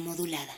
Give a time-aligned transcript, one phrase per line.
[0.00, 0.52] Modulada.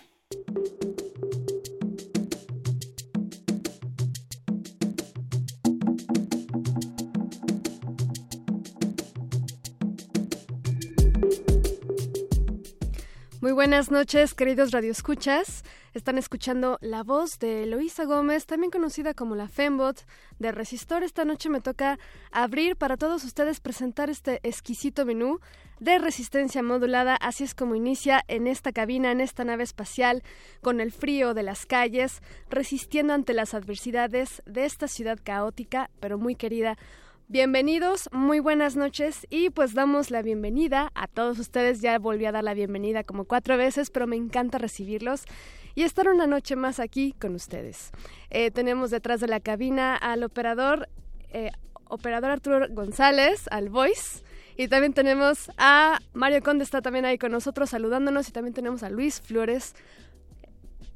[13.42, 15.64] Muy buenas noches, queridos radioescuchas.
[15.94, 20.04] Están escuchando la voz de Eloísa Gómez, también conocida como la Fembot
[20.40, 21.04] de Resistor.
[21.04, 22.00] Esta noche me toca
[22.32, 25.38] abrir para todos ustedes presentar este exquisito menú
[25.78, 27.14] de resistencia modulada.
[27.14, 30.24] Así es como inicia en esta cabina, en esta nave espacial,
[30.62, 36.18] con el frío de las calles, resistiendo ante las adversidades de esta ciudad caótica, pero
[36.18, 36.76] muy querida.
[37.28, 41.80] Bienvenidos, muy buenas noches y pues damos la bienvenida a todos ustedes.
[41.80, 45.24] Ya volví a dar la bienvenida como cuatro veces, pero me encanta recibirlos
[45.74, 47.90] y estar una noche más aquí con ustedes.
[48.30, 50.88] Eh, tenemos detrás de la cabina al operador,
[51.30, 51.50] eh,
[51.88, 54.22] operador Arturo González, al Voice.
[54.56, 58.28] Y también tenemos a Mario Conde, está también ahí con nosotros saludándonos.
[58.28, 59.74] Y también tenemos a Luis Flores,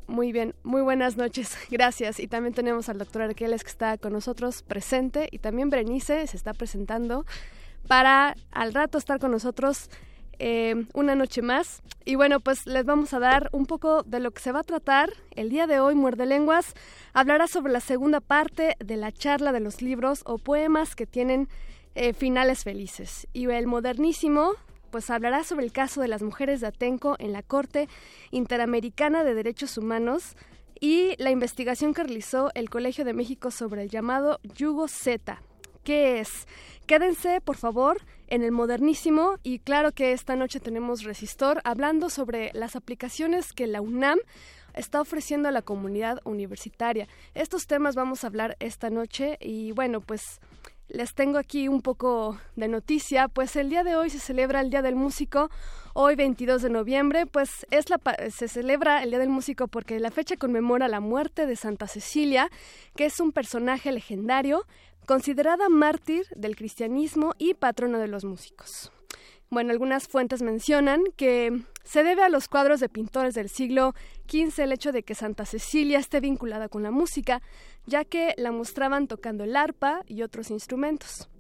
[0.08, 2.18] muy bien, muy buenas noches, gracias.
[2.18, 6.36] Y también tenemos al doctor Arqueles que está con nosotros presente y también Berenice se
[6.36, 7.26] está presentando
[7.86, 9.90] para al rato estar con nosotros
[10.38, 11.82] eh, una noche más.
[12.04, 14.64] Y bueno, pues les vamos a dar un poco de lo que se va a
[14.64, 15.12] tratar.
[15.34, 16.74] El día de hoy, Muerde Lenguas
[17.12, 21.48] hablará sobre la segunda parte de la charla de los libros o poemas que tienen
[21.94, 23.26] eh, finales felices.
[23.32, 24.52] Y el modernísimo
[24.90, 27.88] pues hablará sobre el caso de las mujeres de Atenco en la Corte
[28.30, 30.34] Interamericana de Derechos Humanos
[30.80, 35.42] y la investigación que realizó el Colegio de México sobre el llamado Yugo Z.
[35.88, 36.46] ¿Qué es?
[36.86, 42.50] Quédense, por favor, en el modernísimo y claro que esta noche tenemos Resistor hablando sobre
[42.52, 44.18] las aplicaciones que la UNAM
[44.74, 47.08] está ofreciendo a la comunidad universitaria.
[47.32, 50.40] Estos temas vamos a hablar esta noche y bueno, pues
[50.88, 54.70] les tengo aquí un poco de noticia, pues el día de hoy se celebra el
[54.70, 55.50] Día del Músico,
[55.92, 58.00] hoy 22 de noviembre, pues es la,
[58.30, 62.50] se celebra el Día del Músico porque la fecha conmemora la muerte de Santa Cecilia,
[62.96, 64.66] que es un personaje legendario,
[65.08, 68.92] considerada mártir del cristianismo y patrona de los músicos.
[69.48, 73.94] Bueno, algunas fuentes mencionan que se debe a los cuadros de pintores del siglo
[74.30, 77.40] XV el hecho de que Santa Cecilia esté vinculada con la música,
[77.86, 81.30] ya que la mostraban tocando el arpa y otros instrumentos.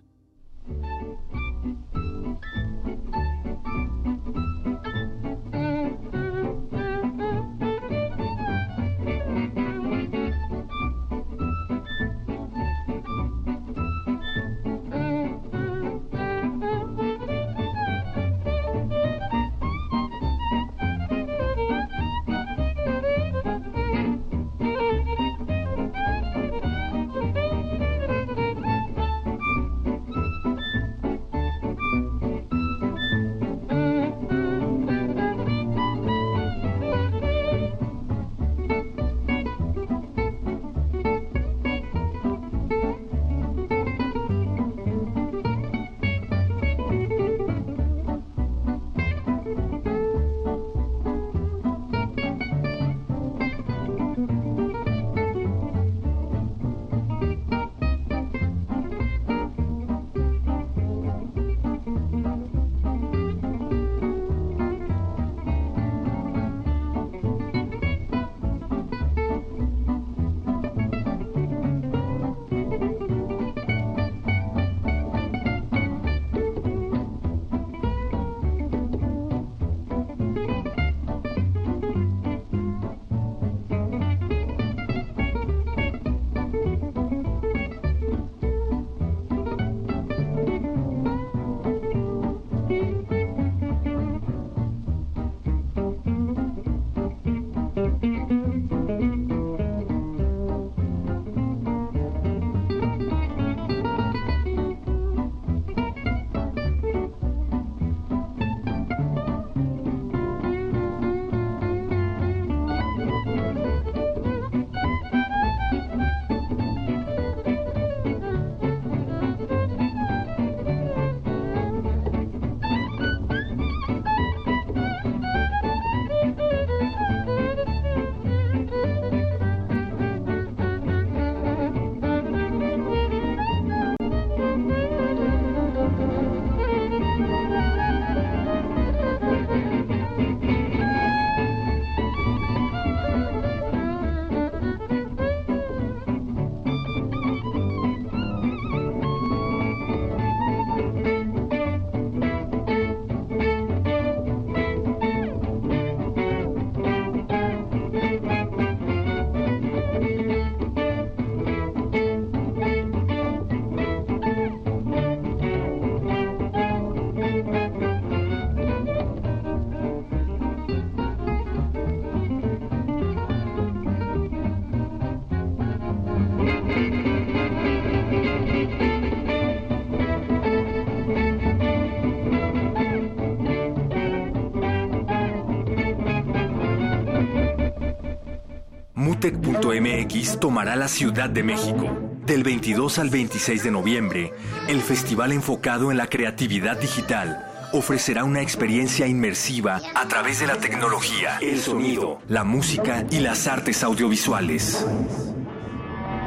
[189.58, 191.90] Mutec.mx tomará la Ciudad de México.
[192.24, 194.32] Del 22 al 26 de noviembre,
[194.68, 200.56] el festival enfocado en la creatividad digital ofrecerá una experiencia inmersiva a través de la
[200.56, 204.86] tecnología, el sonido, la música y las artes audiovisuales.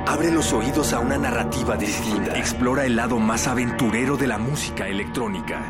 [0.07, 2.37] Abre los oídos a una narrativa distinta.
[2.37, 5.61] Explora el lado más aventurero de la música electrónica.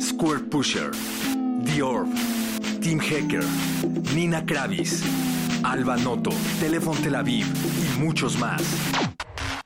[0.00, 0.92] Square Pusher,
[1.64, 2.08] The Orb,
[2.80, 3.44] Team Hacker,
[4.14, 5.02] Nina Kravis,
[5.64, 6.30] Alba Noto,
[6.60, 8.62] Telefon Tel Aviv y muchos más.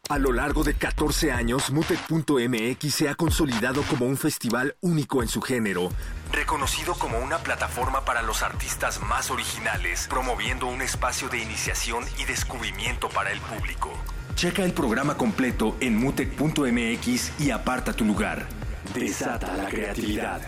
[0.08, 5.28] A lo largo de 14 años, Mutec.mx se ha consolidado como un festival único en
[5.28, 5.90] su género,
[6.32, 12.24] reconocido como una plataforma para los artistas más originales, promoviendo un espacio de iniciación y
[12.24, 13.90] descubrimiento para el público.
[14.36, 18.46] Checa el programa completo en Mutec.mx y aparta tu lugar.
[18.94, 20.40] Desata la creatividad.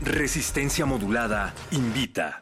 [0.00, 2.41] Resistencia modulada invita.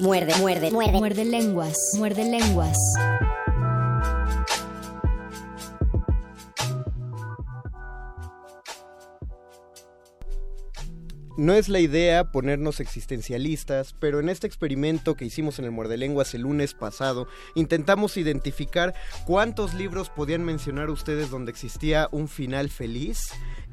[0.00, 0.98] Muerde, muerde, muerde.
[0.98, 2.76] Muerde lenguas, muerde lenguas.
[11.38, 15.98] No es la idea ponernos existencialistas, pero en este experimento que hicimos en el Muerde
[15.98, 18.94] Lenguas el lunes pasado, intentamos identificar
[19.26, 23.18] cuántos libros podían mencionar ustedes donde existía un final feliz.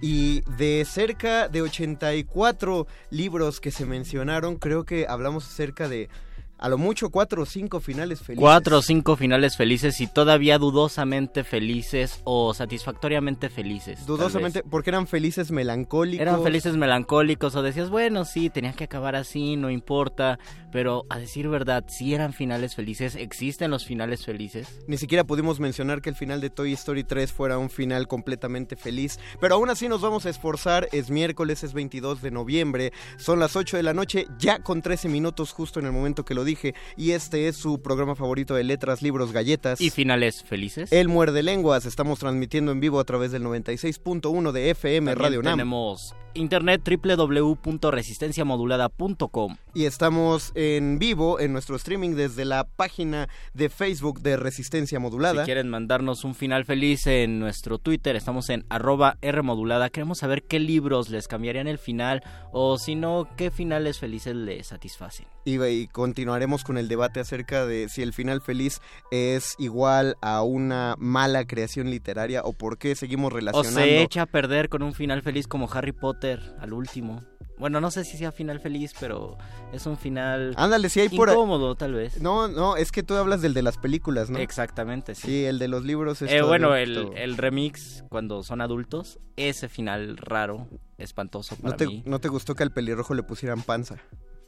[0.05, 6.10] Y de cerca de 84 libros que se mencionaron, creo que hablamos acerca de
[6.57, 8.41] a lo mucho cuatro o cinco finales felices.
[8.41, 14.05] Cuatro o cinco finales felices y todavía dudosamente felices o satisfactoriamente felices.
[14.05, 16.22] Dudosamente, porque eran felices melancólicos.
[16.22, 20.39] Eran felices melancólicos o decías, bueno, sí, tenía que acabar así, no importa.
[20.72, 24.79] Pero a decir verdad, sí eran finales felices, existen los finales felices.
[24.88, 28.75] Ni siquiera pudimos mencionar que el final de Toy Story 3 fuera un final completamente
[28.75, 29.19] feliz.
[29.39, 30.88] Pero aún así nos vamos a esforzar.
[30.91, 32.93] Es miércoles, es 22 de noviembre.
[33.17, 36.33] Son las 8 de la noche, ya con 13 minutos justo en el momento que
[36.33, 36.75] lo dije.
[36.97, 39.81] Y este es su programa favorito de letras, libros, galletas.
[39.81, 40.91] ¿Y finales felices?
[40.91, 41.85] El Muerde Lenguas.
[41.85, 45.53] Estamos transmitiendo en vivo a través del 96.1 de FM También Radio NAM.
[45.57, 49.57] Tenemos internet www.resistenciamodulada.com.
[49.73, 55.41] Y estamos en vivo en nuestro streaming desde la página de Facebook de Resistencia Modulada.
[55.41, 59.89] Si quieren mandarnos un final feliz en nuestro Twitter, estamos en arroba Rmodulada.
[59.89, 64.67] Queremos saber qué libros les cambiarían el final o si no, qué finales felices les
[64.67, 65.25] satisfacen.
[65.45, 68.79] Y, y continuaremos con el debate acerca de si el final feliz
[69.11, 73.79] es igual a una mala creación literaria o por qué seguimos O relacionando.
[73.79, 76.22] se echa a perder con un final feliz como Harry Potter
[76.59, 77.23] al último.
[77.57, 79.37] Bueno, no sé si sea final feliz, pero
[79.71, 82.19] es un final Ándale, sí hay por ahí- incómodo, tal vez.
[82.19, 84.39] No, no, es que tú hablas del de las películas, ¿no?
[84.39, 85.27] Exactamente, sí.
[85.27, 89.19] Sí, el de los libros es Eh, todo bueno, el, el remix, cuando son adultos,
[89.37, 92.03] ese final raro, espantoso para ¿No te, mí.
[92.05, 93.97] ¿No te gustó que al pelirrojo le pusieran panza?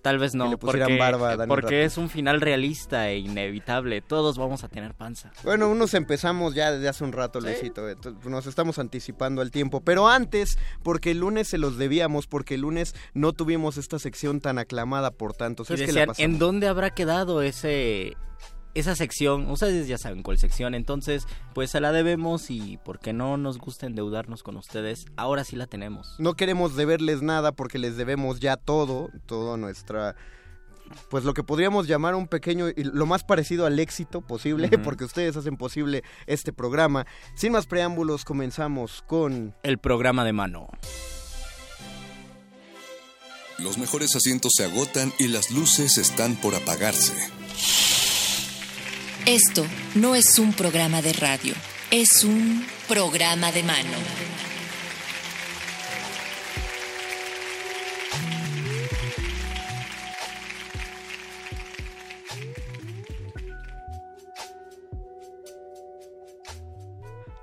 [0.06, 4.02] Tal vez no, porque, barba porque es un final realista e inevitable.
[4.02, 5.32] Todos vamos a tener panza.
[5.44, 7.90] Bueno, unos empezamos ya desde hace un rato, Luisito.
[7.90, 9.82] entonces, Nos estamos anticipando al tiempo.
[9.82, 14.42] Pero antes, porque el lunes se los debíamos, porque el lunes no tuvimos esta sección
[14.42, 15.70] tan aclamada por tantos.
[15.72, 18.16] ¿en dónde habrá quedado ese
[18.75, 19.50] esa sección?
[19.50, 23.88] Ustedes ya saben cuál sección, entonces pues se la debemos y porque no nos gusta
[23.88, 26.15] endeudarnos con ustedes, ahora sí la tenemos.
[26.20, 30.15] No queremos deberles nada porque les debemos ya todo, todo nuestra...
[31.10, 35.05] Pues lo que podríamos llamar un pequeño, y lo más parecido al éxito posible, porque
[35.05, 37.08] ustedes hacen posible este programa.
[37.34, 39.55] Sin más preámbulos, comenzamos con...
[39.63, 40.67] El programa de mano.
[43.58, 47.13] Los mejores asientos se agotan y las luces están por apagarse.
[49.25, 49.65] Esto
[49.96, 51.55] no es un programa de radio,
[51.89, 53.98] es un programa de mano.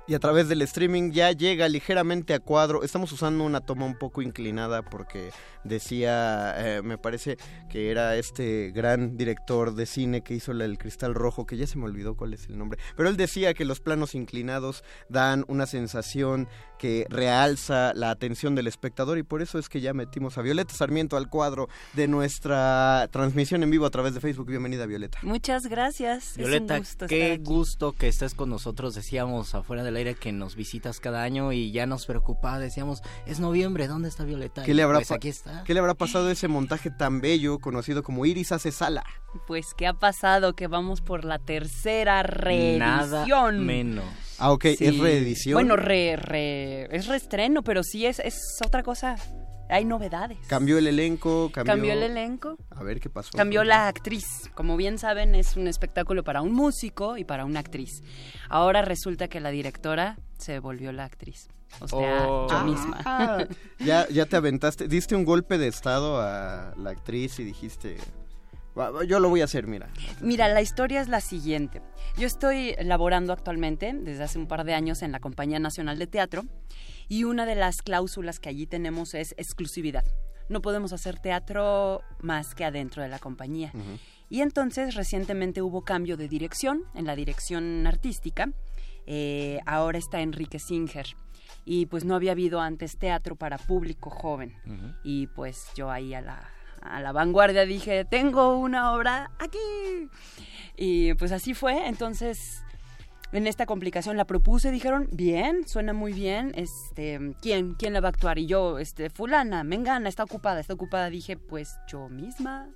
[0.05, 2.83] Y a través del streaming ya llega ligeramente a cuadro.
[2.83, 5.29] Estamos usando una toma un poco inclinada porque
[5.63, 7.37] decía, eh, me parece
[7.69, 11.77] que era este gran director de cine que hizo El Cristal Rojo, que ya se
[11.77, 12.79] me olvidó cuál es el nombre.
[12.97, 16.49] Pero él decía que los planos inclinados dan una sensación
[16.83, 20.73] que realza la atención del espectador y por eso es que ya metimos a Violeta
[20.73, 24.47] Sarmiento al cuadro de nuestra transmisión en vivo a través de Facebook.
[24.49, 25.17] Bienvenida, Violeta.
[25.21, 26.35] Muchas gracias.
[26.35, 27.43] Violeta, es un gusto qué estar aquí.
[27.45, 28.95] gusto que estés con nosotros.
[28.95, 32.59] Decíamos afuera del aire que nos visitas cada año y ya nos preocupaba.
[32.59, 34.63] Decíamos, es noviembre, ¿dónde está Violeta?
[34.63, 35.63] ¿Qué le, habrá pues pa- aquí está.
[35.63, 39.05] ¿Qué le habrá pasado a ese montaje tan bello conocido como Iris hace sala?
[39.47, 40.53] Pues, ¿qué ha pasado?
[40.53, 43.65] Que vamos por la tercera Nada reedición.
[43.65, 44.03] menos.
[44.43, 44.85] Ah, ok, Sí.
[44.85, 45.53] es reedición.
[45.55, 48.35] Bueno, re, re- es reestreno, pero sí es, es
[48.65, 49.15] otra cosa.
[49.69, 50.37] Hay novedades.
[50.47, 51.73] Cambió el elenco, cambió...
[51.73, 52.57] Cambió el elenco.
[52.69, 53.31] A ver qué pasó.
[53.35, 54.25] Cambió la actriz.
[54.53, 57.89] Como bien saben, es un espectáculo para un músico y para una actriz.
[58.49, 61.47] Ahora resulta que la directora se volvió la actriz.
[61.79, 62.47] O sea, Oh.
[62.49, 62.63] yo Ah.
[62.63, 63.47] misma.
[63.79, 68.03] ya, ya te aventaste, diste un golpe de estado a la actriz y dijiste, "Va,
[68.03, 68.22] va,
[69.07, 69.89] yo lo voy a hacer, mira.
[70.21, 71.81] Mira, la historia es la siguiente.
[72.17, 76.07] Yo estoy laborando actualmente, desde hace un par de años, en la Compañía Nacional de
[76.07, 76.45] Teatro
[77.07, 80.03] y una de las cláusulas que allí tenemos es exclusividad.
[80.49, 83.71] No podemos hacer teatro más que adentro de la compañía.
[84.29, 88.49] Y entonces recientemente hubo cambio de dirección en la dirección artística.
[89.05, 91.05] Eh, ahora está Enrique Singer.
[91.65, 94.53] Y pues no había habido antes teatro para público joven.
[95.03, 96.52] Y pues yo ahí a la,
[96.83, 100.09] a la vanguardia dije, tengo una obra aquí.
[100.75, 101.87] Y pues así fue.
[101.87, 102.63] Entonces,
[103.31, 106.51] en esta complicación la propuse, dijeron, bien, suena muy bien.
[106.55, 108.37] Este, ¿quién, quién la va a actuar?
[108.37, 111.09] Y yo, este, fulana, mengana, está ocupada, está ocupada.
[111.09, 112.69] Dije, pues yo misma.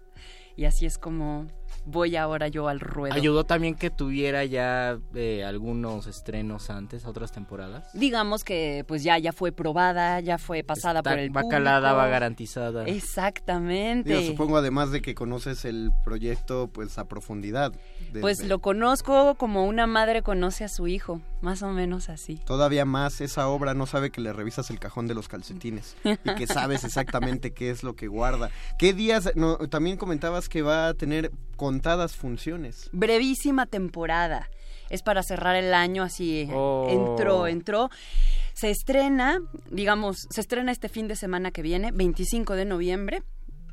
[0.55, 1.47] Y así es como
[1.88, 3.15] voy ahora yo al ruedo.
[3.15, 7.89] Ayudó también que tuviera ya eh, algunos estrenos antes, otras temporadas.
[7.94, 11.50] Digamos que pues ya, ya fue probada, ya fue pasada Está- por el va público.
[11.50, 12.86] calada, va garantizada.
[12.86, 14.10] Exactamente.
[14.10, 17.72] Digo, supongo además de que conoces el proyecto pues a profundidad.
[18.08, 22.38] desde- Pues lo conozco como una madre conoce a su hijo, más o menos así.
[22.46, 26.15] Todavía más esa obra no sabe que le revisas el cajón de los calcetines y
[26.36, 28.50] que sabes exactamente qué es lo que guarda.
[28.77, 29.32] ¿Qué días?
[29.36, 31.32] No, también comentabas que va a tener
[31.77, 32.89] contadas funciones.
[32.91, 34.50] Brevísima temporada.
[34.89, 36.50] Es para cerrar el año así.
[36.51, 36.88] Oh.
[36.89, 37.89] Entró, entró.
[38.53, 43.22] Se estrena, digamos, se estrena este fin de semana que viene, 25 de noviembre.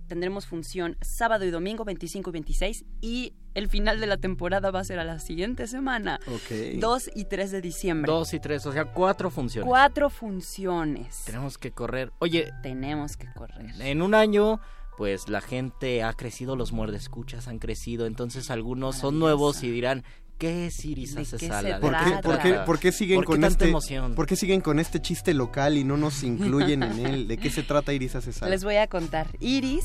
[0.07, 2.85] Tendremos función sábado y domingo, 25 y 26.
[3.01, 6.79] Y el final de la temporada va a ser a la siguiente semana, Ok.
[6.79, 8.13] 2 y 3 de diciembre.
[8.13, 9.67] Dos y tres, o sea, cuatro funciones.
[9.67, 11.23] Cuatro funciones.
[11.25, 12.13] Tenemos que correr.
[12.19, 13.65] Oye, Tenemos que correr.
[13.81, 14.61] en un año,
[14.97, 20.05] pues la gente ha crecido, los muerdescuchas han crecido, entonces algunos son nuevos y dirán,
[20.39, 21.69] ¿qué es Iris ¿De hace qué sala?
[21.69, 22.65] se ¿De ¿Por qué por qué- trata?
[22.65, 24.15] por qué siguen ¿Por qué con tanta este emoción?
[24.15, 27.29] ¿Por qué siguen con este chiste local y no nos incluyen en él?
[27.29, 28.51] ¿De qué se trata Iris Acesal?
[28.51, 29.29] Les voy a contar.
[29.41, 29.85] Iris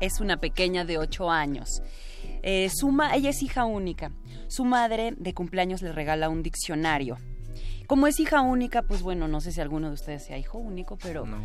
[0.00, 1.82] es una pequeña de 8 años.
[2.44, 4.10] Eh, su ma- ella es hija única.
[4.48, 7.18] Su madre de cumpleaños le regala un diccionario.
[7.86, 10.96] Como es hija única, pues bueno, no sé si alguno de ustedes sea hijo único,
[10.96, 11.26] pero...
[11.26, 11.38] No.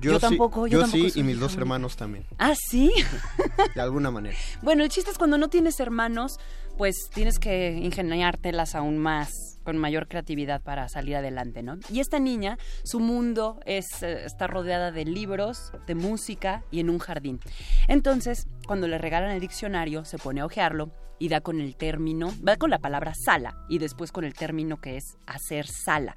[0.00, 2.92] Yo, yo sí- tampoco, yo tampoco sí y mis hija dos hermanos también, Ah, sí.
[3.74, 4.36] de alguna manera.
[4.62, 6.38] Bueno, el chiste es cuando no tienes hermanos,
[6.76, 11.76] pues tienes que ingeniártelas aún más, con mayor creatividad para salir adelante, ¿no?
[11.92, 16.88] Y esta niña, su mundo es, eh, está rodeada de libros, de música y en
[16.88, 17.38] un jardín.
[17.86, 22.32] Entonces, cuando le regalan el diccionario, se pone a hojearlo y da con el término,
[22.42, 26.16] va con la palabra sala y después con el término que es hacer sala,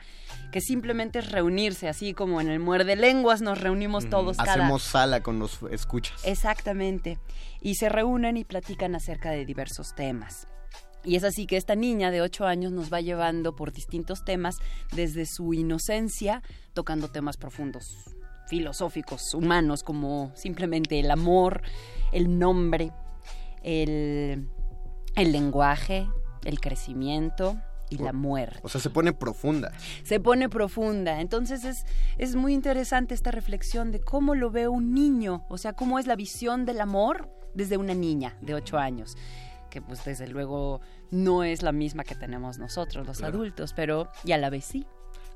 [0.53, 4.81] que simplemente es reunirse, así como en el muerde lenguas nos reunimos todos cada Hacemos
[4.83, 6.21] sala con los escuchas.
[6.23, 7.19] Exactamente.
[7.59, 10.47] Y se reúnen y platican acerca de diversos temas.
[11.03, 14.57] Y es así que esta niña de 8 años nos va llevando por distintos temas
[14.93, 16.43] desde su inocencia,
[16.73, 17.97] tocando temas profundos,
[18.47, 21.61] filosóficos, humanos, como simplemente el amor,
[22.11, 22.91] el nombre,
[23.63, 24.47] el,
[25.15, 26.07] el lenguaje,
[26.43, 27.57] el crecimiento
[27.89, 29.71] y la muerte O sea, se pone profunda.
[30.03, 31.19] se pone profunda.
[31.19, 31.85] Entonces es,
[32.17, 36.07] es muy interesante esta reflexión de cómo lo ve un niño, o sea, cómo es
[36.07, 39.17] la visión del amor desde una niña de 8 años,
[39.71, 43.37] que pues desde luego no es la misma que tenemos nosotros los Claro.
[43.37, 44.85] adultos, pero y a la vez sí.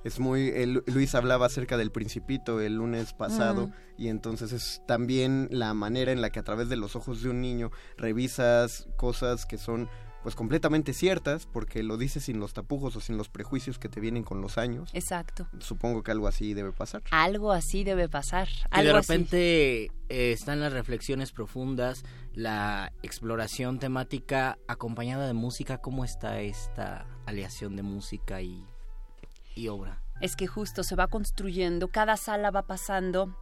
[0.03, 0.49] Es muy.
[0.49, 3.71] el- Luis hablaba acerca del Principito el lunes pasado, Mm.
[3.97, 7.29] y entonces es también la manera en la que a través de los ojos de
[7.31, 9.89] un niño revisas cosas que son
[10.25, 13.99] pues completamente ciertas, porque lo dices sin los tapujos o sin los prejuicios que te
[13.99, 14.89] vienen con los años.
[14.93, 15.47] Exacto.
[15.59, 17.03] Supongo que algo así debe pasar.
[17.11, 18.49] Algo así debe pasar.
[18.75, 22.03] Y de repente eh, están las reflexiones profundas,
[22.33, 25.77] la exploración temática acompañada de música.
[25.77, 28.65] ¿Cómo está esta aleación de música y
[29.55, 30.01] y obra.
[30.21, 33.35] Es que justo se va construyendo, cada sala va pasando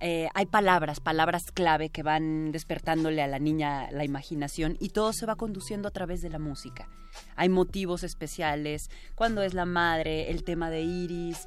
[0.00, 5.12] eh, hay palabras, palabras clave que van despertándole a la niña la imaginación y todo
[5.12, 6.88] se va conduciendo a través de la música.
[7.36, 11.46] Hay motivos especiales, cuando es la madre, el tema de Iris,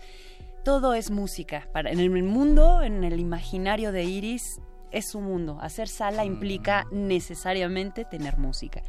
[0.64, 1.68] todo es música.
[1.74, 4.62] Para, en el mundo, en el imaginario de Iris,
[4.92, 5.58] es su mundo.
[5.60, 8.84] Hacer sala implica necesariamente tener música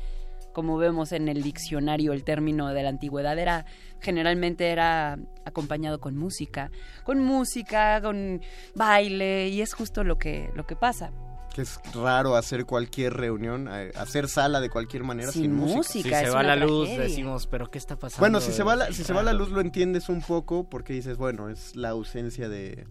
[0.54, 3.66] como vemos en el diccionario el término de la antigüedad era
[4.00, 6.70] generalmente era acompañado con música,
[7.04, 8.40] con música, con
[8.74, 11.12] baile y es justo lo que lo que pasa
[11.54, 16.18] que es raro hacer cualquier reunión, hacer sala de cualquier manera sin, música.
[16.18, 18.20] Si se va la luz, decimos, pero ¿qué está pasando?
[18.20, 20.92] Bueno, si se va la, si se va la luz lo entiendes un poco porque
[20.92, 22.88] dices, bueno, es la ausencia de...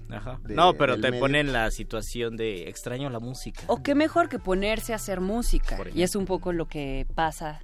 [0.47, 3.63] no, pero te pone en la situación de extraño la música.
[3.67, 5.77] O qué mejor que ponerse a hacer música.
[5.93, 7.59] Y es un poco lo que pasa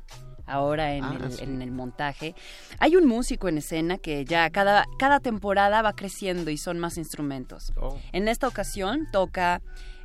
[0.46, 2.36] ahora en, ah, el, en, el, montaje.
[2.80, 6.98] Hay un músico en escena que ya cada, cada temporada va creciendo y son más
[6.98, 7.72] instrumentos.
[7.78, 7.98] Oh.
[8.12, 9.62] En esta ocasión toca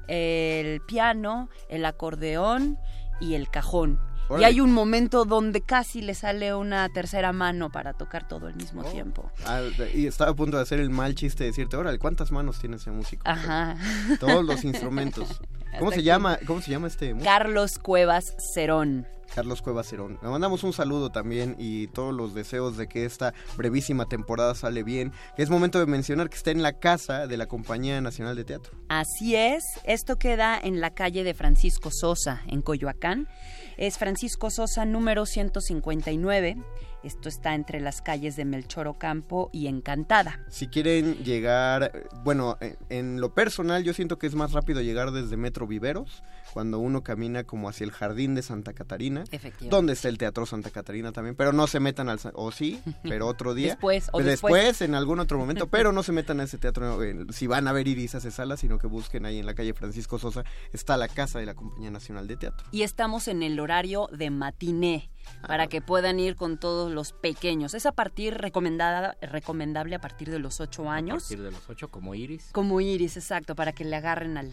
[0.08, 2.78] el piano, el acordeón
[3.20, 4.00] y el cajón.
[4.38, 8.54] Y hay un momento donde casi le sale una tercera mano para tocar todo al
[8.54, 8.90] mismo oh.
[8.90, 9.30] tiempo.
[9.46, 9.60] Ah,
[9.94, 12.76] y estaba a punto de hacer el mal chiste de decirte, órale, ¿cuántas manos tiene
[12.76, 13.22] ese músico?
[13.26, 13.76] Ajá.
[14.20, 15.40] Todos los instrumentos.
[15.78, 16.38] ¿Cómo se llama?
[16.46, 17.28] ¿Cómo se llama este músico?
[17.28, 19.06] Carlos Cuevas Cerón.
[19.34, 20.18] Carlos Cuevas Cerón.
[20.22, 24.84] Le mandamos un saludo también y todos los deseos de que esta brevísima temporada sale
[24.84, 25.12] bien.
[25.36, 28.72] Es momento de mencionar que está en la casa de la Compañía Nacional de Teatro.
[28.88, 33.28] Así es, esto queda en la calle de Francisco Sosa, en Coyoacán.
[33.76, 36.56] Es Francisco Sosa número 159.
[37.02, 40.40] Esto está entre las calles de Melchor Ocampo y Encantada.
[40.48, 42.56] Si quieren llegar, bueno,
[42.88, 46.22] en lo personal yo siento que es más rápido llegar desde Metro Viveros,
[46.54, 49.24] cuando uno camina como hacia el jardín de Santa Catarina,
[49.62, 53.26] donde está el Teatro Santa Catarina también, pero no se metan al, o sí, pero
[53.26, 53.70] otro día.
[53.70, 54.80] después, o después.
[54.80, 57.00] en algún otro momento, pero no se metan a ese teatro
[57.32, 60.20] si van a ver Iris hace sala, sino que busquen ahí en la calle Francisco
[60.20, 62.68] Sosa, está la casa de la Compañía Nacional de Teatro.
[62.70, 65.10] Y estamos en el horario de matiné
[65.48, 67.74] para que puedan ir con todos los pequeños.
[67.74, 71.24] Es a partir recomendada, recomendable a partir de los ocho años.
[71.24, 72.50] A partir de los ocho, como Iris.
[72.52, 74.52] Como Iris, exacto, para que le agarren al,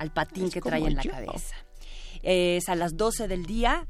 [0.00, 1.54] al patín que trae en la cabeza.
[2.22, 3.86] Es a las 12 del día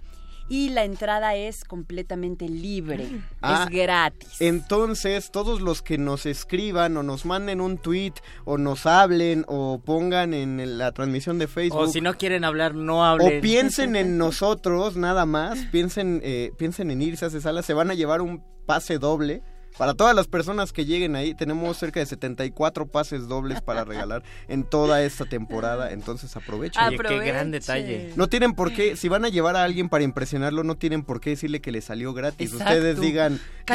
[0.49, 3.07] y la entrada es completamente libre,
[3.41, 4.41] ah, es gratis.
[4.41, 9.81] Entonces, todos los que nos escriban o nos manden un tweet o nos hablen o
[9.85, 11.81] pongan en la transmisión de Facebook.
[11.81, 13.39] O si no quieren hablar, no hablen.
[13.39, 17.73] O piensen en nosotros, nada más, piensen, eh, piensen en irse a esa sala, se
[17.73, 19.45] van a llevar un pase doble
[19.79, 24.23] para todas las personas que lleguen ahí, tenemos cerca de 74 pases dobles para regalar
[24.49, 25.93] en toda esta temporada.
[25.93, 26.83] Entonces aprovechen.
[26.99, 28.13] qué gran detalle.
[28.17, 31.21] No tienen por qué, si van a llevar a alguien para impresionarlo, no tienen por
[31.21, 32.53] qué decirle que le salió gratis.
[32.53, 33.75] Ustedes digan, ya,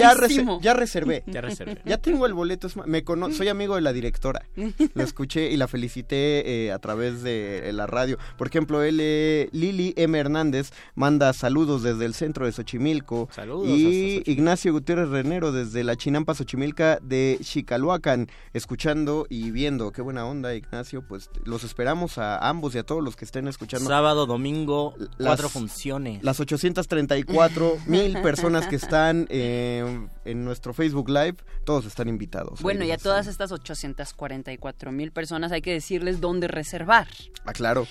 [0.62, 1.24] ya, reservé.
[1.26, 1.82] Ya reservé.
[1.86, 2.68] Ya tengo el boleto.
[2.86, 4.46] Me soy amigo de la directora.
[4.94, 8.18] Lo escuché y la felicité eh, a través de la radio.
[8.38, 10.18] Por ejemplo, él, eh, Lili M.
[10.18, 13.30] Hernández, manda saludos desde el centro de Xochimilco.
[13.32, 13.68] Saludos.
[13.70, 19.92] Y Ignacio Gutiérrez Renero desde la Chinampa Xochimilca de Xicaluacan, escuchando y viendo.
[19.92, 21.08] Qué buena onda, Ignacio.
[21.08, 23.90] Pues los esperamos a ambos y a todos los que estén escuchando.
[23.90, 26.24] Sábado, domingo, cuatro funciones.
[26.24, 32.62] Las 834 mil personas que están eh, en nuestro Facebook Live, todos están invitados.
[32.62, 37.08] Bueno, y a todas estas 844 mil personas hay que decirles dónde reservar.
[37.46, 37.88] Ah, claro.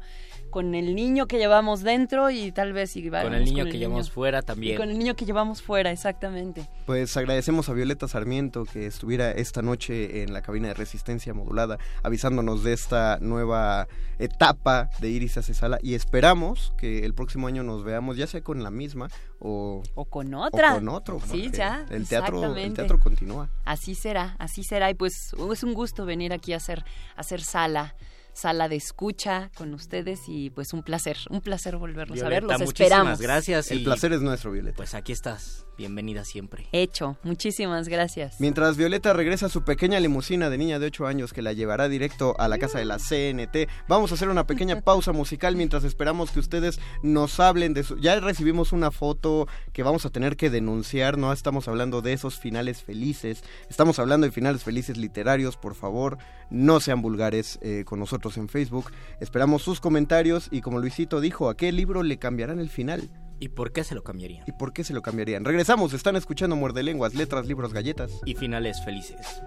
[0.50, 4.10] con el niño que llevamos dentro y tal vez si Con el niño que llevamos
[4.10, 4.78] fuera también.
[4.78, 6.68] con el niño que llevamos fuera, exactamente.
[6.88, 11.78] Pues agradecemos a Violeta Sarmiento que estuviera esta noche en la cabina de resistencia modulada
[12.02, 13.88] avisándonos de esta nueva
[14.20, 18.42] etapa de Iris hace sala y esperamos que el próximo año nos veamos ya sea
[18.42, 20.73] con la misma o, con otra.
[20.73, 21.19] o con otro.
[21.30, 21.86] Sí, ya.
[21.89, 23.50] El teatro, el teatro continúa.
[23.65, 24.89] Así será, así será.
[24.89, 26.84] Y pues es un gusto venir aquí a hacer,
[27.15, 27.95] a hacer sala
[28.38, 32.60] sala de escucha con ustedes y pues un placer, un placer volverlos a ver, Violeta,
[32.60, 33.19] los muchísimas esperamos.
[33.19, 33.71] gracias.
[33.71, 34.78] El y, placer es nuestro, Violeta.
[34.78, 36.68] Pues aquí estás, bienvenida siempre.
[36.72, 38.40] Hecho, muchísimas gracias.
[38.40, 41.88] Mientras Violeta regresa a su pequeña limusina de niña de 8 años que la llevará
[41.88, 45.84] directo a la casa de la CNT, vamos a hacer una pequeña pausa musical mientras
[45.84, 47.98] esperamos que ustedes nos hablen de su...
[48.00, 52.40] Ya recibimos una foto que vamos a tener que denunciar, no estamos hablando de esos
[52.40, 56.18] finales felices, estamos hablando de finales felices literarios, por favor,
[56.50, 58.92] no sean vulgares eh, con nosotros en Facebook.
[59.20, 63.10] Esperamos sus comentarios y como Luisito dijo, ¿a qué libro le cambiarán el final?
[63.39, 64.43] ¿Y por qué se lo cambiarían?
[64.47, 65.45] ¿Y por qué se lo cambiarían?
[65.45, 68.12] Regresamos, están escuchando Muerde Lenguas, Letras, Libros, Galletas.
[68.26, 69.41] Y finales felices.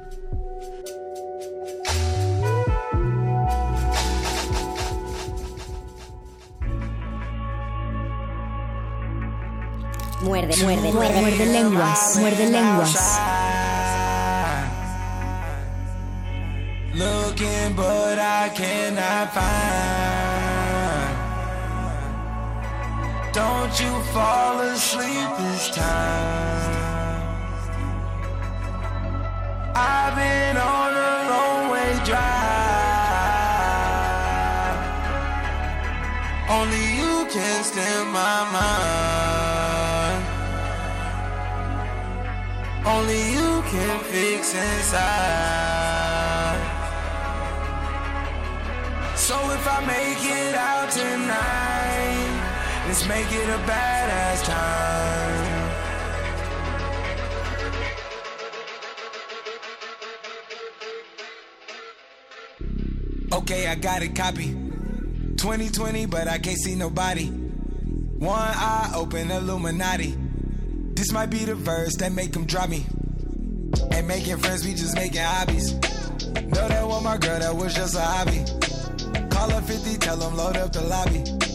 [10.22, 13.18] Muerde, muerde, muerde, muerde lenguas, muerde lenguas.
[16.92, 20.29] Looking, but I cannot find.
[23.32, 27.20] Don't you fall asleep this time.
[29.72, 32.30] I've been on a long way drive.
[36.50, 40.24] Only you can stand my mind.
[42.84, 45.70] Only you can fix inside.
[49.14, 52.19] So if I make it out tonight,
[52.90, 55.70] let's make it a badass time.
[63.32, 64.48] Okay, I got it copy.
[65.36, 67.26] 2020, but I can't see nobody.
[67.26, 70.16] One eye open, Illuminati.
[70.94, 72.86] This might be the verse that make them drop me.
[73.92, 75.74] Ain't making friends, we just making hobbies.
[75.74, 78.42] Know that one, my girl, that was just a hobby.
[79.30, 81.49] Call her 50, tell them load up the lobby.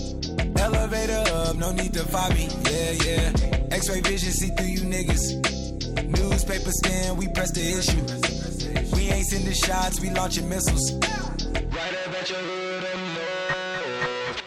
[0.58, 2.48] Elevator up, no need to find me.
[2.70, 3.68] Yeah, yeah.
[3.72, 5.42] X-ray vision, see through you niggas.
[6.08, 8.96] Newspaper scan, we press the issue.
[8.96, 10.94] We ain't sending shots, we launching missiles.
[10.94, 12.66] Right up at your hood.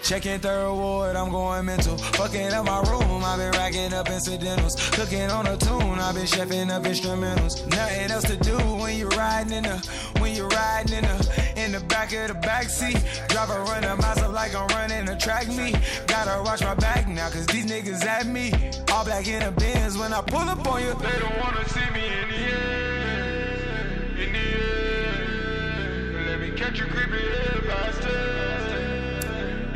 [0.09, 1.99] Checking third ward, I'm going mental.
[1.99, 4.75] Fucking up my room, I've been racking up incidentals.
[4.93, 7.69] Cooking on a tune, I've been chefing up instrumentals.
[7.69, 9.87] Nothing else to do when you're riding in the,
[10.19, 12.99] when you're riding in the, in the back of the back seat.
[13.29, 15.75] Drive a runner myself like I'm running a track me.
[16.07, 18.53] Gotta watch my back now, cause these niggas at me.
[18.93, 20.95] All black in the bins when I pull up on you.
[20.95, 23.87] They don't wanna see me in the air,
[24.25, 26.27] in the air.
[26.29, 28.19] Let me catch you creeping faster.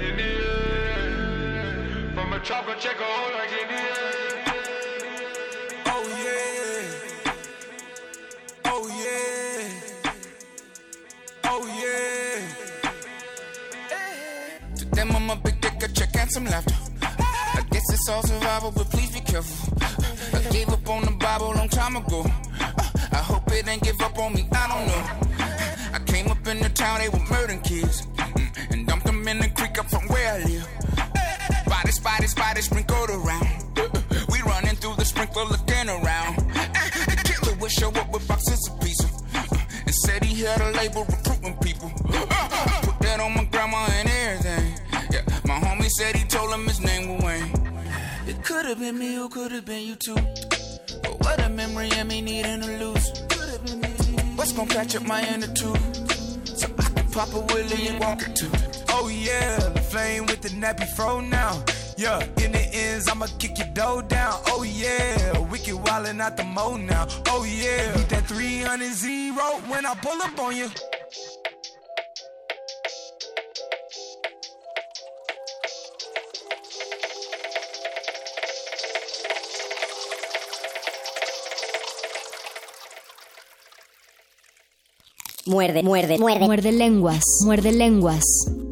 [0.07, 2.13] In the air.
[2.15, 4.12] From a chopper check a hole like in the air.
[14.77, 16.75] To them I'm a big dick, a check and some laughter.
[17.03, 19.77] I guess it's all survival, but please be careful.
[20.35, 22.25] I gave up on the Bible a long time ago.
[23.13, 25.05] I hope it ain't give up on me, I don't know.
[25.95, 28.07] I came up in the town, they were murdering kids.
[28.17, 30.67] Mm, And dumped them in the creek up from where I live.
[31.67, 33.49] Bodies, bodies, bodies sprinkled around.
[34.31, 36.37] We running through the sprinkler looking around.
[37.07, 38.81] The killer would show up with boxes of
[40.45, 41.89] And had a label recruiting people.
[41.89, 44.75] Put that on my grandma and everything.
[45.13, 47.53] Yeah, my homie said he told him his name was Wayne.
[48.27, 50.17] It could have been me or could have been you too.
[50.17, 53.13] But what a memory of me needing to lose.
[54.35, 55.79] What's gonna catch up my inner tube?
[56.45, 58.51] So I can pop a willie and walk it too.
[58.89, 61.63] Oh yeah, flame with the nappy fro now.
[62.03, 64.35] Yeah, in the ends, I'ma kick your dough down.
[64.49, 67.07] Oh yeah, wicked wildin' out the mo now.
[67.29, 70.69] Oh yeah, beat that 300 zero when I pull up on you.
[85.47, 86.47] Muerde, muerde, muerde.
[86.47, 88.72] Muerde lenguas, muerde lenguas.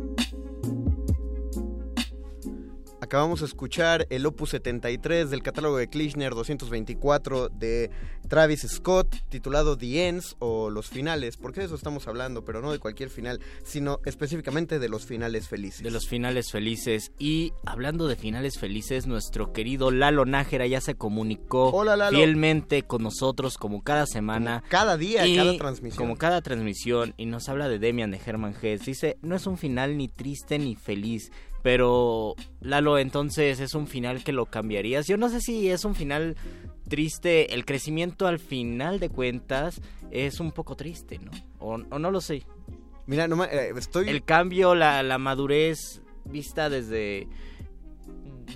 [3.10, 7.90] Acabamos de escuchar el Opus 73 del catálogo de Klishner 224 de
[8.28, 12.70] Travis Scott, titulado The Ends o Los Finales, porque de eso estamos hablando, pero no
[12.70, 15.82] de cualquier final, sino específicamente de los finales felices.
[15.82, 17.10] De los finales felices.
[17.18, 22.16] Y hablando de finales felices, nuestro querido Lalo Nájera ya se comunicó Hola, Lalo.
[22.16, 24.62] fielmente con nosotros como cada semana.
[24.68, 25.98] Cada día, y cada transmisión.
[25.98, 27.14] Como cada transmisión.
[27.16, 28.84] Y nos habla de Demian de Herman Hesse.
[28.84, 31.32] Dice, no es un final ni triste ni feliz.
[31.62, 35.06] Pero, Lalo, entonces es un final que lo cambiarías.
[35.06, 36.36] Yo no sé si es un final
[36.88, 37.54] triste.
[37.54, 41.30] El crecimiento al final de cuentas es un poco triste, ¿no?
[41.58, 42.44] O, o no lo sé.
[43.06, 44.08] Mira, no, eh, estoy...
[44.08, 47.26] El cambio, la, la madurez vista desde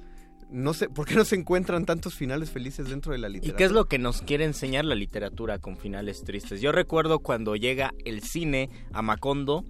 [0.51, 3.57] No sé, ¿por qué no se encuentran tantos finales felices dentro de la ¿Y literatura?
[3.57, 6.59] qué es lo que nos quiere enseñar la literatura con finales tristes?
[6.59, 9.63] Yo recuerdo cuando llega el cine a Macondo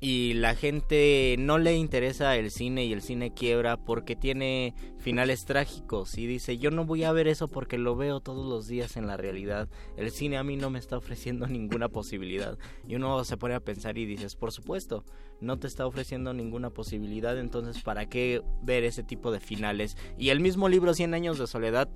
[0.00, 5.44] y la gente no le interesa el cine y el cine quiebra porque tiene finales
[5.44, 8.96] trágicos y dice yo no voy a ver eso porque lo veo todos los días
[8.96, 9.68] en la realidad.
[9.96, 12.58] El cine a mí no me está ofreciendo ninguna posibilidad.
[12.86, 15.04] Y uno se pone a pensar y dices, por supuesto,
[15.40, 19.96] no te está ofreciendo ninguna posibilidad, entonces ¿para qué ver ese tipo de finales?
[20.18, 21.88] Y el mismo libro 100 años de soledad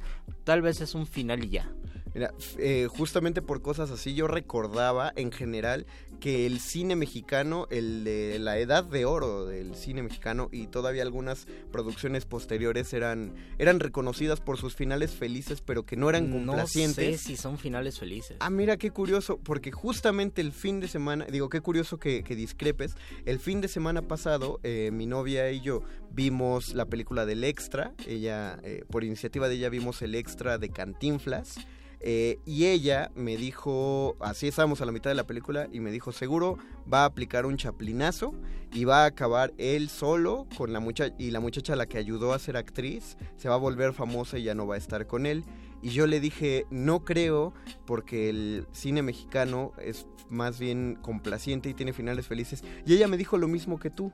[0.44, 1.72] tal vez es un final y ya.
[2.14, 5.86] Mira, eh, justamente por cosas así yo recordaba en general
[6.20, 11.02] que el cine mexicano, el de la edad de oro del cine mexicano y todavía
[11.02, 16.38] algunas producciones posteriores eran, eran reconocidas por sus finales felices pero que no eran No
[16.38, 17.20] sé complacientes.
[17.22, 18.36] si son finales felices.
[18.40, 22.36] Ah, mira qué curioso, porque justamente el fin de semana, digo, qué curioso que, que
[22.36, 27.44] discrepes, el fin de semana pasado eh, mi novia y yo vimos la película del
[27.44, 31.56] extra, ella, eh, por iniciativa de ella vimos el extra de Cantinflas,
[32.00, 35.90] eh, y ella me dijo, así estábamos a la mitad de la película, y me
[35.90, 36.58] dijo, seguro
[36.92, 38.34] va a aplicar un chaplinazo
[38.72, 42.32] y va a acabar él solo con la muchacha, y la muchacha la que ayudó
[42.32, 45.26] a ser actriz se va a volver famosa y ya no va a estar con
[45.26, 45.44] él.
[45.82, 47.54] Y yo le dije, no creo,
[47.86, 52.62] porque el cine mexicano es más bien complaciente y tiene finales felices.
[52.84, 54.12] Y ella me dijo lo mismo que tú.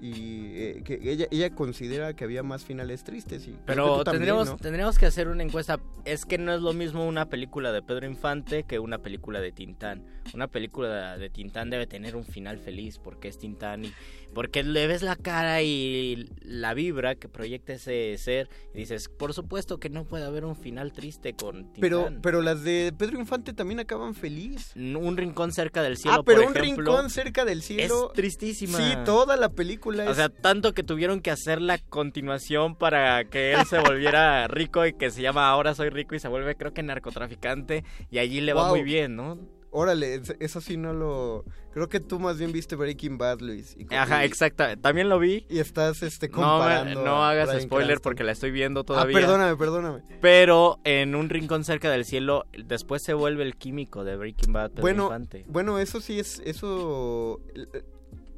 [0.00, 3.46] Y eh, que ella, ella considera que había más finales tristes.
[3.46, 4.56] Y Pero también, tendríamos, ¿no?
[4.56, 5.78] tendríamos que hacer una encuesta.
[6.04, 9.52] es que no es lo mismo una película de Pedro Infante que una película de
[9.52, 10.04] Tintán.
[10.32, 13.92] Una película de Tintán debe tener un final feliz porque es Tintán y
[14.34, 19.34] porque le ves la cara y la vibra que proyecta ese ser y dices, por
[19.34, 21.80] supuesto que no puede haber un final triste con Tintán.
[21.80, 24.72] Pero, pero las de Pedro Infante también acaban feliz.
[24.76, 28.08] Un rincón cerca del cielo, Ah, pero por un ejemplo, rincón cerca del cielo.
[28.08, 28.78] Es tristísima.
[28.78, 30.10] Sí, toda la película es...
[30.10, 34.86] O sea, tanto que tuvieron que hacer la continuación para que él se volviera rico
[34.86, 38.40] y que se llama Ahora soy rico y se vuelve creo que narcotraficante y allí
[38.40, 39.38] le va muy bien, ¿no?
[39.72, 41.44] Órale, es- eso sí no lo...
[41.72, 43.76] Creo que tú más bien viste Breaking Bad, Luis.
[43.78, 44.64] y- Ajá, exacto.
[44.80, 45.46] También lo vi.
[45.48, 48.02] Y estás este, No, comparando no a hagas spoiler Cranston.
[48.02, 49.16] porque la estoy viendo Ah, todavía.
[49.16, 50.02] perdóname, perdóname.
[50.20, 54.70] Pero en un rincón cerca del cielo, después se vuelve el químico de Breaking Bad,
[54.70, 55.44] Pedro Bueno, Infante.
[55.46, 56.42] bueno, eso sí es...
[56.44, 57.40] Eso...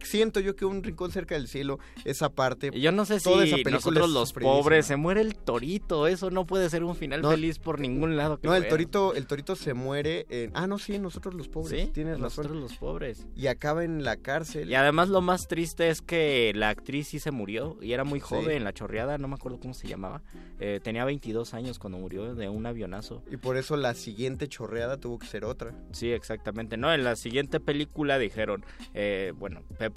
[0.04, 2.70] Siento yo que un rincón cerca del cielo, esa parte...
[2.78, 6.30] Yo no sé si toda esa película nosotros los pobres, se muere el torito, eso
[6.30, 7.30] no puede ser un final No.
[7.30, 8.38] feliz por ningún lado.
[8.38, 10.50] que No, el torito, el torito se muere en...
[10.54, 12.60] Ah, no, sí, nosotros los pobres, Sí, tienes nosotros razón.
[12.62, 13.26] los pobres.
[13.36, 14.70] Y acaba en la cárcel.
[14.70, 18.20] Y además lo más triste es que la actriz sí se murió y era muy
[18.20, 18.26] Sí.
[18.28, 20.22] joven, la chorreada, no me acuerdo cómo se llamaba.
[20.60, 23.22] Eh, tenía 22 años cuando murió de un avionazo.
[23.30, 25.74] Y por eso la siguiente chorreada tuvo que ser otra.
[25.92, 26.76] Sí, exactamente.
[26.76, 29.91] No, en la siguiente película dijeron, eh, bueno, Pepe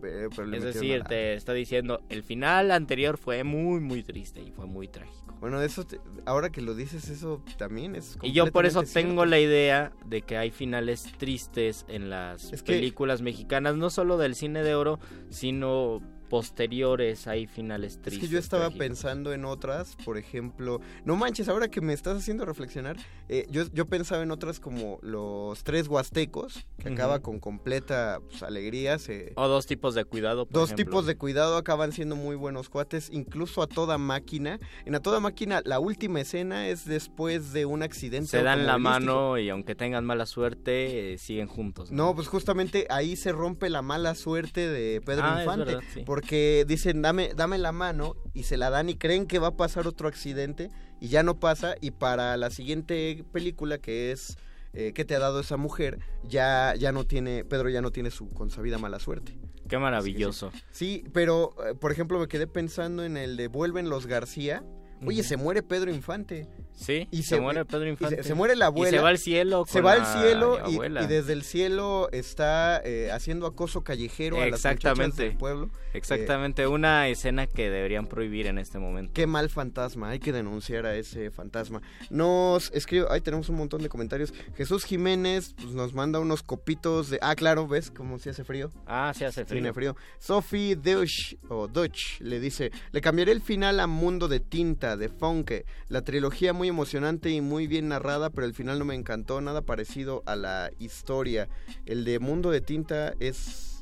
[0.00, 4.52] Eh, pero Es decir, te está diciendo, el final anterior fue muy, muy triste y
[4.52, 5.34] fue muy trágico.
[5.40, 9.24] Bueno, eso te- ahora que lo dices, eso también es Y yo por eso tengo
[9.24, 14.18] la idea de que hay finales tristes en las Es que- películas mexicanas, no solo
[14.18, 18.28] del cine de oro, sino posteriores hay finales Es tristes.
[18.28, 18.86] que yo estaba trágicos.
[18.86, 22.96] pensando en otras, por ejemplo, no manches, ahora que me estás haciendo reflexionar,
[23.28, 28.42] eh, yo, yo pensaba en otras como los tres huastecos, que acaba con completa pues,
[28.42, 30.46] alegría, se- O dos tipos de cuidado.
[30.46, 30.84] por Dos ejemplo.
[30.84, 34.58] tipos de cuidado acaban siendo muy buenos cuates, incluso a toda máquina.
[34.84, 38.28] En a toda máquina, la última escena es después de un accidente.
[38.28, 41.90] Se dan la mano y aunque tengan mala suerte, eh, siguen juntos.
[41.92, 45.64] No, pues justamente ahí se rompe la mala suerte de Pedro Ah, es Infante.
[45.64, 46.02] verdad, sí.
[46.06, 46.17] Porque
[46.66, 49.86] dicen, dame, dame la mano y se la dan y creen que va a pasar
[49.86, 51.74] otro accidente y ya no pasa.
[51.80, 54.36] Y para la siguiente película que es
[54.72, 55.98] eh, ¿Qué te ha dado esa mujer?
[56.24, 59.38] Ya, ya no tiene, Pedro ya no tiene su consabida mala suerte.
[59.68, 60.52] Qué maravilloso.
[60.70, 64.64] Sí, pero eh, por ejemplo me quedé pensando en el de Vuelven los García.
[65.04, 66.48] Oye, se muere Pedro Infante.
[66.78, 68.22] Sí, Y se, se- muere Pedro Infante.
[68.22, 68.88] se, se muere la abuela.
[68.88, 69.64] Y se va al cielo.
[69.66, 74.64] Se va al cielo y, desde el cielo está eh, haciendo acoso callejero a las
[74.64, 75.70] muchachas del pueblo.
[75.94, 79.12] Exactamente, una escena que deberían prohibir en este momento.
[79.14, 81.82] Qué mal fantasma, hay que denunciar a ese fantasma.
[82.10, 84.32] Nos escribe, ahí tenemos un montón de comentarios.
[84.56, 87.18] Jesús Jiménez pues, nos manda unos copitos de...
[87.22, 88.70] Ah, claro, ¿ves cómo se hace frío?
[88.86, 89.56] Ah, se hace frío.
[89.60, 89.96] Tiene frío.
[90.18, 95.08] Sophie Deutsch, o Deutsch, le dice, le cambiaré el final a Mundo de Tinta, de
[95.08, 95.64] Funke.
[95.88, 99.62] La trilogía muy emocionante y muy bien narrada, pero el final no me encantó, nada
[99.62, 101.48] parecido a la historia.
[101.86, 103.74] El de Mundo de Tinta es...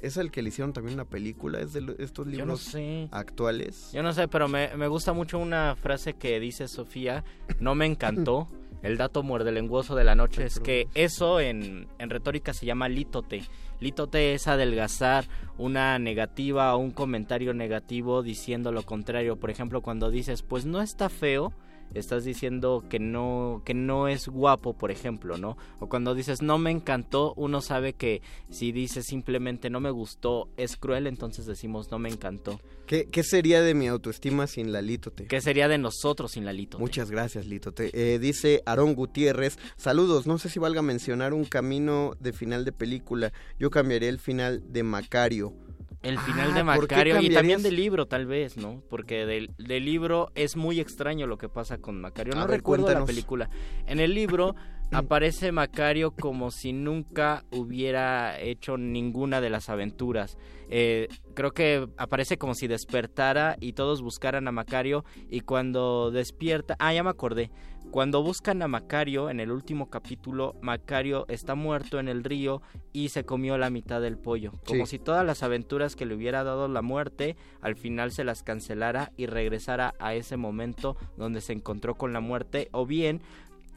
[0.00, 1.60] ¿Es el que le hicieron también una película?
[1.60, 3.08] ¿Es de lo- estos Yo no libros sé.
[3.12, 3.90] actuales?
[3.92, 7.22] Yo no sé, pero me, me gusta mucho una frase que dice Sofía,
[7.58, 8.48] no me encantó.
[8.82, 12.88] El dato muerde lenguoso de la noche es que eso en, en retórica se llama
[12.88, 13.42] lítote.
[13.78, 15.26] Lítote es adelgazar
[15.58, 19.36] una negativa o un comentario negativo diciendo lo contrario.
[19.36, 21.52] Por ejemplo, cuando dices, pues no está feo,
[21.94, 25.56] estás diciendo que no que no es guapo, por ejemplo, ¿no?
[25.78, 30.48] O cuando dices no me encantó, uno sabe que si dices simplemente no me gustó,
[30.56, 32.60] es cruel, entonces decimos no me encantó.
[32.86, 35.26] ¿Qué, qué sería de mi autoestima sin la Lítote?
[35.26, 36.82] ¿Qué sería de nosotros sin la Lítote?
[36.82, 37.90] Muchas gracias, Lítote.
[37.92, 42.72] Eh, dice Aarón Gutiérrez, saludos, no sé si valga mencionar un camino de final de
[42.72, 43.32] película.
[43.58, 45.54] Yo cambiaría el final de Macario.
[46.02, 48.82] El final Ah, de ¿por qué Macario y también del libro, tal vez, ¿no?
[48.88, 52.34] Porque del, del libro es muy extraño lo que pasa con Macario.
[52.34, 53.50] No ver, recuerdo la película.
[53.86, 54.54] En el libro
[54.92, 60.38] aparece Macario como si nunca hubiera hecho ninguna de las aventuras.
[60.70, 66.76] Eh, creo que aparece como si despertara y todos buscaran a Macario y cuando despierta...
[66.78, 67.50] Ah, ya me acordé.
[67.90, 72.62] Cuando buscan a Macario en el último capítulo, Macario está muerto en el río
[72.92, 74.52] y se comió la mitad del pollo.
[74.64, 74.92] Como Sí.
[74.92, 79.10] si todas las aventuras que le hubiera dado la muerte al final se las cancelara
[79.16, 83.22] y regresara a ese momento donde se encontró con la muerte o bien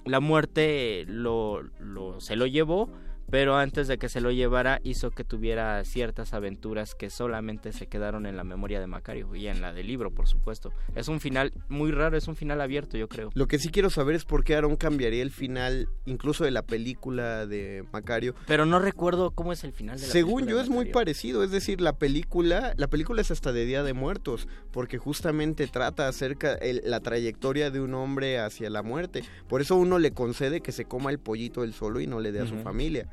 [0.05, 2.89] la muerte lo, lo- se lo llevó
[3.33, 7.87] pero antes de que se lo llevara hizo que tuviera ciertas aventuras que solamente se
[7.87, 10.71] quedaron en la memoria de Macario y en la del libro, por supuesto.
[10.93, 13.31] Es un final muy raro, es un final abierto, yo creo.
[13.33, 16.61] Lo que sí quiero saber es por qué Aaron cambiaría el final, incluso de la
[16.61, 18.35] película de Macario.
[18.45, 20.85] Pero no recuerdo cómo es el final de la Según película yo de es muy
[20.91, 25.65] parecido, es decir, la película, la película es hasta de Día de Muertos, porque justamente
[25.65, 29.23] trata acerca el- la trayectoria de un hombre hacia la muerte.
[29.49, 32.31] Por eso uno le concede que se coma el pollito él solo y no le
[32.31, 33.09] dé a su familia.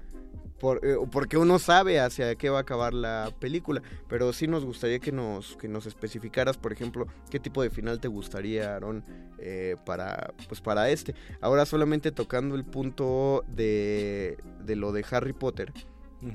[0.61, 4.65] Por- eh, porque uno sabe hacia qué va a acabar la película, pero sí nos
[4.65, 9.03] gustaría que nos que nos especificaras, por ejemplo, qué tipo de final te gustaría, Aaron,
[9.39, 11.15] eh, para pues para este.
[11.41, 15.73] Ahora solamente tocando el punto de, de lo de Harry Potter.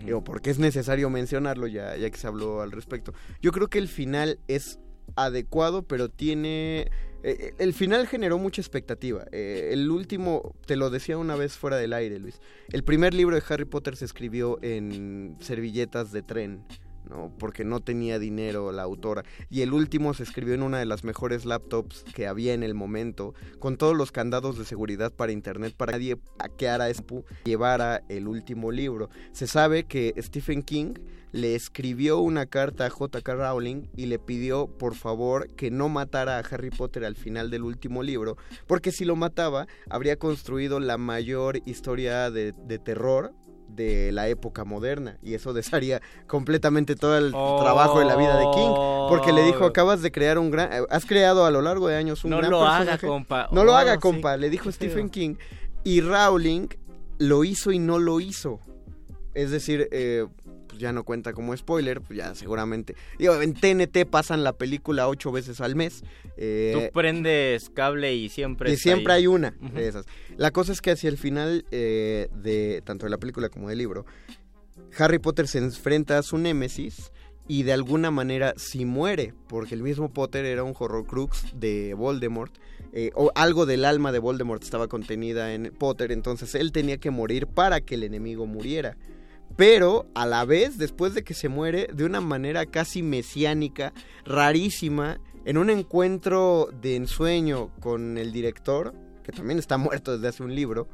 [0.03, 3.13] Digo, porque es necesario mencionarlo ya, ya que se habló al respecto.
[3.39, 4.80] Yo creo que el final es
[5.15, 6.89] adecuado, pero tiene...
[7.28, 9.26] eh, el final generó mucha expectativa.
[9.32, 12.39] Eh, el último, te lo decía una vez fuera del aire, Luis.
[12.71, 16.63] El primer libro de Harry Potter se escribió en servilletas de tren.
[17.09, 17.32] ¿no?
[17.38, 19.23] porque no tenía dinero la autora.
[19.49, 22.73] Y el último se escribió en una de las mejores laptops que había en el
[22.73, 26.88] momento, con todos los candados de seguridad para internet para que nadie hackeara
[27.43, 29.11] llevara el último libro.
[29.34, 30.95] Se sabe que Stephen King
[31.36, 33.33] le escribió una carta a J.K.
[33.36, 37.63] Rowling y le pidió por favor que no matara a Harry Potter al final del
[37.63, 43.33] último libro, porque si lo mataba habría construido la mayor historia de, de terror
[43.67, 48.45] de la época moderna y eso desharía completamente todo el trabajo de la vida de
[48.53, 48.71] King
[49.09, 52.23] porque le dijo acabas de crear un gran has creado a lo largo de años
[52.23, 53.49] un No gran lo haga, compa.
[53.51, 53.99] no lo Oh, haga sí.
[53.99, 55.09] compa le dijo Stephen.
[55.09, 55.36] King
[55.83, 56.67] y Rowling
[57.17, 58.61] lo hizo y no lo hizo
[59.33, 60.25] es decir eh,
[60.76, 65.07] pues ya no cuenta como spoiler pues ya seguramente digo en TNT pasan la película
[65.07, 66.03] ocho veces al mes
[66.36, 69.21] eh, Tú prendes cable y siempre y siempre ahí.
[69.21, 70.05] hay una de esas.
[70.36, 73.78] La cosa es que hacia el final eh, de tanto de la película como del
[73.78, 74.05] libro,
[74.97, 77.13] Harry Potter se enfrenta a su némesis
[77.47, 82.53] y de alguna manera si muere, porque el mismo Potter era un horrocrux de Voldemort,
[82.91, 87.11] eh, o algo del alma de Voldemort estaba contenida en Potter, entonces él tenía que
[87.11, 88.97] morir para que el enemigo muriera.
[89.56, 93.93] Pero a la vez, después de que se muere, de una manera casi mesiánica,
[94.26, 98.93] rarísima, en un encuentro de ensueño con el director,
[99.24, 100.88] que también está muerto desde hace un libro,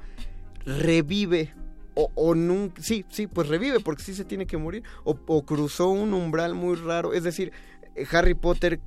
[0.65, 1.53] revive.
[1.93, 4.83] O, o nunca, sí, sí, pues revive porque sí se tiene que morir.
[5.03, 7.13] O, o cruzó un umbral muy raro.
[7.13, 7.51] Es decir,
[8.11, 8.79] Harry Potter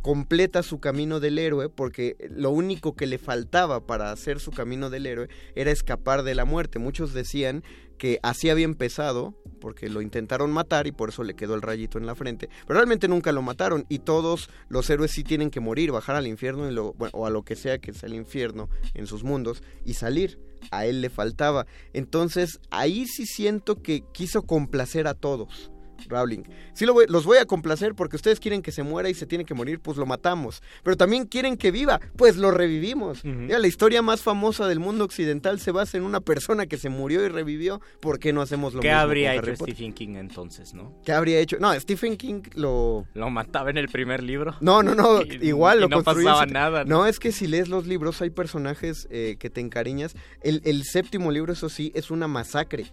[0.00, 4.90] completa su camino del héroe porque lo único que le faltaba para hacer su camino
[4.90, 6.78] del héroe era escapar de la muerte.
[6.78, 7.64] Muchos decían
[7.98, 11.98] que así había empezado porque lo intentaron matar y por eso le quedó el rayito
[11.98, 15.60] en la frente, pero realmente nunca lo mataron y todos los héroes sí tienen que
[15.60, 19.06] morir, bajar al infierno y o a lo que sea que sea el infierno en
[19.06, 20.38] sus mundos y salir.
[20.70, 21.66] A él le faltaba.
[21.92, 25.70] Entonces ahí sí siento que quiso complacer a todos.
[26.08, 26.42] Rowling.
[26.72, 29.26] Sí lo voy- los voy a complacer porque ustedes quieren que se muera y se
[29.26, 30.62] tiene que morir, pues lo matamos.
[30.82, 33.24] Pero también quieren que viva, pues lo revivimos.
[33.24, 36.88] Mira, la historia más famosa del mundo occidental se basa en una persona que se
[36.88, 37.80] murió y revivió.
[38.00, 39.74] ¿Por qué no hacemos lo ¿Qué mismo habría con hecho Potter?
[39.74, 40.94] Stephen King entonces, no?
[41.04, 41.56] ¿Qué habría hecho?
[41.60, 43.06] No, Stephen King lo...
[43.14, 44.54] ¿Lo mataba en el primer libro?
[44.60, 46.84] No, no, no, Y- igual y lo no construyó pasaba nada.
[46.84, 50.14] No, es que si lees los libros hay personajes eh, que te encariñas.
[50.42, 52.86] El, el séptimo libro, eso sí, es una masacre.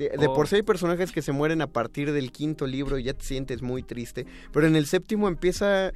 [0.00, 0.34] De, de Oh.
[0.34, 3.22] por sí hay personajes que se mueren a partir del quinto libro y ya te
[3.24, 4.24] sientes muy triste.
[4.52, 5.92] Pero en el séptimo empieza, eh,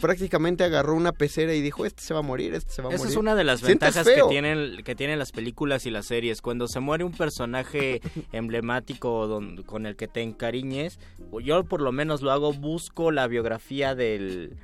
[0.00, 2.92] prácticamente agarró una pecera y dijo, este se va a morir, este se va a
[2.92, 3.12] Esa morir.
[3.12, 6.42] es una de las ventajas que tienen, que tienen las películas y las series.
[6.42, 8.00] Cuando se muere un personaje
[8.32, 10.98] emblemático don- con el que te encariñes,
[11.42, 14.56] yo por lo menos lo hago, busco la biografía del,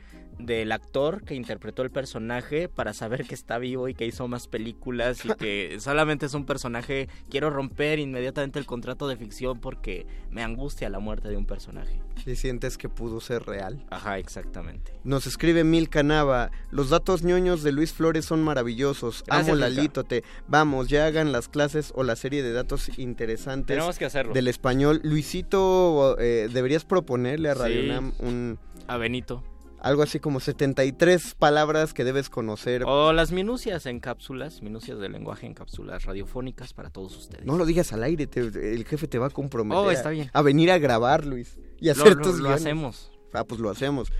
[0.47, 4.49] del actor que interpretó el personaje para saber que está vivo y que hizo más
[4.49, 7.09] películas y que solamente es un personaje.
[7.29, 12.01] Quiero romper inmediatamente el contrato de ficción porque me angustia la muerte de un personaje.
[12.27, 13.85] Y sientes que pudo ser real.
[13.91, 14.93] Ajá, exactamente.
[15.05, 16.51] Nos escribe Mil Canava.
[16.71, 19.25] Los datos ñoños de Luis Flores son maravillosos.
[19.27, 19.57] Gracias, Amo.
[19.57, 20.25] Lalítote.
[20.47, 23.77] Vamos, ya hagan las clases o la serie de datos interesantes.
[23.77, 24.35] Tenemos que hacerlo.
[24.35, 25.01] Del español.
[25.03, 27.87] Luisito, eh, deberías proponerle a Radio Sí.
[27.89, 28.59] UNAM un.
[28.87, 29.43] A Benito.
[29.81, 32.85] Algo así como 73 palabras que debes conocer.
[32.87, 37.47] O las minucias en cápsulas, minucias del lenguaje en cápsulas radiofónicas para todos ustedes.
[37.47, 38.41] No lo digas al aire, te-
[38.75, 39.83] el jefe te va a comprometer.
[39.85, 40.31] Oh, está bien.
[40.35, 41.59] A, a venir a grabar, Luis.
[41.81, 43.11] Y Lo- hacer lo- tus lo hacemos.
[43.33, 44.13] Ah, pues lo hacemos.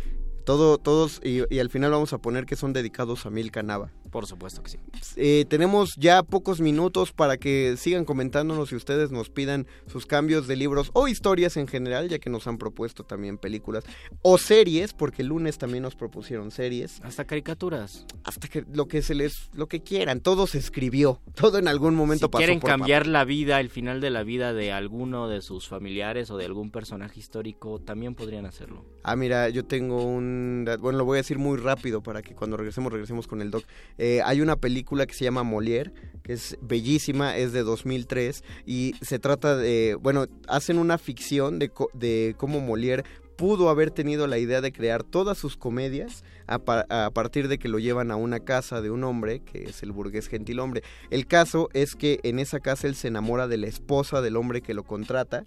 [0.51, 3.93] Todo, todos, y, y al final vamos a poner que son dedicados a Mil Canava.
[4.11, 4.79] Por supuesto que sí.
[5.15, 10.49] Eh, tenemos ya pocos minutos para que sigan comentándonos y ustedes nos pidan sus cambios
[10.49, 13.85] de libros o historias en general, ya que nos han propuesto también películas
[14.23, 17.01] o series, porque el lunes también nos propusieron series.
[17.05, 18.05] Hasta caricaturas.
[18.25, 21.95] Hasta que lo que se les, lo que quieran, todo se escribió, todo en algún
[21.95, 25.29] momento si pasó quieren por cambiar la vida, el final de la vida de alguno
[25.29, 28.85] de sus familiares o de algún personaje histórico, también podrían hacerlo.
[29.05, 30.40] Ah, mira, yo tengo un...
[30.81, 33.65] Bueno, lo voy a decir muy rápido para que cuando regresemos, regresemos con el doc.
[33.99, 38.95] Eh, hay una película que se llama Molière, que es bellísima, es de 2003, y
[39.01, 39.97] se trata de...
[40.01, 43.05] Bueno, hacen una ficción de, de cómo Molière
[43.41, 47.59] pudo haber tenido la idea de crear todas sus comedias a, pa- a partir de
[47.59, 50.83] que lo llevan a una casa de un hombre, que es el burgués gentilhombre.
[51.09, 54.61] El caso es que en esa casa él se enamora de la esposa del hombre
[54.61, 55.45] que lo contrata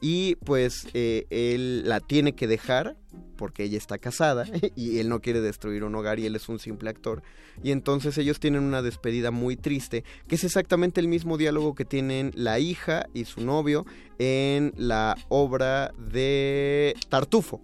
[0.00, 2.96] y pues eh, él la tiene que dejar
[3.36, 4.46] porque ella está casada
[4.76, 7.22] y él no quiere destruir un hogar y él es un simple actor.
[7.62, 11.84] Y entonces ellos tienen una despedida muy triste, que es exactamente el mismo diálogo que
[11.84, 13.86] tienen la hija y su novio
[14.18, 17.60] en la obra de Tartufo.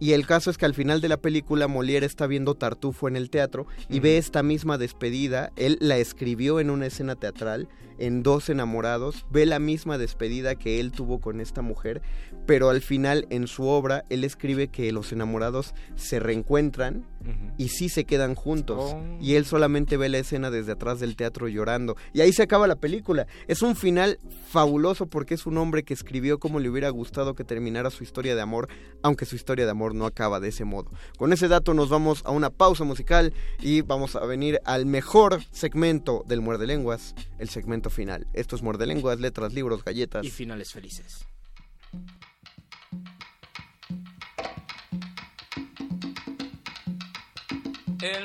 [0.00, 3.16] Y el caso es que al final de la película Molière está viendo Tartufo en
[3.16, 5.52] el teatro y ve esta misma despedida.
[5.56, 7.68] Él la escribió en una escena teatral
[8.00, 9.26] en Dos enamorados.
[9.30, 12.02] Ve la misma despedida que él tuvo con esta mujer,
[12.46, 17.06] pero al final en su obra él escribe que los enamorados se reencuentran
[17.58, 18.94] y sí se quedan juntos.
[18.94, 19.18] Oh.
[19.20, 21.96] Y él solamente ve la escena desde atrás del teatro llorando.
[22.12, 23.26] Y ahí se acaba la película.
[23.46, 27.44] Es un final fabuloso porque es un hombre que escribió como le hubiera gustado que
[27.44, 28.68] terminara su historia de amor,
[29.02, 30.90] aunque su historia de amor no acaba de ese modo.
[31.18, 35.42] Con ese dato nos vamos a una pausa musical y vamos a venir al mejor
[35.50, 38.26] segmento del Muerde Lenguas, el segmento final.
[38.32, 40.24] Esto es Muerde Lenguas, letras, libros, galletas.
[40.24, 41.26] Y finales felices.
[48.00, 48.24] El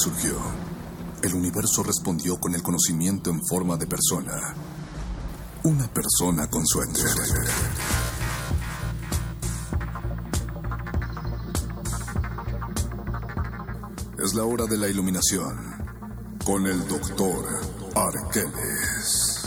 [0.00, 0.34] surgió,
[1.22, 4.54] el universo respondió con el conocimiento en forma de persona.
[5.64, 7.02] Una persona con suerte.
[14.24, 15.58] Es la hora de la iluminación
[16.46, 17.46] con el doctor
[17.94, 19.40] Arqueles.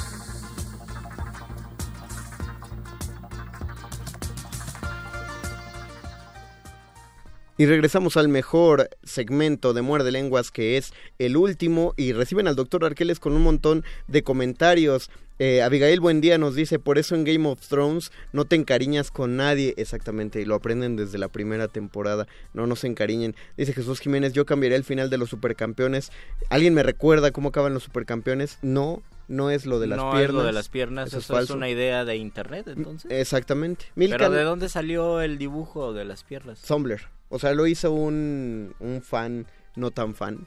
[7.57, 12.55] Y regresamos al mejor segmento de Muerde Lenguas, que es el último, y reciben al
[12.55, 15.09] doctor Arqueles con un montón de comentarios.
[15.39, 19.35] Eh, Abigail Buendía nos dice, por eso en Game of Thrones no te encariñas con
[19.35, 23.35] nadie, exactamente, y lo aprenden desde la primera temporada, no nos encariñen.
[23.57, 26.11] Dice Jesús Jiménez, yo cambiaría el final de los supercampeones.
[26.49, 28.59] ¿Alguien me recuerda cómo acaban los supercampeones?
[28.61, 30.29] No, no es lo de las no piernas.
[30.29, 33.09] es lo de las piernas, Eso eso, es una idea de internet, entonces.
[33.11, 33.85] Exactamente.
[33.95, 36.61] Pero Milkan- ¿de dónde salió el dibujo de las piernas?
[36.61, 37.01] Tumblr.
[37.29, 40.45] O sea, lo hizo un, un fan no tan fan.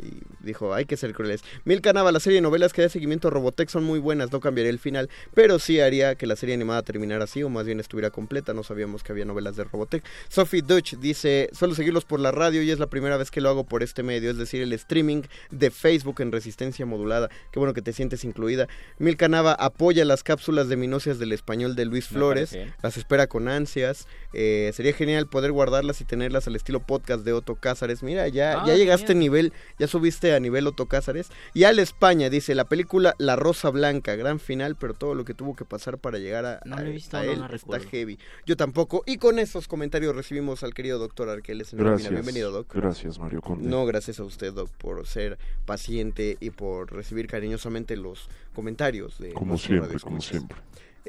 [0.00, 1.42] Y dijo, hay que ser crueles.
[1.64, 4.38] Milka Nava, la serie de novelas que da seguimiento a Robotech son muy buenas, no
[4.40, 7.80] cambiaría el final, pero sí haría que la serie animada terminara así, o más bien
[7.80, 10.04] estuviera completa, no sabíamos que había novelas de Robotech.
[10.28, 13.48] Sophie Dutch dice, suelo seguirlos por la radio y es la primera vez que lo
[13.48, 17.28] hago por este medio, es decir, el streaming de Facebook en resistencia modulada.
[17.50, 18.68] Qué bueno que te sientes incluida.
[18.98, 23.48] Milka Nava apoya las cápsulas de minocias del español de Luis Flores, las espera con
[23.48, 24.06] ansias.
[24.32, 28.02] Eh, sería genial poder guardarlas y tenerlas al estilo podcast de Otto Cázares.
[28.04, 31.28] Mira, ya, Ah, ya llegaste a nivel, ya subiste a nivel Otto Cázares.
[31.54, 35.34] Y al España dice, la película La Rosa Blanca, gran final, pero todo lo que
[35.34, 37.80] tuvo que pasar para llegar a, No a- he visto, a no él la está
[37.80, 38.18] heavy.
[38.46, 39.02] Yo tampoco.
[39.06, 42.10] Y con esos comentarios recibimos al querido doctor Arqueles Gracias.
[42.10, 42.72] Bienvenido, Doc.
[42.74, 43.68] Gracias, Mario Conde.
[43.68, 49.32] No, gracias a usted, Doc, por ser paciente y por recibir cariñosamente los comentarios de
[49.32, 50.58] Como siempre, como siempre.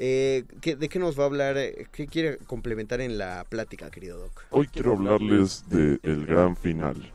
[0.02, 1.56] Eh, ¿qué- ¿De qué nos va a hablar?
[1.92, 4.44] ¿Qué quiere complementar en la plática, querido Doc?
[4.50, 7.12] Hoy quiero hablarles del gran final.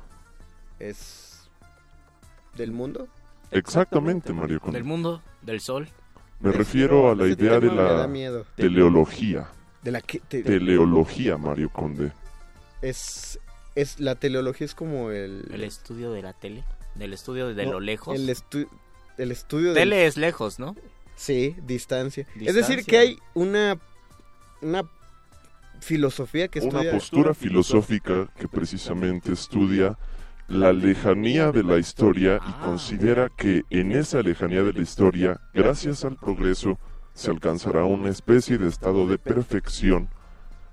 [0.79, 1.24] ¿Es
[2.55, 3.07] del mundo?
[3.51, 4.77] Exactamente, Mario Conde.
[4.77, 5.87] Del mundo, del sol.
[6.39, 8.09] Me refiero a la idea de la
[8.55, 9.47] teleología.
[9.81, 10.19] ¿De la qué?
[10.19, 12.11] Te- Teleología, Mario Conde.
[12.81, 13.39] Es,
[13.75, 15.45] es la teleología es como el...
[15.51, 16.63] El estudio de la tele.
[16.95, 18.15] Del estudio de no, lo lejos.
[18.15, 18.67] El, estu-
[19.17, 20.75] el estudio del- Tele es lejos, ¿no?
[21.15, 22.27] Sí, distancia.
[22.39, 23.77] Es decir, que hay una,
[24.61, 24.83] una
[25.79, 26.91] filosofía que Una estudia...
[26.91, 29.97] postura filosófica que precisamente estudia
[30.47, 36.05] la lejanía de la historia y considera que en esa lejanía de la historia, gracias
[36.05, 36.77] al progreso,
[37.13, 40.09] se alcanzará una especie de estado de perfección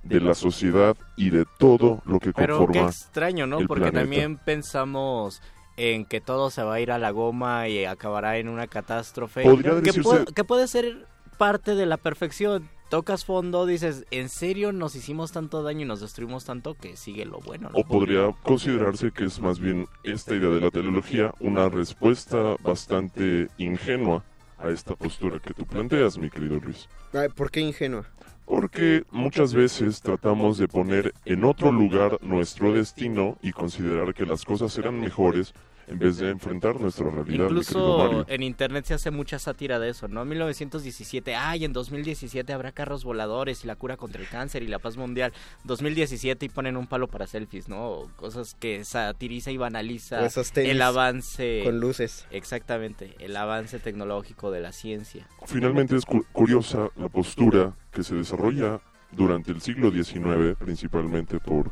[0.03, 3.59] de la sociedad y de todo lo que Pero qué conforma extraño, ¿no?
[3.67, 4.01] Porque planeta.
[4.01, 5.41] también pensamos
[5.77, 9.43] en que todo se va a ir a la goma y acabará en una catástrofe.
[9.43, 11.07] Podría que, decirse- pu- que puede ser
[11.39, 12.69] parte de la perfección.
[12.93, 17.25] Tocas fondo, dices, ¿en serio nos hicimos tanto daño y nos destruimos tanto que sigue
[17.25, 17.71] lo bueno?
[17.71, 17.79] ¿no?
[17.79, 23.49] O podría considerarse que es más bien esta idea de la teleología una respuesta bastante
[23.57, 24.23] ingenua
[24.59, 26.87] a esta postura que tú planteas, mi querido Luis.
[27.15, 28.05] Ay, ¿Por qué ingenua?
[28.45, 34.45] Porque muchas veces tratamos de poner en otro lugar nuestro destino y considerar que las
[34.45, 35.55] cosas serán mejores
[35.89, 40.09] en vez de enfrentar nuestra realidad, Incluso en internet se hace mucha sátira de eso,
[40.09, 40.25] ¿no?
[40.25, 44.79] 1917, ay, en 2017 habrá carros voladores y la cura contra el cáncer y la
[44.79, 45.33] paz mundial.
[45.65, 47.85] 2017 y ponen un palo para selfies, ¿no?
[47.91, 51.63] O cosas que satiriza y banaliza O esos tenis el avance.
[51.65, 52.27] con luces.
[52.31, 55.27] Exactamente, el avance tecnológico de la ciencia.
[55.47, 58.81] Finalmente es cu- curiosa la postura que se desarrolla
[59.11, 61.71] durante el siglo XIX, principalmente por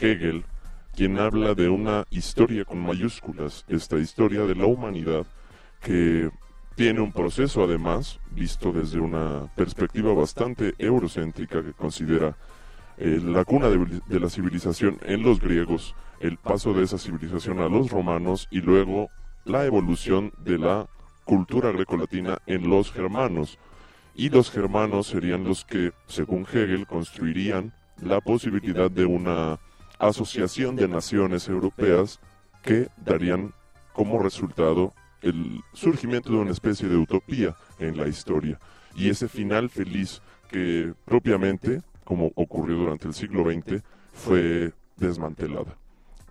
[0.00, 0.44] Hegel,
[0.98, 5.24] quien habla de una historia con mayúsculas, esta historia de la humanidad
[5.80, 6.28] que
[6.74, 12.36] tiene un proceso además, visto desde una perspectiva bastante eurocéntrica que considera
[12.96, 17.60] eh, la cuna de, de la civilización en los griegos, el paso de esa civilización
[17.60, 19.08] a los romanos y luego
[19.44, 20.88] la evolución de la
[21.24, 23.60] cultura grecolatina en los germanos.
[24.16, 27.72] Y los germanos serían los que, según Hegel, construirían
[28.02, 29.60] la posibilidad de una
[29.98, 32.20] asociación de naciones europeas
[32.62, 33.52] que darían
[33.92, 34.92] como resultado
[35.22, 38.58] el surgimiento de una especie de utopía en la historia.
[38.94, 43.82] Y ese final feliz que propiamente, como ocurrió durante el siglo XX,
[44.12, 45.76] fue desmantelada.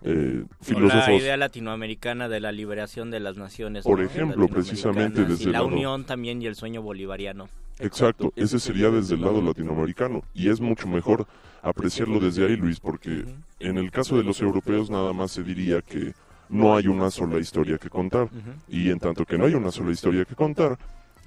[0.02, 3.84] Eh, filósofos, La idea latinoamericana de la liberación de las naciones.
[3.84, 4.04] Por ¿no?
[4.06, 7.48] ejemplo, precisamente desde y la lado- unión también y el sueño bolivariano.
[7.80, 11.26] Exacto, ese sería desde el lado latinoamericano y es mucho mejor
[11.62, 13.24] apreciarlo desde ahí, Luis, porque
[13.60, 16.12] en el caso de los europeos nada más se diría que
[16.48, 18.28] no hay una sola historia que contar
[18.68, 20.78] y en tanto que no hay una sola historia que contar,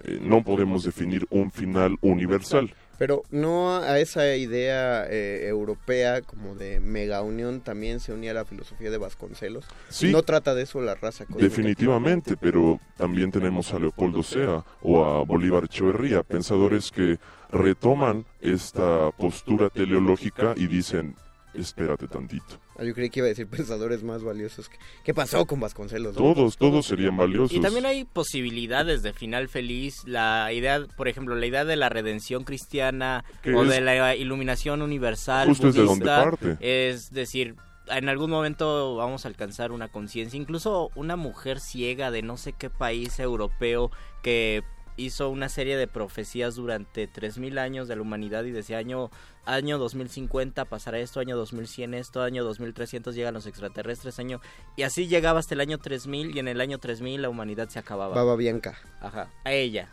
[0.04, 2.74] eh, no podemos definir un final universal.
[3.02, 8.46] Pero no a esa idea eh, europea como de mega unión también se unía la
[8.46, 9.66] filosofía de Vasconcelos.
[9.90, 10.12] Sí.
[10.12, 11.44] No trata de eso la raza cósmica.
[11.44, 17.18] Definitivamente, pero también tenemos a Leopoldo Sea o a Bolívar Echeverría, pensadores que
[17.52, 21.16] retoman esta postura teleológica y dicen,
[21.54, 22.60] espérate tantito.
[22.78, 24.70] Ah, Yo creí que iba a decir pensadores más valiosos.
[24.70, 26.16] que- ¿Qué pasó con Vasconcelos?
[26.16, 26.34] no?
[26.34, 27.52] Todos, todos serían valiosos.
[27.56, 30.04] Y también hay posibilidades de final feliz.
[30.06, 33.24] La idea, por ejemplo, la idea de la redención cristiana
[33.54, 36.58] o es- de la iluminación universal Justo es de donde budista, parte.
[36.60, 37.56] es decir,
[37.88, 40.38] en algún momento vamos a alcanzar una conciencia.
[40.38, 43.92] Incluso una mujer ciega de no sé qué país europeo
[44.24, 44.64] que
[44.98, 49.10] hizo una serie de profecías durante 3000 años de la humanidad y decía año
[49.46, 54.40] año 2050 pasará esto, año 2100 esto, año 2300 llegan los extraterrestres, año
[54.76, 57.80] y así llegaba hasta el año 3000 y en el año 3000 la humanidad se
[57.80, 58.14] acababa.
[58.16, 58.78] Baba Bianca.
[59.00, 59.90] Ajá, a ella.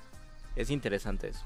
[0.57, 1.45] Es interesante eso.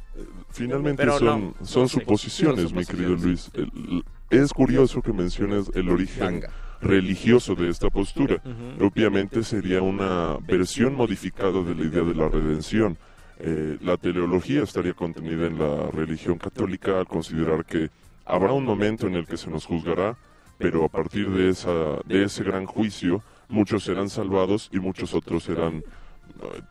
[0.51, 3.11] Finalmente Pero son, no, son no suposiciones, mi querido.
[3.15, 3.51] Luis.
[3.55, 6.51] El- es curioso que menciones el origen Ganga.
[6.81, 8.43] religioso de esta postura.
[8.81, 12.97] Obviamente sería una versión modificada de la idea de la redención.
[13.45, 17.91] Eh, la teleología estaría contenida en la religión católica al considerar que
[18.25, 20.17] habrá un momento en el que se nos juzgará,
[20.59, 25.43] pero a partir de, esa, de ese gran juicio muchos serán salvados y muchos otros
[25.43, 26.63] serán eh,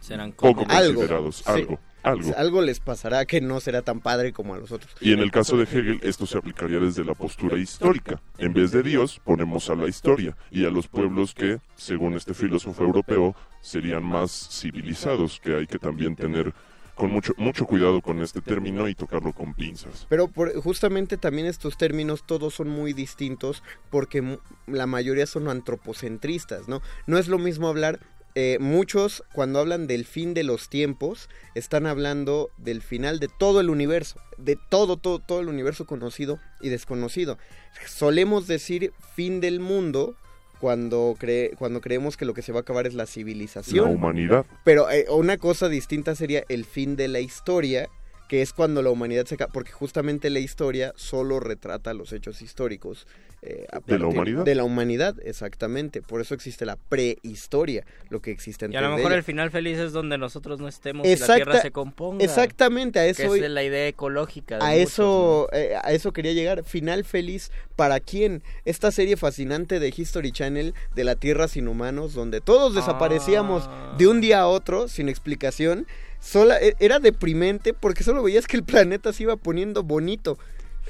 [0.00, 1.36] Serán poco Algo, considerados.
[1.36, 1.42] sí.
[1.46, 2.32] Algo, algo.
[2.36, 4.92] Algo les pasará que no será tan padre como a los otros.
[5.00, 8.20] Y en el caso de Hegel, esto se aplicaría desde la postura histórica.
[8.38, 12.34] En vez de Dios, ponemos a la historia y a los pueblos que, según este
[12.34, 16.52] filósofo europeo, serían más civilizados, que hay que también tener
[16.94, 20.06] con mucho, mucho cuidado con este término y tocarlo con pinzas.
[20.10, 26.68] Pero por- justamente también estos términos todos son muy distintos porque la mayoría son antropocentristas,
[26.68, 26.82] ¿no?
[27.06, 28.00] No es lo mismo hablar,
[28.34, 33.60] eh, muchos cuando hablan del fin de los tiempos están hablando del final de todo
[33.60, 37.38] el universo, de todo, todo, todo el universo conocido y desconocido.
[37.86, 40.14] Solemos decir fin del mundo
[40.62, 43.84] cuando, cree, cuando creemos que lo que se va a acabar es la civilización.
[43.84, 44.46] La humanidad.
[44.62, 47.88] Pero eh, una cosa distinta sería el fin de la historia,
[48.32, 52.40] que es cuando la humanidad se acaba, porque justamente la historia solo retrata los hechos
[52.40, 53.06] históricos.
[53.42, 54.44] eh, a ¿De la humanidad?
[54.44, 56.00] De la humanidad, exactamente.
[56.00, 59.18] Por eso existe la prehistoria, lo que existe Y a antes lo mejor ella.
[59.18, 62.24] el final feliz es donde nosotros no estemos y la Exacta- tierra se componga.
[62.24, 63.30] Exactamente, a eso...
[63.32, 64.56] Que es la idea ecológica.
[64.58, 66.64] de A muchos, eso, eh, a eso quería llegar.
[66.64, 68.42] Final feliz para quién?
[68.64, 73.94] Esta serie fascinante de History Channel de la Tierra sin humanos, donde todos desaparecíamos Ah.
[73.98, 75.86] de un día a otro sin explicación.
[76.22, 80.38] Sola, e- era deprimente porque solo veías que el planeta se iba poniendo bonito.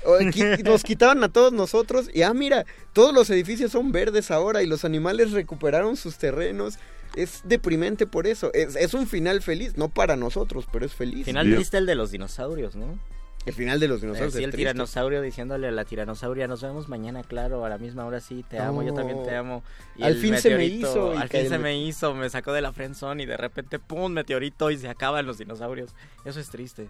[0.64, 4.66] Nos quitaban a todos nosotros y ah mira, todos los edificios son verdes ahora y
[4.66, 6.78] los animales recuperaron sus terrenos.
[7.14, 8.50] Es deprimente por eso.
[8.52, 11.26] Es, es un final feliz, no para nosotros, pero es feliz.
[11.26, 12.98] Final triste el de los dinosaurios, ¿no?
[13.44, 14.34] El final de los dinosaurios.
[14.34, 14.68] Eh, sí, el triste.
[14.68, 18.58] tiranosaurio diciéndole a la tiranosauria, nos vemos mañana, claro, a la misma hora sí, te
[18.60, 19.64] amo, yo también te amo.
[20.00, 22.72] Al fin se me hizo Al fin el se me hizo, me sacó de la
[22.72, 25.90] friendzone y de repente, pum, meteorito y se acaban los dinosaurios.
[26.24, 26.88] Eso es triste.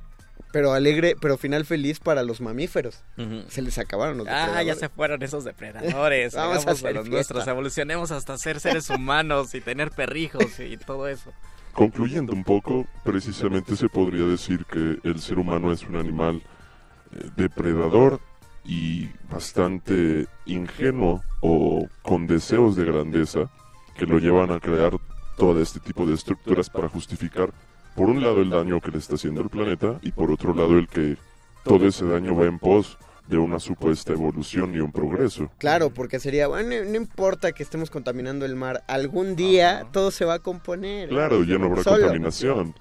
[0.51, 3.03] Pero alegre, pero final feliz para los mamíferos.
[3.49, 4.31] Se les acabaron los Ah,
[4.63, 4.79] ya depredadores.
[4.79, 6.35] se fueron esos depredadores.
[6.35, 11.33] Vamos a los nuestros, evolucionemos hasta ser seres humanos y tener perrijos y todo eso.
[11.75, 16.43] Concluyendo un poco, precisamente se podría decir que el ser humano es un animal
[17.13, 18.21] eh, depredador
[18.65, 23.51] y bastante ingenuo o con deseos de grandeza
[23.97, 24.93] que lo llevan a crear
[25.37, 27.53] todo este tipo de estructuras para justificar,
[27.97, 30.79] por un lado, el daño que le está haciendo al planeta y por otro lado,
[30.79, 31.17] el que
[31.65, 32.99] todo ese daño va en pos
[33.33, 35.51] de una supuesta evolución y un progreso.
[35.57, 40.27] Claro, porque sería, bueno, no importa que estemos contaminando el mar, algún día todo se
[40.27, 41.09] va a componer.
[41.09, 42.03] Claro, ya no habrá Solo.
[42.03, 42.75] contaminación.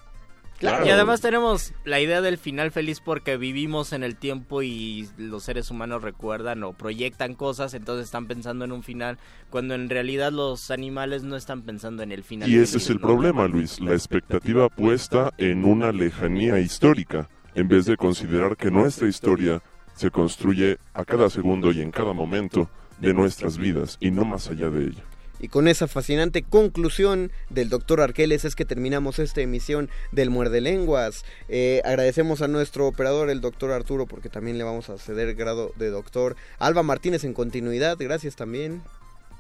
[0.59, 0.85] Claro.
[0.85, 5.43] Y además tenemos la idea del final feliz porque vivimos en el tiempo y los
[5.43, 9.17] seres humanos recuerdan o proyectan cosas, entonces están pensando en un final,
[9.49, 12.47] cuando en realidad los animales no están pensando en el final.
[12.47, 13.07] Y ese feliz, es el ¿no?
[13.07, 19.07] problema, Luis, la expectativa puesta en una lejanía histórica, en vez de considerar que nuestra
[19.07, 19.63] historia
[19.95, 22.69] se construye a cada segundo y en cada momento
[22.99, 25.03] de nuestras vidas y no más allá de ella.
[25.41, 30.61] Y con esa fascinante conclusión del doctor Arqueles es que terminamos esta emisión del Muerde
[30.61, 31.25] Lenguas.
[31.49, 35.73] Eh, agradecemos a nuestro operador, el doctor Arturo, porque también le vamos a ceder grado
[35.77, 36.35] de doctor.
[36.59, 38.83] Alba Martínez en continuidad, gracias también.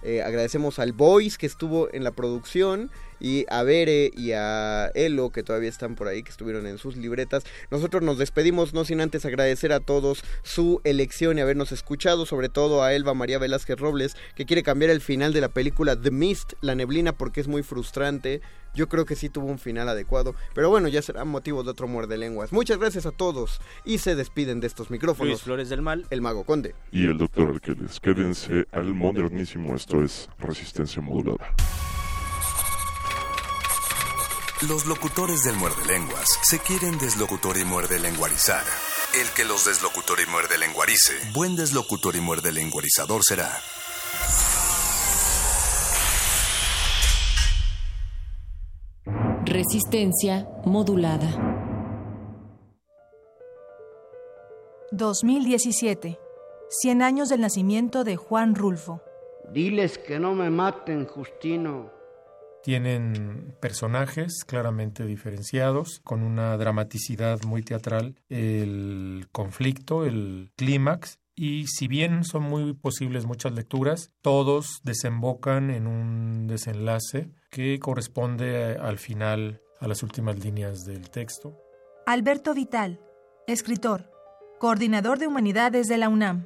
[0.01, 2.89] Eh, agradecemos al Boys que estuvo en la producción
[3.21, 6.97] y a Bere y a Elo que todavía están por ahí, que estuvieron en sus
[6.97, 7.43] libretas.
[7.69, 12.49] Nosotros nos despedimos no sin antes agradecer a todos su elección y habernos escuchado, sobre
[12.49, 16.11] todo a Elba María Velázquez Robles, que quiere cambiar el final de la película The
[16.11, 18.41] Mist, La Neblina, porque es muy frustrante.
[18.73, 21.87] Yo creo que sí tuvo un final adecuado, pero bueno, ya será motivo de otro
[21.87, 22.53] muerde lenguas.
[22.53, 25.29] Muchas gracias a todos y se despiden de estos micrófonos.
[25.29, 26.73] Luis Flores del Mal, el Mago Conde.
[26.91, 27.99] Y el doctor Arqueles.
[27.99, 31.53] Quédense al modernísimo, esto es Resistencia Modulada.
[34.67, 38.63] Los locutores del muerde lenguas se quieren deslocutor y muerde lenguarizar.
[39.19, 43.49] El que los deslocutor y muerde lenguarice, buen deslocutor y muerde lenguarizador será.
[49.45, 51.27] Resistencia modulada.
[54.91, 56.19] 2017.
[56.69, 59.01] 100 años del nacimiento de Juan Rulfo.
[59.51, 62.00] Diles que no me maten, Justino.
[62.63, 71.87] Tienen personajes claramente diferenciados, con una dramaticidad muy teatral, el conflicto, el clímax, y si
[71.87, 79.61] bien son muy posibles muchas lecturas, todos desembocan en un desenlace que corresponde al final,
[79.79, 81.57] a las últimas líneas del texto.
[82.05, 82.99] Alberto Vital,
[83.47, 84.11] escritor,
[84.59, 86.45] coordinador de humanidades de la UNAM.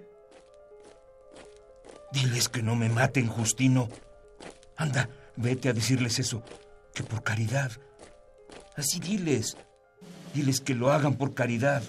[2.14, 3.90] Diles que no me maten, Justino.
[4.78, 6.44] Anda, vete a decirles eso,
[6.94, 7.72] que por caridad.
[8.76, 9.58] Así diles.
[10.34, 11.82] Diles que lo hagan por caridad.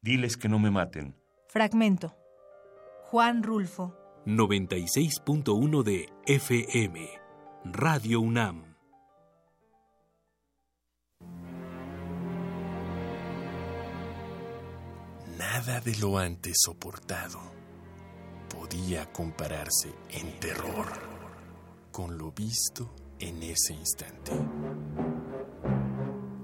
[0.00, 1.16] Diles que no me maten.
[1.48, 2.14] Fragmento.
[3.10, 3.94] Juan Rulfo.
[4.26, 7.08] 96.1 de FM.
[7.64, 8.76] Radio UNAM.
[15.36, 17.57] Nada de lo antes soportado
[18.48, 20.86] podía compararse en terror
[21.92, 24.32] con lo visto en ese instante.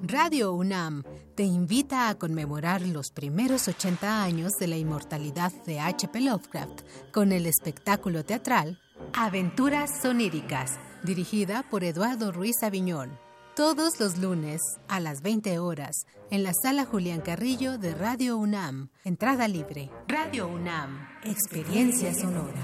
[0.03, 1.03] Radio UNAM
[1.35, 6.21] te invita a conmemorar los primeros 80 años de la inmortalidad de H.P.
[6.21, 8.79] Lovecraft con el espectáculo teatral
[9.15, 13.24] Aventuras Soníricas, dirigida por Eduardo Ruiz Aviñón.
[13.57, 18.89] Todos los lunes a las 20 horas en la sala Julián Carrillo de Radio UNAM.
[19.05, 19.91] Entrada libre.
[20.09, 21.07] Radio UNAM.
[21.23, 22.61] Experiencia sonora.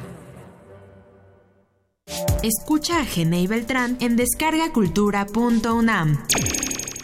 [2.42, 6.26] Escucha a Genei Beltrán en descargacultura.unam.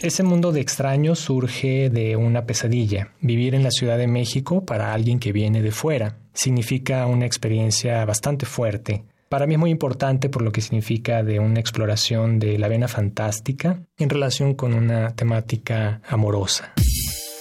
[0.01, 3.13] Ese mundo de extraños surge de una pesadilla.
[3.21, 8.03] Vivir en la Ciudad de México para alguien que viene de fuera significa una experiencia
[8.03, 9.05] bastante fuerte.
[9.29, 12.87] Para mí es muy importante por lo que significa de una exploración de la vena
[12.87, 16.73] fantástica en relación con una temática amorosa.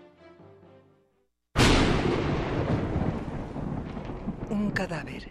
[4.51, 5.29] Un cadáver.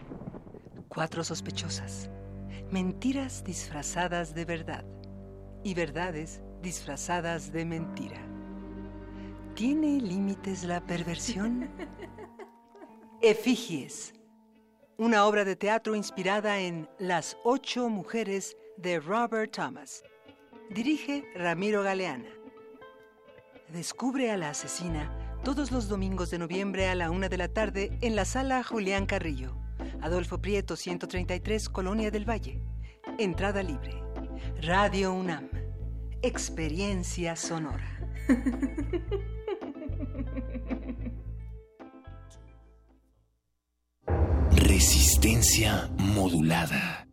[0.89, 2.09] Cuatro sospechosas.
[2.71, 4.83] Mentiras disfrazadas de verdad.
[5.63, 8.17] Y verdades disfrazadas de mentira.
[9.55, 11.69] ¿Tiene límites la perversión?
[13.21, 14.15] Efigies.
[14.97, 20.03] Una obra de teatro inspirada en Las ocho mujeres de Robert Thomas.
[20.71, 22.31] Dirige Ramiro Galeana.
[23.69, 27.99] Descubre a la asesina todos los domingos de noviembre a la una de la tarde
[28.01, 29.57] en la sala Julián Carrillo.
[30.03, 32.63] Adolfo Prieto 133, Colonia del Valle.
[33.19, 34.03] Entrada libre.
[34.63, 35.49] Radio UNAM.
[36.23, 37.99] Experiencia sonora.
[44.53, 47.10] Resistencia modulada.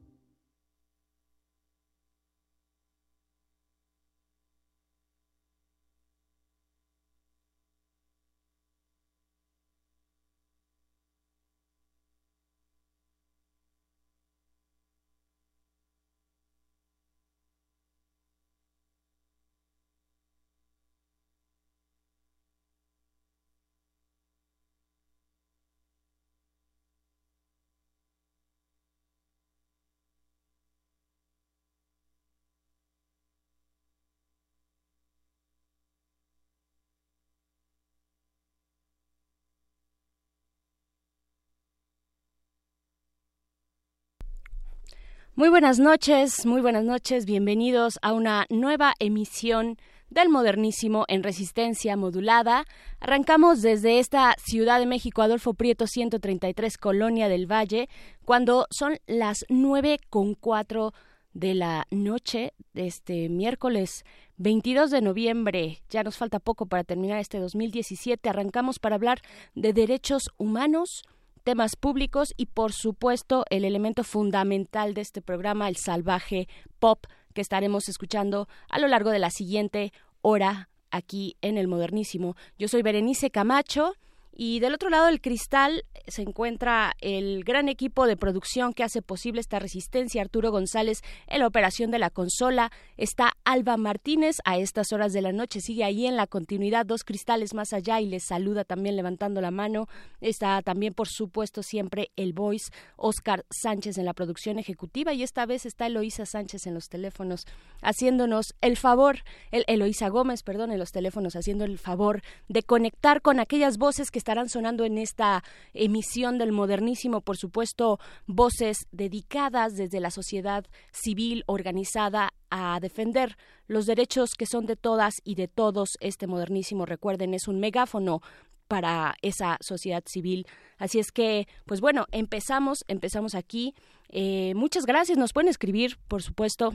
[45.38, 49.77] Muy buenas noches, muy buenas noches, bienvenidos a una nueva emisión
[50.09, 52.65] del modernísimo en resistencia modulada.
[52.99, 57.88] Arrancamos desde esta Ciudad de México, Adolfo Prieto 133, Colonia del Valle,
[58.25, 60.95] cuando son las nueve con cuatro
[61.33, 64.05] de la noche este miércoles
[64.38, 65.83] 22 de noviembre.
[65.91, 68.27] Ya nos falta poco para terminar este 2017.
[68.27, 69.21] Arrancamos para hablar
[69.53, 71.03] de derechos humanos,
[71.48, 77.39] temas públicos y, por supuesto, el elemento fundamental de este programa, el salvaje pop que
[77.39, 82.36] estaremos escuchando a lo largo de la siguiente hora aquí en el Modernísimo.
[82.60, 83.93] Yo soy Berenice Camacho
[84.39, 89.01] y del otro lado del cristal se encuentra el gran equipo de producción que hace
[89.01, 90.21] posible esta resistencia.
[90.21, 92.71] Arturo González en la operación de la consola.
[92.97, 95.59] Está Alba Martínez a estas horas de la noche.
[95.59, 99.49] Sigue ahí en la continuidad, dos cristales más allá y les saluda también levantando la
[99.49, 99.88] mano.
[100.21, 105.47] Está también, por supuesto, siempre el voice Oscar Sánchez en la producción ejecutiva y esta
[105.47, 107.47] vez está Eloísa Sánchez en los teléfonos
[107.81, 113.23] haciéndonos el favor, el Eloísa Gómez, perdón, en los teléfonos haciendo el favor de conectar
[113.23, 115.41] con aquellas voces que estarán sonando en esta
[115.73, 123.86] emisión del modernísimo, por supuesto, voces dedicadas desde la sociedad civil organizada a defender los
[123.86, 125.91] derechos que son de todas y de todos.
[126.01, 128.21] Este modernísimo, recuerden, es un megáfono
[128.67, 130.45] para esa sociedad civil.
[130.78, 133.75] Así es que, pues bueno, empezamos, empezamos aquí.
[134.09, 135.17] Eh, muchas gracias.
[135.17, 136.73] Nos pueden escribir, por supuesto,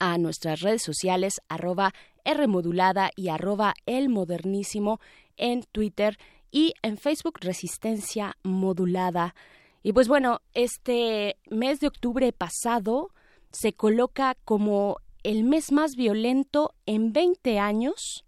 [0.00, 1.92] a nuestras redes sociales, arroba
[2.24, 4.98] Rmodulada y arroba El Modernísimo
[5.36, 6.18] en Twitter
[6.54, 9.34] y en Facebook Resistencia Modulada.
[9.82, 13.10] Y pues bueno, este mes de octubre pasado
[13.50, 18.24] se coloca como el mes más violento en 20 años.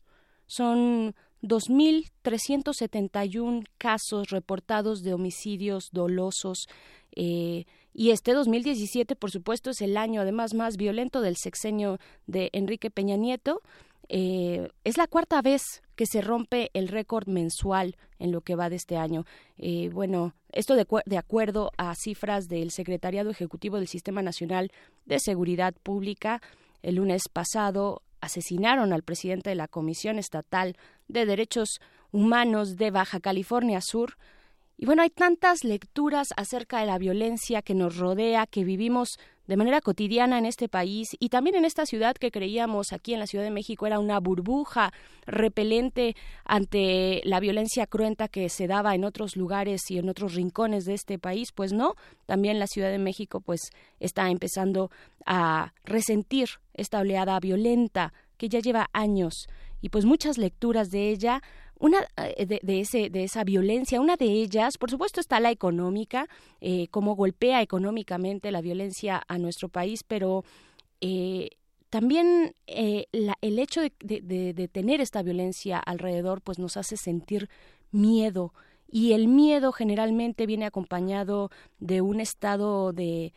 [0.47, 6.67] Son 2.371 casos reportados de homicidios dolosos.
[7.15, 12.51] Eh, y este 2017, por supuesto, es el año además más violento del sexenio de
[12.53, 13.63] Enrique Peña Nieto.
[14.09, 18.71] Eh, es la cuarta vez que se rompe el récord mensual en lo que va
[18.71, 19.25] de este año.
[19.59, 24.71] Eh, bueno, esto de, de, acuerdo a cifras del Secretariado Ejecutivo del Sistema Nacional
[25.05, 26.41] de Seguridad Pública.
[26.83, 30.77] El lunes pasado asesinaron al presidente de la Comisión Estatal
[31.09, 31.81] de Derechos
[32.13, 34.17] Humanos de Baja California Sur,
[34.79, 39.57] y bueno, hay tantas lecturas acerca de la violencia que nos rodea, que vivimos de
[39.57, 43.27] manera cotidiana en este país y también en esta ciudad que creíamos aquí en la
[43.27, 44.93] Ciudad de México era una burbuja
[45.27, 50.85] repelente ante la violencia cruenta que se daba en otros lugares y en otros rincones
[50.85, 51.95] de este país, pues no,
[52.27, 53.71] también la Ciudad de México pues
[54.01, 54.91] está empezando
[55.25, 59.47] a resentir esta oleada violenta que ya lleva años
[59.81, 61.43] y pues muchas lecturas de ella
[61.79, 66.29] una eh, de, ese de esa violencia una de ellas por supuesto está la económica
[66.61, 70.45] eh, cómo golpea económicamente la violencia a nuestro país pero
[71.01, 71.51] eh,
[71.91, 77.49] también eh, el hecho de, de, de, tener esta violencia alrededor pues nos hace sentir
[77.91, 78.53] miedo.
[78.89, 83.33] Y el miedo generalmente viene acompañado de un estado de,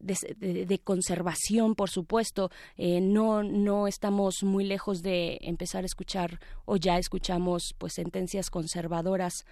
[0.00, 2.50] de, conservación, por supuesto.
[2.76, 8.50] Eh, no, no estamos muy lejos de empezar a escuchar o ya escuchamos pues sentencias
[8.50, 9.44] conservadoras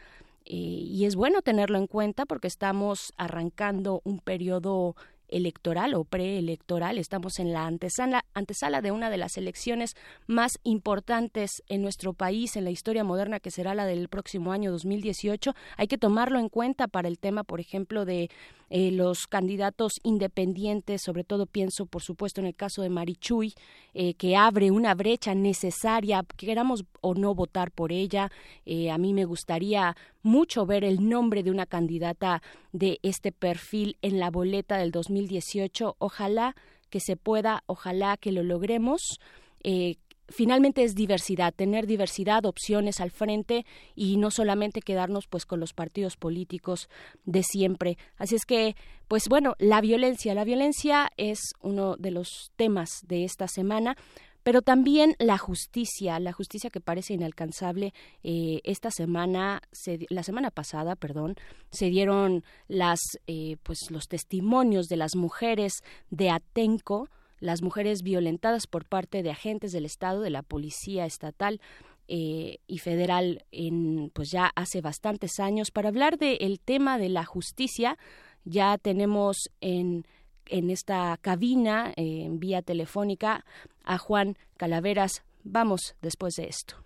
[0.45, 4.97] eh, y es bueno tenerlo en cuenta porque estamos arrancando un periodo
[5.33, 6.99] electoral o preelectoral.
[6.99, 12.57] Estamos en la antesala, antesala de una de las elecciones más importantes en nuestro país,
[12.57, 15.55] en la historia moderna, que será la del próximo año 2018.
[15.76, 18.30] Hay que tomarlo en cuenta para el tema, por ejemplo, de
[18.74, 23.53] eh, los candidatos independientes, sobre todo pienso, por supuesto, en el caso de Marichuy,
[23.93, 28.30] eh, que abre una brecha necesaria, queramos o no votar por ella.
[28.64, 32.43] Eh, a mí me gustaría mucho ver el nombre de una candidata
[32.73, 35.97] de este perfil en la boleta del 2018.
[35.99, 36.57] Ojalá
[36.91, 39.18] que se pueda, ojalá que lo logremos.
[39.64, 39.97] Eh,
[40.29, 43.64] finalmente es diversidad, tener diversidad, opciones al frente
[43.95, 46.89] y no solamente quedarnos pues con los partidos políticos
[47.25, 47.99] de siempre.
[48.16, 48.77] Así es que,
[49.09, 53.97] pues bueno, la violencia, la violencia es uno de los temas de esta semana
[54.43, 57.93] pero también la justicia, la justicia que parece inalcanzable.
[58.22, 61.36] Eh, esta semana, se, la semana pasada, perdón,
[61.70, 68.66] se dieron las, eh, pues los testimonios de las mujeres de Atenco, las mujeres violentadas
[68.66, 71.61] por parte de agentes del Estado, de la Policía Estatal.
[72.09, 77.24] Eh, y federal en pues ya hace bastantes años para hablar del tema de la
[77.24, 77.97] justicia
[78.45, 80.05] ya tenemos en
[80.47, 83.45] en esta cabina en vía telefónica
[83.84, 85.22] a Juan Calaveras.
[85.45, 86.82] Vamos después de esto.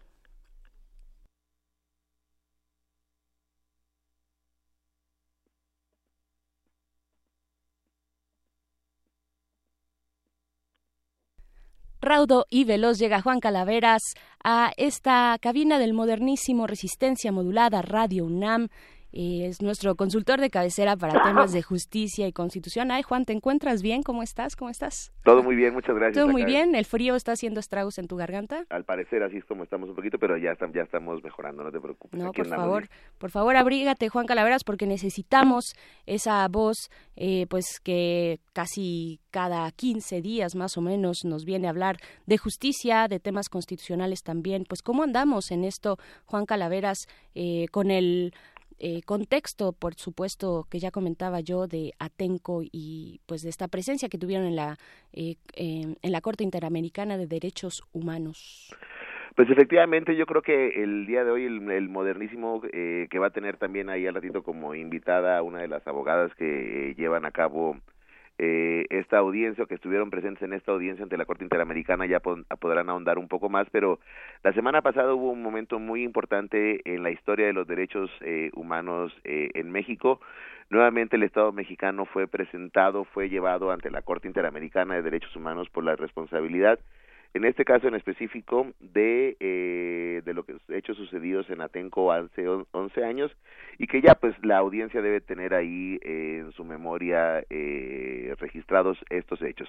[12.06, 18.68] Raudo y veloz llega Juan Calaveras a esta cabina del modernísimo Resistencia Modulada Radio UNAM
[19.12, 22.90] es nuestro consultor de cabecera para temas de justicia y constitución.
[22.90, 24.02] Ay, Juan, ¿te encuentras bien?
[24.02, 24.56] ¿Cómo estás?
[24.56, 25.12] ¿Cómo estás?
[25.24, 26.22] Todo muy bien, muchas gracias.
[26.22, 26.74] Todo muy bien.
[26.74, 28.64] ¿El frío está haciendo estragos en tu garganta?
[28.68, 31.80] Al parecer así es como estamos un poquito, pero ya, ya estamos mejorando, no te
[31.80, 32.20] preocupes.
[32.20, 32.88] No, por favor,
[33.18, 40.22] por favor, abrígate, Juan Calaveras, porque necesitamos esa voz, eh, pues que casi cada 15
[40.22, 41.96] días más o menos nos viene a hablar
[42.26, 44.64] de justicia, de temas constitucionales también.
[44.68, 48.32] Pues, ¿cómo andamos en esto, Juan Calaveras, eh, con el
[48.78, 54.08] eh, contexto, por supuesto, que ya comentaba yo de Atenco y pues de esta presencia
[54.08, 54.76] que tuvieron en la
[55.12, 58.74] eh, en la Corte Interamericana de Derechos Humanos.
[59.36, 63.30] Pues efectivamente, yo creo que el día de hoy el, modernísimo eh, que va a
[63.30, 67.76] tener también ahí al ratito como invitada una de las abogadas que llevan a cabo
[68.38, 72.20] eh, esta audiencia o que estuvieron presentes en esta audiencia ante la Corte Interamericana ya
[72.20, 73.98] podrán ahondar un poco más, pero
[74.42, 78.50] la semana pasada hubo un momento muy importante en la historia de los derechos eh,
[78.54, 80.20] humanos eh, en México.
[80.68, 85.70] Nuevamente el Estado mexicano fue presentado, fue llevado ante la Corte Interamericana de Derechos Humanos
[85.70, 86.78] por la responsabilidad
[87.34, 92.48] en este caso en específico de, eh, de lo que hechos sucedidos en Atenco hace
[92.48, 93.30] 11 años
[93.78, 98.98] y que ya pues la audiencia debe tener ahí eh, en su memoria eh, registrados
[99.10, 99.68] estos hechos.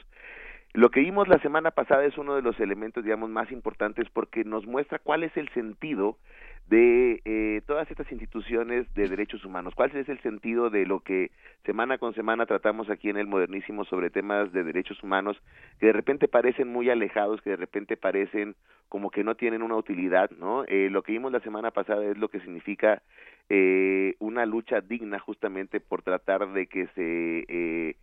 [0.77, 4.43] Lo que vimos la semana pasada es uno de los elementos, digamos, más importantes porque
[4.43, 6.19] nos muestra cuál es el sentido
[6.67, 9.73] de eh, todas estas instituciones de derechos humanos.
[9.73, 11.31] ¿Cuál es el sentido de lo que
[11.65, 15.41] semana con semana tratamos aquí en el modernísimo sobre temas de derechos humanos
[15.79, 18.53] que de repente parecen muy alejados, que de repente parecen
[18.87, 20.63] como que no tienen una utilidad, ¿no?
[20.65, 23.01] Eh, lo que vimos la semana pasada es lo que significa
[23.49, 27.95] eh, una lucha digna justamente por tratar de que se eh,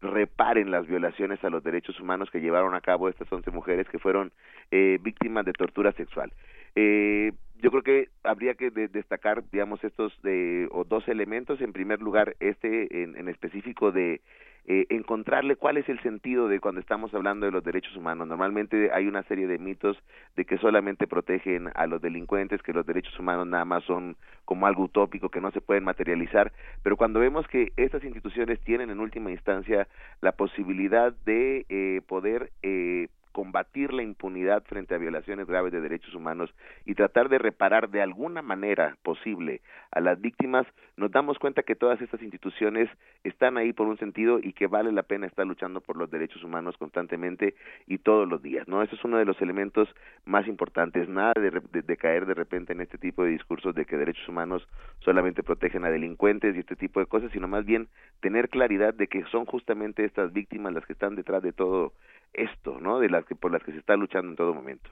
[0.00, 3.98] reparen las violaciones a los derechos humanos que llevaron a cabo estas once mujeres que
[3.98, 4.32] fueron
[4.70, 6.32] eh, víctimas de tortura sexual.
[6.74, 7.32] Eh,
[7.62, 11.60] yo creo que habría que destacar, digamos, estos de, o dos elementos.
[11.60, 14.20] En primer lugar, este en, en específico de
[14.66, 18.28] eh, encontrarle cuál es el sentido de cuando estamos hablando de los derechos humanos.
[18.28, 19.96] Normalmente hay una serie de mitos
[20.36, 24.66] de que solamente protegen a los delincuentes, que los derechos humanos nada más son como
[24.66, 26.52] algo utópico, que no se pueden materializar,
[26.82, 29.88] pero cuando vemos que estas instituciones tienen en última instancia
[30.20, 36.14] la posibilidad de eh, poder eh, combatir la impunidad frente a violaciones graves de derechos
[36.14, 36.54] humanos
[36.84, 39.60] y tratar de reparar de alguna manera posible
[39.92, 40.66] a las víctimas,
[40.96, 42.88] nos damos cuenta que todas estas instituciones
[43.24, 46.42] están ahí por un sentido y que vale la pena estar luchando por los derechos
[46.44, 47.54] humanos constantemente
[47.86, 48.82] y todos los días, ¿no?
[48.82, 49.88] Eso es uno de los elementos
[50.24, 54.28] más importantes, nada de, caer de repente en este tipo de discursos de que derechos
[54.28, 54.66] humanos
[55.00, 57.88] solamente protegen a delincuentes y este tipo de cosas, sino más bien
[58.20, 61.92] tener claridad de que son justamente estas víctimas las que están detrás de todo
[62.32, 63.00] esto, ¿no?
[63.00, 64.90] De que por las que se está luchando en todo momento.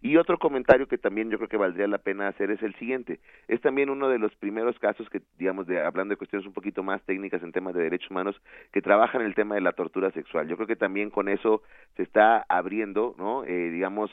[0.00, 3.20] Y otro comentario que también yo creo que valdría la pena hacer es el siguiente.
[3.48, 6.82] Es también uno de los primeros casos que, digamos, de, hablando de cuestiones un poquito
[6.82, 8.40] más técnicas en temas de derechos humanos,
[8.72, 10.48] que trabajan el tema de la tortura sexual.
[10.48, 11.62] Yo creo que también con eso
[11.96, 13.44] se está abriendo, ¿no?
[13.44, 14.10] Eh, digamos,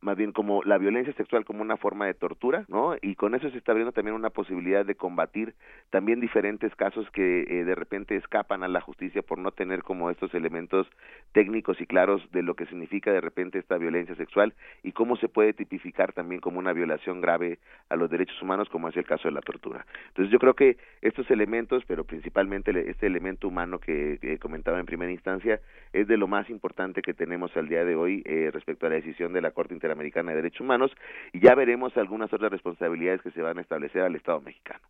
[0.00, 2.96] más bien como la violencia sexual como una forma de tortura, ¿no?
[3.00, 5.54] Y con eso se está abriendo también una posibilidad de combatir
[5.90, 10.10] también diferentes casos que eh, de repente escapan a la justicia por no tener como
[10.10, 10.88] estos elementos
[11.32, 15.28] técnicos y claros de lo que significa de repente esta violencia sexual y cómo se
[15.28, 19.28] puede tipificar también como una violación grave a los derechos humanos como es el caso
[19.28, 19.86] de la tortura.
[20.08, 25.12] Entonces yo creo que estos elementos, pero principalmente este elemento humano que, comentaba en primera
[25.12, 25.60] instancia,
[25.92, 28.94] es de lo más importante que tenemos al día de hoy eh, respecto a la
[28.96, 30.90] decisión de la Corte Interamericana de Derechos Humanos
[31.34, 34.80] y ya veremos algunas otras responsabilidades que se van a establecer al Estado mexicano.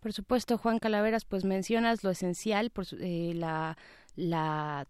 [0.00, 4.86] Por supuesto, Juan Calaveras, pues mencionas lo esencial, por eh, la,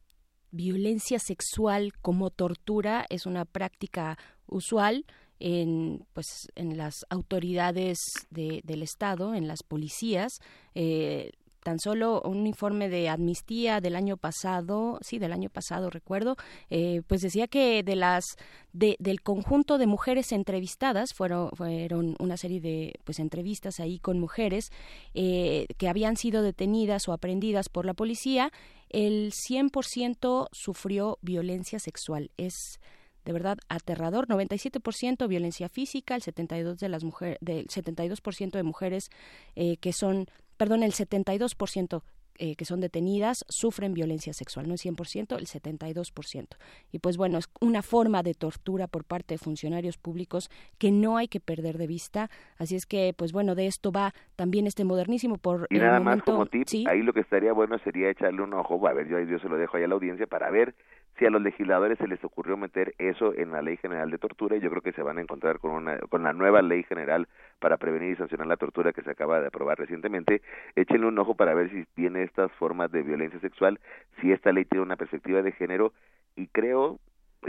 [0.51, 5.07] violencia sexual como tortura es una práctica usual
[5.41, 6.27] en pues
[6.57, 10.41] en las autoridades de, del estado en las policías
[10.75, 11.31] eh,
[11.63, 16.37] tan solo un informe de amnistía del año pasado, sí, del año pasado recuerdo,
[16.71, 18.37] eh, pues decía que de las
[18.73, 24.19] de, del conjunto de mujeres entrevistadas fueron fueron una serie de pues entrevistas ahí con
[24.19, 24.71] mujeres
[25.15, 28.51] eh, que habían sido detenidas o aprendidas por la policía,
[28.89, 32.31] el 100% sufrió violencia sexual.
[32.37, 32.81] Es
[33.25, 39.11] de verdad aterrador, 97% violencia física, el 72 de las mujeres del 72% de mujeres
[39.55, 40.27] eh, que son
[40.63, 42.03] perdón, el 72%
[42.39, 46.47] eh, que son detenidas sufren violencia sexual, no el 100%, el 72%.
[46.93, 51.17] Y pues bueno, es una forma de tortura por parte de funcionarios públicos que no
[51.17, 52.31] hay que perder de vista.
[52.59, 56.23] Así es que, pues bueno, de esto va también este modernísimo por y nada más
[56.23, 59.41] como tip, ahí lo que estaría bueno sería echarle un ojo, a ver, yo, yo
[59.41, 60.77] se lo dejo ahí a la audiencia para ver
[61.19, 64.57] si a los legisladores se les ocurrió meter eso en la Ley General de Tortura,
[64.59, 67.29] yo creo que se van a encontrar con una con la nueva Ley General
[67.63, 70.43] para prevenir y sancionar la tortura que se acaba de aprobar recientemente.
[70.75, 73.79] Échenle un ojo para ver si tiene estas formas de violencia sexual,
[74.21, 75.93] si esta ley tiene una perspectiva de género
[76.35, 76.99] y creo,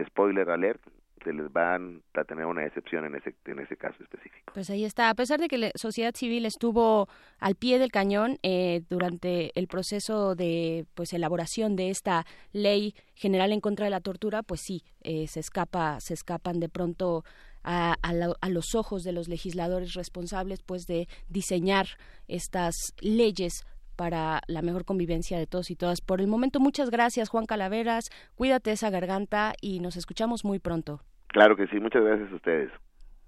[0.06, 0.82] spoiler alert,
[1.24, 4.52] se les van a tener una excepción en ese en ese caso específico.
[4.54, 5.10] Pues ahí está.
[5.10, 7.08] A pesar de que la sociedad civil estuvo
[7.40, 13.52] al pie del cañón eh, durante el proceso de pues elaboración de esta ley general
[13.54, 17.24] en contra de la tortura, pues sí, eh, se escapa, se escapan de pronto
[17.64, 21.88] a, a la- a los ojos de los legisladores responsables, pues de diseñar
[22.28, 23.66] estas leyes
[23.96, 26.02] para la mejor convivencia de todos y todas.
[26.02, 28.10] Por el momento, muchas gracias, Juan Calaveras.
[28.36, 31.02] Cuídate esa garganta y nos escuchamos muy pronto.
[31.28, 32.72] Claro que sí, muchas gracias a ustedes.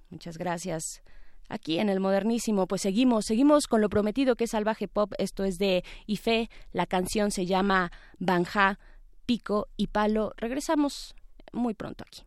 [0.10, 1.04] Muchas gracias.
[1.48, 5.14] Aquí en el modernísimo, pues seguimos, seguimos con lo prometido que es salvaje pop.
[5.20, 8.80] Esto es de Ife, la canción se llama Banja,
[9.28, 10.34] Pico y Palo.
[10.38, 11.16] Regresamos
[11.54, 12.24] muy pronto aquí.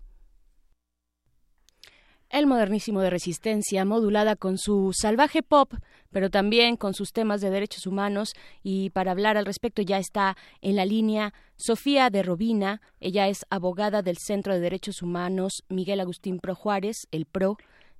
[2.30, 5.72] El modernísimo de resistencia, modulada con su salvaje pop,
[6.10, 8.34] pero también con sus temas de derechos humanos.
[8.62, 12.82] Y para hablar al respecto ya está en la línea Sofía de Robina.
[13.00, 17.56] Ella es abogada del Centro de Derechos Humanos Miguel Agustín Pro Juárez, el PRO,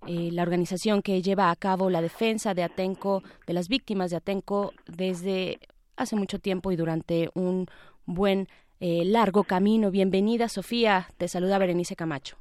[0.07, 4.19] eh, la organización que lleva a cabo la defensa de Atenco, de las víctimas de
[4.19, 5.59] Atenco, desde
[5.97, 7.65] hace mucho tiempo y durante un
[8.05, 8.47] buen
[8.81, 9.91] eh, largo camino.
[9.91, 11.09] Bienvenida, Sofía.
[11.17, 12.37] Te saluda Berenice Camacho.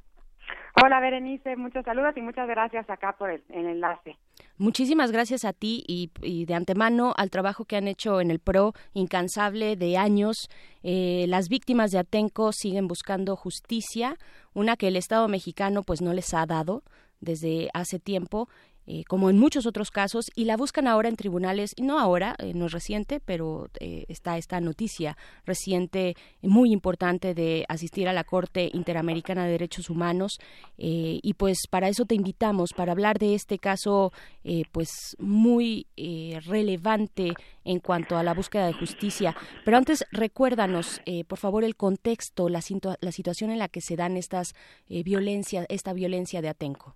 [0.84, 4.16] Hola Berenice, muchos saludos y muchas gracias acá por el, enlace.
[4.58, 8.38] Muchísimas gracias a ti y, y de antemano al trabajo que han hecho en el
[8.38, 10.48] PRO, incansable de años.
[10.84, 14.16] Eh, las víctimas de Atenco siguen buscando justicia,
[14.54, 16.82] una que el Estado mexicano pues no les ha dado
[17.20, 18.48] desde hace tiempo.
[18.90, 22.54] Eh, como en muchos otros casos, y la buscan ahora en tribunales, no ahora, eh,
[22.54, 28.24] no es reciente, pero eh, está esta noticia reciente muy importante de asistir a la
[28.24, 30.38] Corte Interamericana de Derechos Humanos,
[30.78, 34.10] eh, y pues para eso te invitamos, para hablar de este caso
[34.42, 35.86] eh, pues muy
[36.46, 37.34] relevante
[37.64, 39.36] en cuanto a la búsqueda de justicia.
[39.64, 42.62] Pero antes, recuérdanos, por favor, el contexto, la,
[43.00, 44.54] la situación en la que se dan estas
[44.88, 46.94] violencias, esta violencia de Atenco.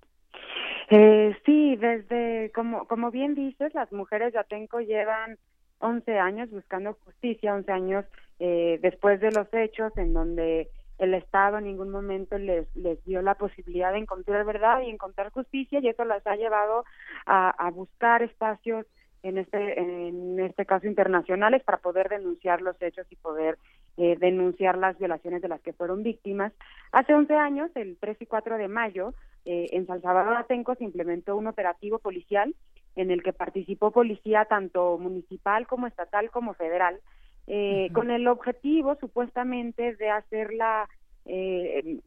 [0.95, 5.39] Eh, sí, desde, como, como bien dices, las mujeres de Atenco llevan
[5.79, 8.05] 11 años buscando justicia, 11 años
[8.39, 13.23] eh, después de los hechos en donde el Estado en ningún momento les, les dio
[13.23, 16.85] la posibilidad de encontrar verdad y encontrar justicia y eso las ha llevado
[17.25, 18.85] a, a buscar espacios
[19.23, 23.57] en este en este caso internacionales para poder denunciar los hechos y poder
[23.97, 26.53] eh, denunciar las violaciones de las que fueron víctimas.
[26.93, 29.15] Hace 11 años, el 3 y 4 de mayo,
[29.45, 32.55] eh, en Salvador Atenco se implementó un operativo policial
[32.97, 37.01] en el que participó policía tanto municipal como estatal como federal,
[37.47, 40.89] eh, con el objetivo supuestamente de hacerla
[41.25, 42.01] eh,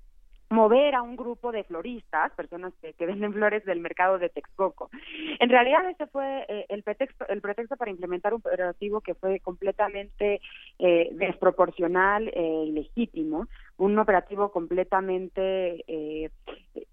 [0.49, 4.90] mover a un grupo de floristas, personas que, que venden flores del mercado de Texcoco.
[5.40, 9.40] En realidad ese fue eh, el pretexto el pretexto para implementar un operativo que fue
[9.40, 10.41] completamente
[10.80, 13.48] eh, desproporcional e ilegítimo,
[13.78, 16.30] un operativo completamente eh,
[16.76, 16.86] eh,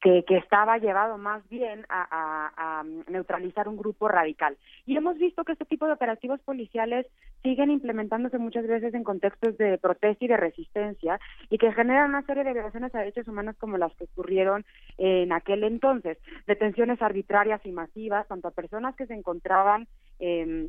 [0.00, 4.56] que, que estaba llevado más bien a, neutralizar un grupo radical.
[4.86, 7.06] Y hemos visto que este tipo de operativos policiales
[7.42, 11.20] siguen implementándose muchas veces en contextos de protesta y de resistencia
[11.50, 14.64] y que generan una serie de violaciones a derechos humanos como las que ocurrieron
[14.98, 16.18] en aquel entonces.
[16.46, 19.86] Detenciones arbitrarias y masivas, tanto a personas que se encontraban
[20.18, 20.68] eh,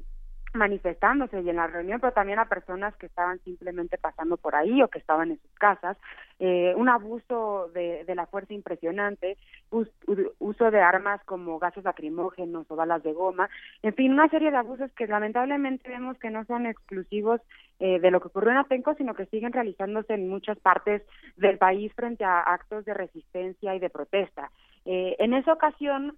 [0.55, 4.81] manifestándose y en la reunión, pero también a personas que estaban simplemente pasando por ahí
[4.81, 5.97] o que estaban en sus casas,
[6.39, 9.37] eh, un abuso de, de la fuerza impresionante,
[10.39, 13.49] uso de armas como gases lacrimógenos o balas de goma,
[13.83, 17.41] en fin, una serie de abusos que lamentablemente vemos que no son exclusivos
[17.79, 21.01] eh, de lo que ocurrió en Atenco, sino que siguen realizándose en muchas partes
[21.35, 24.49] del país frente a actos de resistencia y de protesta.
[24.85, 26.17] Eh, en esa ocasión,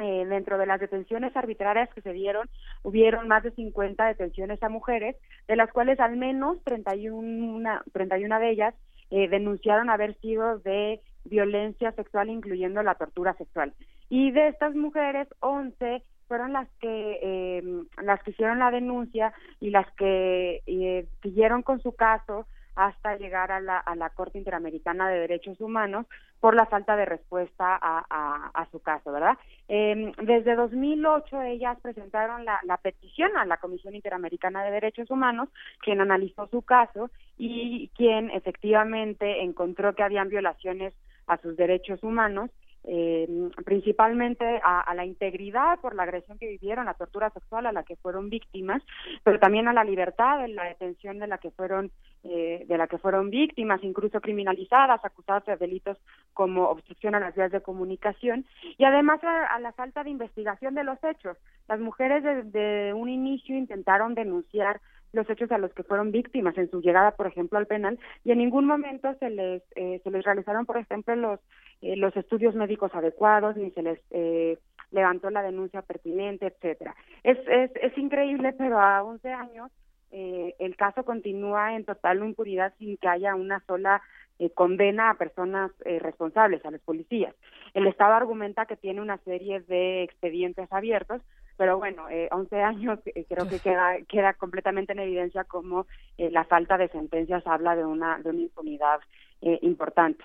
[0.00, 2.48] eh, dentro de las detenciones arbitrarias que se dieron,
[2.82, 5.16] hubieron más de 50 detenciones a mujeres,
[5.46, 8.74] de las cuales al menos 31, 31 de ellas
[9.10, 13.74] eh, denunciaron haber sido de violencia sexual, incluyendo la tortura sexual.
[14.08, 17.62] Y de estas mujeres, 11 fueron las que eh,
[18.02, 23.52] las que hicieron la denuncia y las que eh, siguieron con su caso hasta llegar
[23.52, 26.06] a la, a la Corte Interamericana de Derechos Humanos
[26.40, 29.36] por la falta de respuesta a, a, su caso, ¿verdad?
[29.68, 35.50] Eh, desde 2008 ellas presentaron la, la petición a la Comisión Interamericana de Derechos Humanos,
[35.82, 40.94] quien analizó su caso y quien efectivamente encontró que habían violaciones
[41.26, 42.50] a sus derechos humanos
[42.84, 43.28] eh,
[43.64, 47.96] principalmente a, la integridad por la agresión que vivieron, la tortura sexual a la que
[47.96, 48.82] fueron víctimas,
[49.22, 51.90] pero también a la libertad en la detención de la que fueron
[52.22, 55.96] eh, de la que fueron víctimas, incluso criminalizadas, acusadas de delitos
[56.34, 58.44] como obstrucción a las vías de comunicación
[58.76, 61.38] y además a, la falta de investigación de los hechos.
[61.68, 64.80] Las mujeres desde un inicio intentaron denunciar
[65.12, 68.32] los hechos a los que fueron víctimas en su llegada, por ejemplo, al penal, y
[68.32, 71.40] en ningún momento se les eh, se les realizaron, por ejemplo, los
[71.82, 74.58] eh, los estudios médicos adecuados, ni se les eh,
[74.90, 76.94] levantó la denuncia pertinente, etcétera.
[77.22, 79.70] Es, es, es increíble, pero a 11 años
[80.10, 84.02] eh, el caso continúa en total impunidad sin que haya una sola
[84.40, 87.34] eh, condena a personas eh, responsables, a los policías.
[87.74, 91.22] El Estado argumenta que tiene una serie de expedientes abiertos,
[91.60, 95.86] pero bueno, eh, 11 años eh, creo que queda, queda completamente en evidencia cómo
[96.16, 99.00] eh, la falta de sentencias habla de una, de una impunidad
[99.42, 100.22] importante.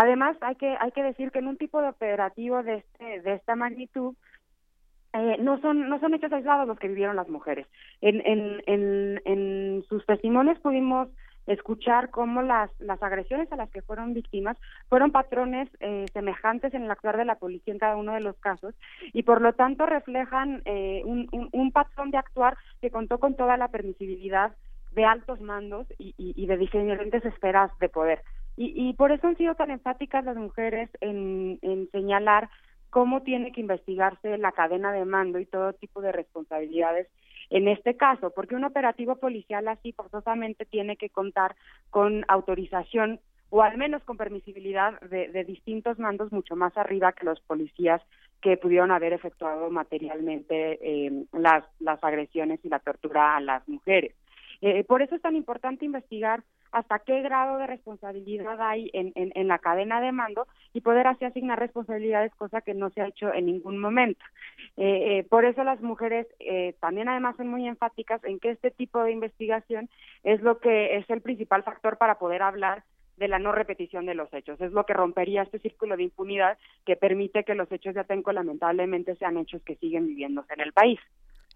[0.00, 3.32] Además, hay que, hay que decir que en un tipo de operativo de, este, de
[3.32, 4.14] esta magnitud,
[5.12, 7.66] eh, no son no son hechos aislados los que vivieron las mujeres.
[8.00, 11.08] En, en, en, en sus testimonios pudimos
[11.48, 12.70] escuchar cómo las,
[13.02, 14.56] agresiones a las que fueron víctimas
[14.88, 18.36] fueron patrones eh, semejantes en el actuar de la policía en cada uno de los
[18.36, 18.76] casos
[19.12, 23.56] y por lo tanto reflejan eh, un, un, patrón de actuar que contó con toda
[23.56, 24.52] la permisibilidad
[24.92, 28.22] de altos mandos y, y, de diferentes esferas de poder.
[28.58, 31.60] Y, y por eso han sido tan enfáticas las mujeres en,
[31.92, 32.50] señalar
[32.90, 37.06] cómo tiene que investigarse la cadena de mando y todo tipo de responsabilidades
[37.50, 41.54] en este caso, porque un operativo policial así forzosamente tiene que contar
[41.90, 43.20] con autorización
[43.50, 48.02] o al menos con permisibilidad de, distintos mandos mucho más arriba que los policías
[48.42, 54.14] que pudieron haber efectuado materialmente eh, las, las agresiones y la tortura a las mujeres.
[54.60, 56.42] Eh, por eso es tan importante investigar
[56.72, 61.24] hasta qué grado de responsabilidad hay en, en, la cadena de mando y poder así
[61.24, 64.24] asignar responsabilidades, cosa que no se ha hecho en ningún momento.
[64.76, 68.70] Eh, eh, por eso las mujeres eh, también además son muy enfáticas en que este
[68.70, 69.88] tipo de investigación
[70.22, 72.84] es lo que es el principal factor para poder hablar
[73.16, 74.60] de la no repetición de los hechos.
[74.60, 78.32] Es lo que rompería este círculo de impunidad que permite que los hechos de Atenco
[78.32, 81.00] lamentablemente sean hechos que siguen viviéndose en el país.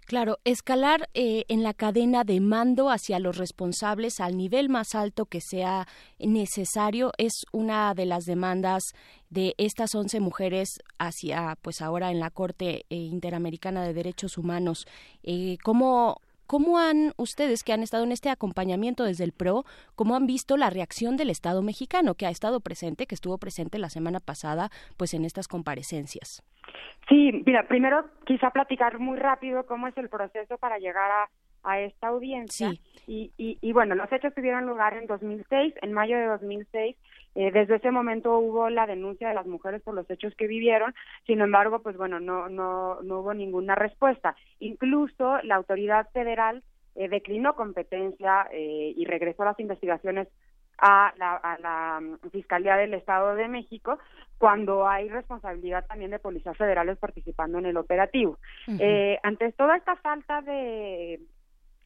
[0.05, 5.27] Claro, escalar eh, en la cadena de mando hacia los responsables al nivel más alto
[5.27, 5.87] que sea
[6.19, 8.83] necesario es una de las demandas
[9.31, 14.87] de estas 11 mujeres hacia, pues ahora en la Corte eh, Interamericana de Derechos Humanos.
[15.23, 19.65] Eh, ¿Cómo ¿Cómo han ustedes que han estado en este acompañamiento desde el PRO,
[19.95, 23.79] cómo han visto la reacción del Estado mexicano que ha estado presente, que estuvo presente
[23.79, 26.43] la semana pasada, pues en estas comparecencias?
[27.09, 31.29] Sí, mira, primero quizá platicar muy rápido cómo es el proceso para llegar a,
[31.65, 32.73] a esta audiencia.
[33.07, 36.97] Y, y, y, bueno, los hechos tuvieron lugar en 2006, en mayo de 2006.
[37.35, 40.95] Eh, desde ese momento hubo la denuncia de las mujeres por los hechos que vivieron.
[41.27, 44.37] Sin embargo, pues bueno, no, no, no hubo ninguna respuesta.
[44.61, 46.63] Incluso la autoridad federal
[46.95, 50.29] eh, declinó competencia eh, y regresó las investigaciones
[50.79, 53.99] a la, a la mm, Fiscalía del Estado de México
[54.43, 58.41] cuando hay responsabilidad también de policías federales participando en el operativo.
[58.81, 61.21] eh, ante toda esta falta de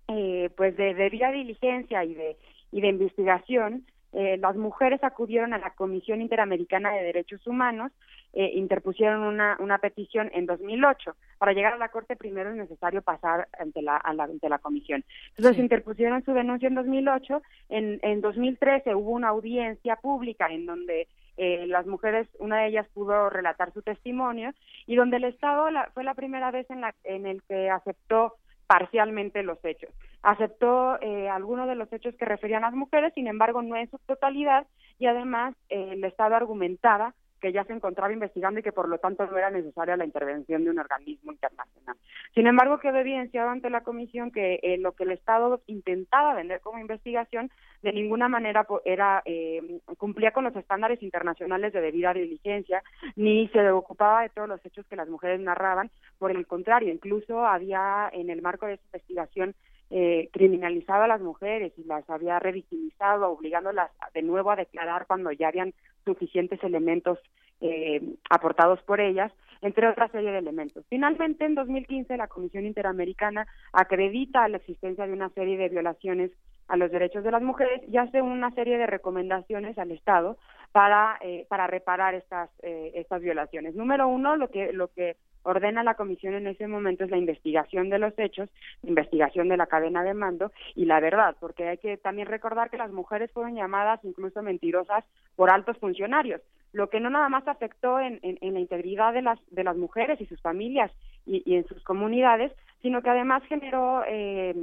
[0.08, 2.38] eh, pues de debida diligencia y de
[2.72, 3.84] y de investigación
[4.14, 7.92] eh, las mujeres acudieron a la Comisión Interamericana de Derechos Humanos,
[8.32, 11.14] eh, interpusieron una, una petición en 2008.
[11.36, 15.04] Para llegar a la Corte primero es necesario pasar ante la, ante la Comisión.
[15.36, 17.42] Entonces interpusieron su denuncia en 2008.
[17.68, 22.88] En, en 2013 hubo una audiencia pública en donde eh, las mujeres, una de ellas
[22.94, 24.52] pudo relatar su testimonio
[24.86, 28.34] y donde el Estado fue la primera vez en, la, en el que aceptó
[28.66, 29.90] parcialmente los hechos.
[30.22, 33.98] Aceptó eh, algunos de los hechos que referían las mujeres, sin embargo, no en su
[34.06, 34.66] totalidad,
[34.98, 38.98] y además eh, el Estado argumentaba que ya se encontraba investigando y que por lo
[38.98, 41.96] tanto no era necesaria la intervención de un organismo internacional.
[42.34, 46.60] Sin embargo, quedó evidenciado ante la comisión que eh, lo que el Estado intentaba vender
[46.60, 47.50] como investigación
[47.82, 52.82] de ninguna manera era eh, cumplía con los estándares internacionales de debida diligencia
[53.14, 55.90] ni se ocupaba de todos los hechos que las mujeres narraban.
[56.18, 59.54] Por el contrario, incluso había en el marco de esa investigación
[59.90, 65.30] eh, criminalizado a las mujeres y las había revictimizado, obligándolas de nuevo a declarar cuando
[65.32, 67.18] ya habían suficientes elementos
[67.60, 69.32] eh, aportados por ellas,
[69.62, 70.84] entre otra serie de elementos.
[70.88, 76.30] Finalmente, en 2015, la Comisión Interamericana acredita la existencia de una serie de violaciones
[76.68, 80.36] a los derechos de las mujeres y hace una serie de recomendaciones al Estado
[80.72, 83.74] para eh, para reparar estas eh, estas violaciones.
[83.74, 87.88] Número uno, lo que lo que ordena la comisión en ese momento es la investigación
[87.88, 88.50] de los hechos,
[88.82, 92.76] investigación de la cadena de mando y la verdad, porque hay que también recordar que
[92.76, 95.04] las mujeres fueron llamadas incluso mentirosas
[95.36, 96.40] por altos funcionarios,
[96.72, 100.20] lo que no nada más afectó en, en, la integridad de las, de las mujeres
[100.20, 100.90] y sus familias
[101.24, 102.52] y, y en sus comunidades,
[102.82, 104.54] sino que además generó eh,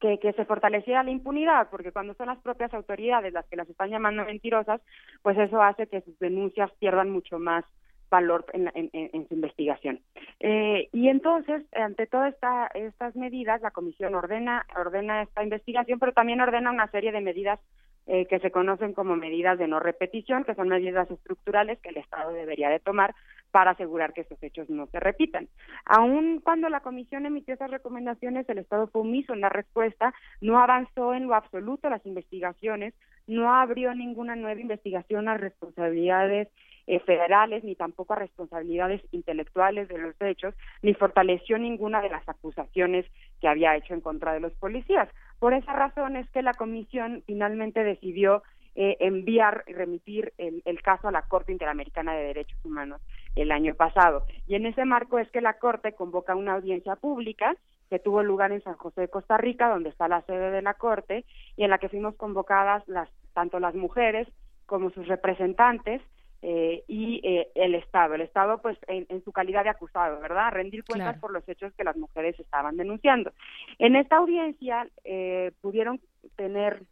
[0.00, 3.68] que, que, se fortaleciera la impunidad, porque cuando son las propias autoridades las que las
[3.68, 4.80] están llamando mentirosas,
[5.22, 7.64] pues eso hace que sus denuncias pierdan mucho más
[8.12, 10.00] valor en, en, en su investigación.
[10.38, 16.12] Eh, y entonces, ante todas esta, estas medidas, la comisión ordena, ordena esta investigación, pero
[16.12, 17.58] también ordena una serie de medidas
[18.06, 21.96] eh, que se conocen como medidas de no repetición, que son medidas estructurales que el
[21.96, 23.14] Estado debería de tomar
[23.52, 25.46] para asegurar que estos hechos no se repitan.
[25.84, 30.58] Aun cuando la comisión emitió esas recomendaciones, el Estado fue omiso en la respuesta, no
[30.58, 32.92] avanzó en lo absoluto las investigaciones,
[33.26, 36.48] no abrió ninguna nueva investigación a responsabilidades
[36.86, 42.28] eh, federales, ni tampoco a responsabilidades intelectuales de los hechos, ni fortaleció ninguna de las
[42.28, 43.06] acusaciones
[43.40, 45.08] que había hecho en contra de los policías.
[45.38, 48.42] Por esa razón es que la comisión finalmente decidió
[48.74, 53.02] eh, enviar y remitir el, el, caso a la Corte Interamericana de Derechos Humanos
[53.36, 54.24] el año pasado.
[54.46, 57.54] Y en ese marco es que la Corte convoca una audiencia pública
[57.90, 60.72] que tuvo lugar en San José de Costa Rica, donde está la sede de la
[60.72, 61.26] Corte,
[61.56, 64.26] y en la que fuimos convocadas las, tanto las mujeres
[64.64, 66.00] como sus representantes
[66.44, 68.14] eh, y eh, el Estado.
[68.14, 70.50] El Estado, pues, en, su calidad de acusado, ¿verdad?
[70.50, 73.32] Rendir cuentas por los hechos que las mujeres estaban denunciando.
[73.78, 76.00] En esta audiencia eh, pudieron
[76.34, 76.82] tener,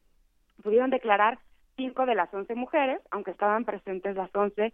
[0.62, 1.40] pudieron declarar
[1.77, 4.72] cinco de las once mujeres, aunque estaban presentes las once,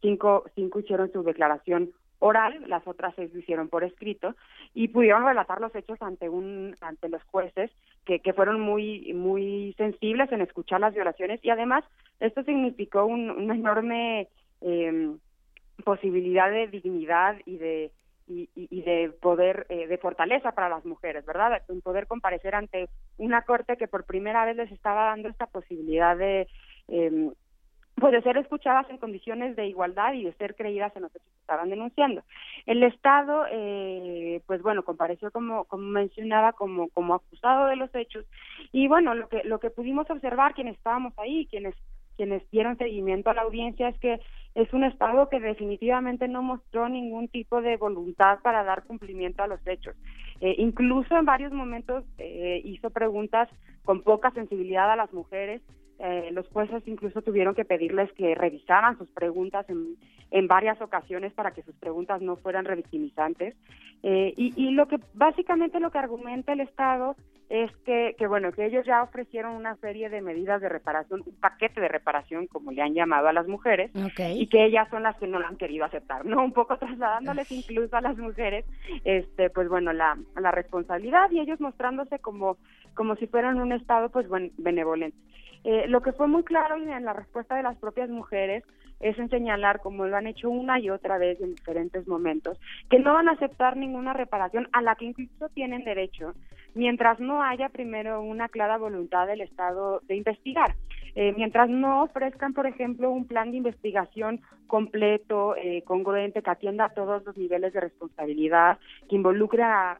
[0.00, 4.34] cinco, cinco hicieron su declaración oral, las otras seis lo hicieron por escrito
[4.74, 7.70] y pudieron relatar los hechos ante un ante los jueces
[8.04, 11.84] que, que fueron muy muy sensibles en escuchar las violaciones y además
[12.20, 14.28] esto significó un, una enorme
[14.60, 15.10] eh,
[15.84, 17.92] posibilidad de dignidad y de
[18.26, 21.62] y, y, de poder eh, de fortaleza para las mujeres, ¿verdad?
[21.68, 26.14] Un poder comparecer ante una corte que por primera vez les estaba dando esta posibilidad
[26.14, 26.46] de
[26.88, 27.30] eh,
[28.00, 31.28] pues de ser escuchadas en condiciones de igualdad y de ser creídas en los hechos
[31.32, 32.22] que estaban denunciando.
[32.66, 38.24] El Estado, eh, pues bueno, compareció como, como mencionaba, como, como acusado de los hechos
[38.72, 41.74] y bueno, lo que, lo que pudimos observar quienes estábamos ahí, quienes
[42.18, 44.20] quienes dieron seguimiento a la audiencia es que
[44.56, 49.46] es un Estado que definitivamente no mostró ningún tipo de voluntad para dar cumplimiento a
[49.46, 49.94] los hechos.
[50.40, 53.48] Eh, incluso en varios momentos eh, hizo preguntas
[53.84, 55.62] con poca sensibilidad a las mujeres
[55.98, 59.96] eh, los jueces incluso tuvieron que pedirles que revisaran sus preguntas en,
[60.30, 63.56] en varias ocasiones para que sus preguntas no fueran revictimizantes.
[64.04, 67.16] Eh, y, y, lo que básicamente lo que argumenta el Estado
[67.48, 71.34] es que, que, bueno, que ellos ya ofrecieron una serie de medidas de reparación, un
[71.40, 75.16] paquete de reparación, como le han llamado a las mujeres, y que ellas son las
[75.16, 76.44] que no lo han querido aceptar, ¿no?
[76.44, 78.66] Un poco trasladándoles incluso a las mujeres,
[79.04, 82.58] este, pues bueno, la, la responsabilidad y ellos mostrándose como,
[82.94, 85.16] como si fueran un Estado, pues bueno, benevolente.
[85.64, 88.64] Eh, lo que fue muy claro en la respuesta de las propias mujeres
[89.00, 92.58] es en señalar, como lo han hecho una y otra vez en diferentes momentos,
[92.90, 96.34] que no van a aceptar ninguna reparación a la que incluso tienen derecho,
[96.74, 100.74] mientras no haya primero una clara voluntad del Estado de investigar.
[101.14, 106.86] Eh, mientras no ofrezcan, por ejemplo, un plan de investigación completo, eh, congruente, que atienda
[106.86, 108.78] a todos los niveles de responsabilidad,
[109.08, 109.96] que involucre a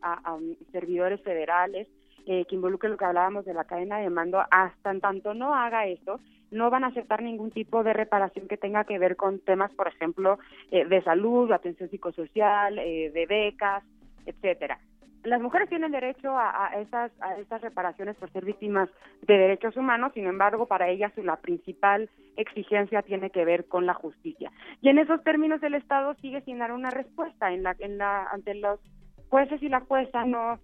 [0.70, 1.88] servidores federales,
[2.26, 5.54] eh, que involucre lo que hablábamos de la cadena de mando, hasta en tanto no
[5.54, 6.20] haga eso,
[6.50, 9.88] no van a aceptar ningún tipo de reparación que tenga que ver con temas, por
[9.88, 10.38] ejemplo,
[10.70, 13.84] eh, de salud, de atención psicosocial, eh, de becas,
[14.26, 14.78] etcétera.
[15.24, 18.88] Las mujeres tienen derecho a, estas, a estas reparaciones por ser víctimas
[19.22, 23.94] de derechos humanos, sin embargo, para ellas la principal exigencia tiene que ver con la
[23.94, 24.52] justicia.
[24.80, 28.28] Y en esos términos el Estado sigue sin dar una respuesta en la, en la,
[28.30, 28.80] ante los
[29.28, 30.60] jueces y la jueza no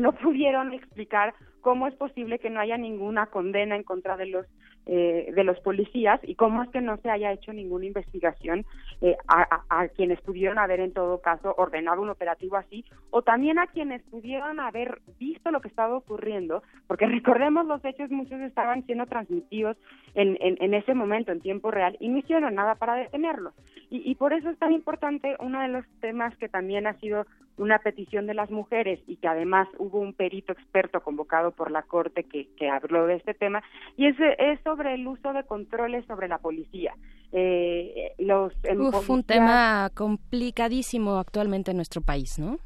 [0.00, 4.46] no pudieron explicar cómo es posible que no haya ninguna condena en contra de los
[4.86, 8.66] eh, de los policías y cómo es que no se haya hecho ninguna investigación
[9.00, 13.66] eh, a, quienes pudieron haber en todo caso ordenado un operativo así o también a
[13.68, 19.06] quienes pudieron haber visto lo que estaba ocurriendo porque recordemos los hechos muchos estaban siendo
[19.06, 19.78] transmitidos
[20.14, 23.54] en, en, ese momento en tiempo real y no hicieron nada para detenerlos.
[23.90, 27.78] Y por eso es tan importante uno de los temas que también ha sido una
[27.78, 32.24] petición de las mujeres y que además hubo un perito experto convocado por la Corte
[32.24, 33.62] que, que habló de este tema,
[33.96, 36.94] y es, es sobre el uso de controles sobre la policía.
[37.32, 42.58] Eh, los, Uf, un tema complicadísimo actualmente en nuestro país, ¿no?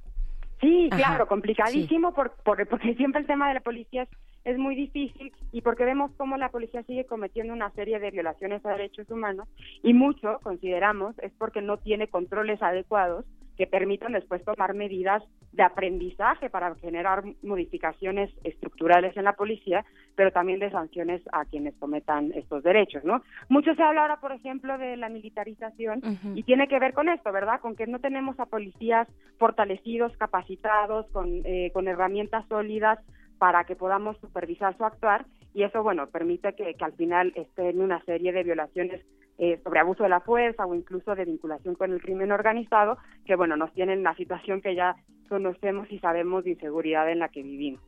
[0.61, 4.09] Sí, claro, complicadísimo por, por, porque siempre el tema de la policía es,
[4.45, 8.67] es, muy difícil y porque vemos cómo la policía sigue cometiendo una serie de violaciones
[8.67, 9.49] a derechos humanos
[9.85, 13.25] y mucho, consideramos, es porque no tiene controles adecuados
[13.59, 15.23] que permitan después tomar medidas
[15.53, 21.75] de aprendizaje para generar modificaciones estructurales en la policía, pero también de sanciones a quienes
[21.75, 23.23] cometan estos derechos, ¿no?
[23.49, 26.01] Mucho se habla ahora, por ejemplo, de la militarización
[26.37, 27.61] y tiene que ver con esto, ¿verdad?
[27.61, 29.09] Con que no tenemos a policías
[29.39, 33.01] fortalecidos, capacitados, con, eh, con herramientas sólidas
[33.39, 38.03] para que podamos supervisar su actuar y eso, bueno, permite que, al final estén una
[38.05, 39.05] serie de violaciones
[39.39, 43.37] eh, sobre abuso de la fuerza o incluso de vinculación con el crimen organizado, que
[43.37, 44.97] bueno, nos tienen la situación que ya
[45.29, 47.81] conocemos y sabemos de inseguridad en la que vivimos.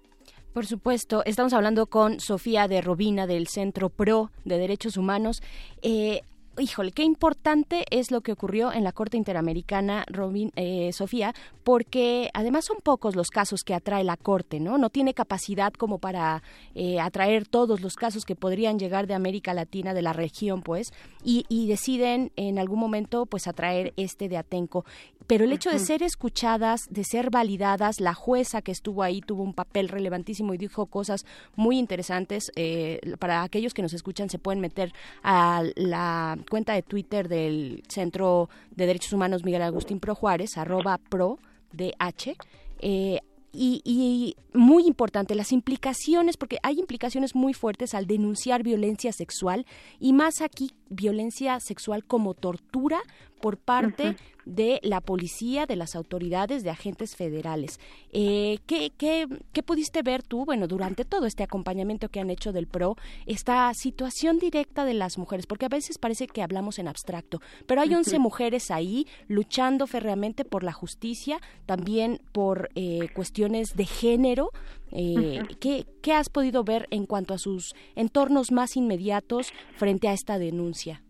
[0.52, 5.42] Por supuesto, estamos hablando con Sofía de Robina del Centro PRO de Derechos Humanos.
[5.82, 6.22] Eh,
[6.58, 12.30] híjole, qué importante es lo que ocurrió en la Corte Interamericana, Robin, eh, Sofía, porque
[12.34, 14.78] además son pocos los casos que atrae la Corte, ¿no?
[14.78, 16.42] No tiene capacidad como para
[16.74, 20.92] eh, atraer todos los casos que podrían llegar de América Latina, de la región, pues,
[21.24, 24.84] y, y deciden en algún momento, pues, atraer este de Atenco
[25.30, 29.44] pero el hecho de ser escuchadas, de ser validadas, la jueza que estuvo ahí tuvo
[29.44, 31.24] un papel relevantísimo y dijo cosas
[31.54, 32.50] muy interesantes.
[32.56, 34.92] Eh, para aquellos que nos escuchan, se pueden meter
[35.22, 40.98] a la cuenta de Twitter del Centro de Derechos Humanos Miguel Agustín Pro Juárez, arroba
[40.98, 41.38] pro
[41.74, 42.34] DH.
[42.80, 43.20] Eh,
[43.52, 49.64] y, y, muy importante las implicaciones, porque hay implicaciones muy fuertes al denunciar violencia sexual
[50.00, 53.00] y más aquí violencia sexual como tortura
[53.40, 54.16] por parte
[54.50, 57.78] de la policía, de las autoridades, de agentes federales.
[58.12, 62.52] Eh, ¿qué, qué, qué, pudiste ver tú, bueno, durante todo este acompañamiento que han hecho
[62.52, 62.96] del PRO,
[63.26, 65.46] esta situación directa de las mujeres?
[65.46, 70.44] Porque a veces parece que hablamos en abstracto, pero hay 11 mujeres ahí luchando férreamente
[70.44, 74.50] por la justicia, también por eh, cuestiones de género.
[74.90, 80.12] Eh, ¿qué, ¿Qué has podido ver en cuanto a sus entornos más inmediatos frente a
[80.12, 81.04] esta denuncia?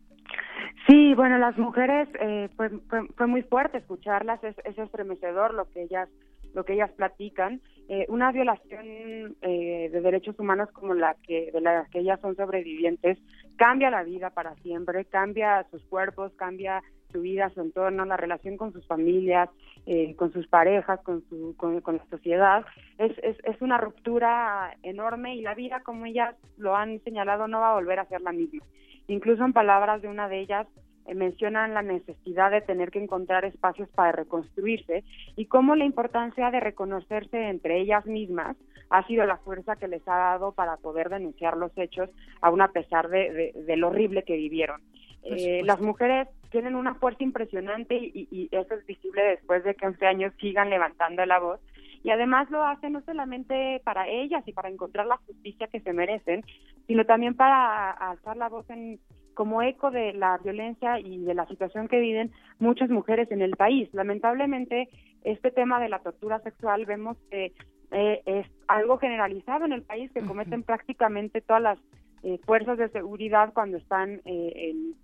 [0.90, 2.68] Sí, bueno, las mujeres eh, fue,
[3.16, 6.08] fue, muy fuerte escucharlas, es, es, estremecedor lo que ellas
[6.52, 7.60] lo que ellas platican.
[7.88, 12.34] Eh, una violación eh, de derechos humanos como la que de la que ellas son
[12.34, 13.18] sobrevivientes
[13.54, 18.56] cambia la vida para siempre, cambia sus cuerpos, cambia su vida, su entorno, la relación
[18.56, 19.48] con sus familias,
[19.86, 22.64] eh, con sus parejas, con, su, con, con la sociedad.
[22.98, 27.60] Es, es, es una ruptura enorme y la vida, como ellas lo han señalado, no
[27.60, 28.64] va a volver a ser la misma.
[29.10, 30.68] Incluso en palabras de una de ellas
[31.06, 35.02] eh, mencionan la necesidad de tener que encontrar espacios para reconstruirse
[35.34, 38.56] y cómo la importancia de reconocerse entre ellas mismas
[38.88, 42.08] ha sido la fuerza que les ha dado para poder denunciar los hechos,
[42.40, 44.80] aún a pesar de, de, lo horrible que vivieron.
[45.24, 49.86] Eh, las mujeres tienen una fuerza impresionante y, y, eso es visible después de que
[49.86, 51.60] 11 años sigan levantando la voz
[52.02, 55.93] y además lo hacen no solamente para ellas y para encontrar la justicia que se
[55.93, 56.43] merecen,
[56.86, 58.98] sino también para alzar la voz en
[59.35, 63.56] como eco de la violencia y de la situación que viven muchas mujeres en el
[63.56, 63.89] país.
[63.93, 64.89] Lamentablemente,
[65.24, 67.52] este tema de la tortura sexual vemos que
[67.93, 71.78] eh, es algo generalizado en el país que cometen prácticamente todas las
[72.22, 74.94] eh, fuerzas de seguridad cuando están eh, en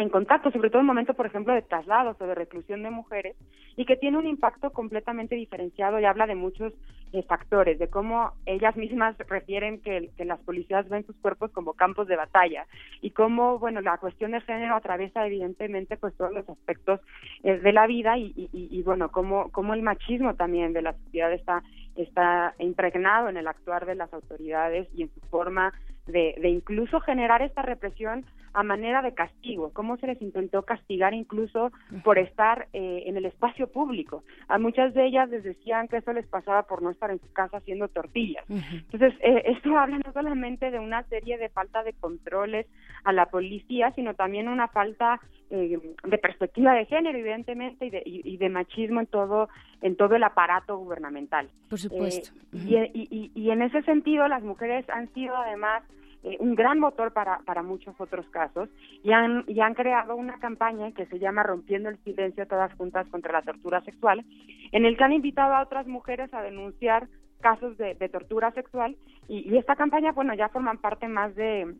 [0.00, 3.36] en contacto, sobre todo en momentos, por ejemplo, de traslados o de reclusión de mujeres,
[3.76, 6.72] y que tiene un impacto completamente diferenciado y habla de muchos
[7.12, 12.06] eh, factores, de cómo ellas mismas refieren que, las policías ven sus cuerpos como campos
[12.06, 12.66] de batalla
[13.00, 17.00] y cómo, bueno, la cuestión de género atraviesa evidentemente pues todos los aspectos
[17.42, 20.92] eh, de la vida y, y, y, bueno, cómo, cómo el machismo también de la
[20.92, 21.62] sociedad está,
[21.96, 25.72] está impregnado en el actuar de las autoridades y en su forma
[26.10, 31.14] de, de incluso generar esta represión a manera de castigo, cómo se les intentó castigar
[31.14, 31.70] incluso
[32.02, 34.24] por estar eh, en el espacio público.
[34.48, 37.32] A muchas de ellas les decían que eso les pasaba por no estar en su
[37.32, 38.44] casa haciendo tortillas.
[38.48, 42.66] Entonces, eh, esto habla no solamente de una serie de falta de controles
[43.04, 45.20] a la policía, sino también una falta
[45.50, 49.48] eh, de perspectiva de género, evidentemente, y de, y, de, machismo en todo
[49.82, 51.48] en todo el aparato gubernamental.
[51.68, 52.30] Por supuesto.
[52.54, 55.82] Eh, y, y, en ese sentido, las mujeres han sido además
[56.22, 58.68] eh, un gran motor para, para muchos otros casos
[59.02, 63.08] y han, y han creado una campaña que se llama Rompiendo el Silencio Todas Juntas
[63.08, 64.24] contra la Tortura Sexual,
[64.70, 67.08] en el que han invitado a otras mujeres a denunciar
[67.40, 68.96] casos de, de tortura sexual
[69.28, 71.74] y, y esta campaña, bueno, ya forman parte más de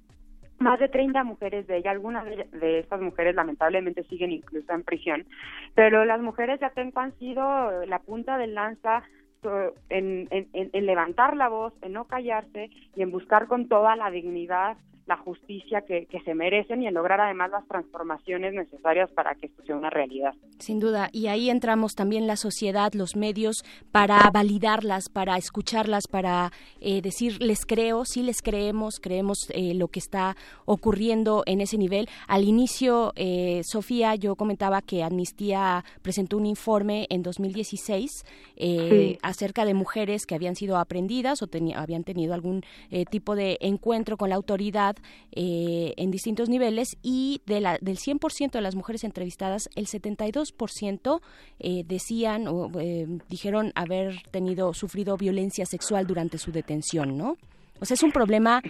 [0.60, 5.26] más de 30 mujeres de ella, algunas de, estas mujeres lamentablemente siguen incluso en prisión,
[5.74, 9.02] pero las mujeres de Atenco han sido la punta de lanza
[9.88, 14.10] en, en, en, levantar la voz, en no callarse y en buscar con toda la
[14.10, 14.76] dignidad
[15.10, 19.46] la justicia que, que, se merecen y en lograr además las transformaciones necesarias para que
[19.46, 20.34] esto sea una realidad.
[20.60, 26.52] Sin duda, y ahí entramos también la sociedad, los medios, para validarlas, para escucharlas, para
[26.80, 31.76] eh, decir, les creo, sí les creemos, creemos eh, lo que está ocurriendo en ese
[31.76, 32.08] nivel.
[32.28, 38.24] Al inicio, eh, Sofía, yo comentaba que Amnistía presentó un informe en 2016
[38.56, 39.18] sí.
[39.22, 42.62] acerca de mujeres que habían sido aprendidas o habían tenido algún
[43.10, 44.96] tipo de encuentro con la autoridad
[45.32, 51.20] eh, en distintos niveles y de la, del 100% de las mujeres entrevistadas, el 72%
[51.59, 57.36] eh, decían o eh, dijeron haber tenido, sufrido violencia sexual durante su detención, ¿no?
[57.81, 58.62] O sea, es un problema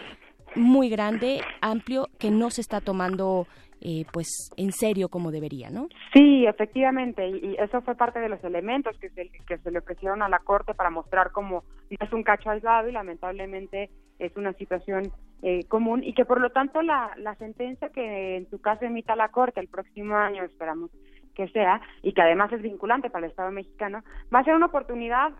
[0.54, 3.46] muy grande, amplio, que no se está tomando
[3.80, 5.88] eh, pues en serio como debería, ¿no?
[6.12, 10.22] Sí, efectivamente, y, eso fue parte de los elementos que se, que se le ofrecieron
[10.22, 15.10] a la Corte para mostrar cómo es un cacho aislado y lamentablemente es una situación
[15.42, 19.16] eh, común y que por lo tanto la, la sentencia que en su caso emita
[19.16, 20.90] la Corte el próximo año, esperamos
[21.34, 24.02] que sea, y que además es vinculante para el Estado mexicano,
[24.34, 25.32] va a ser una oportunidad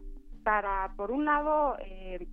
[0.43, 2.27] para, por un lado, eh,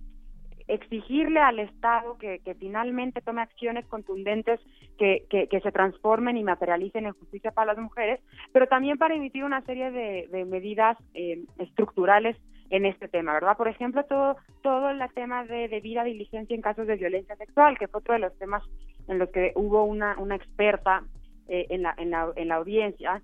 [0.68, 4.60] exigirle al Estado que, finalmente tome acciones contundentes
[4.98, 8.20] que, que, que, se transformen y materialicen en justicia para las mujeres,
[8.52, 12.36] pero también para emitir una serie de, de medidas eh, estructurales
[12.70, 13.56] en este tema, ¿verdad?
[13.56, 17.88] Por ejemplo, todo todo el tema de debida diligencia en casos de violencia sexual, que
[17.88, 18.62] fue otro de los temas
[19.08, 21.02] en los que hubo una, una experta
[21.48, 23.22] eh, en, la, en, la, en la audiencia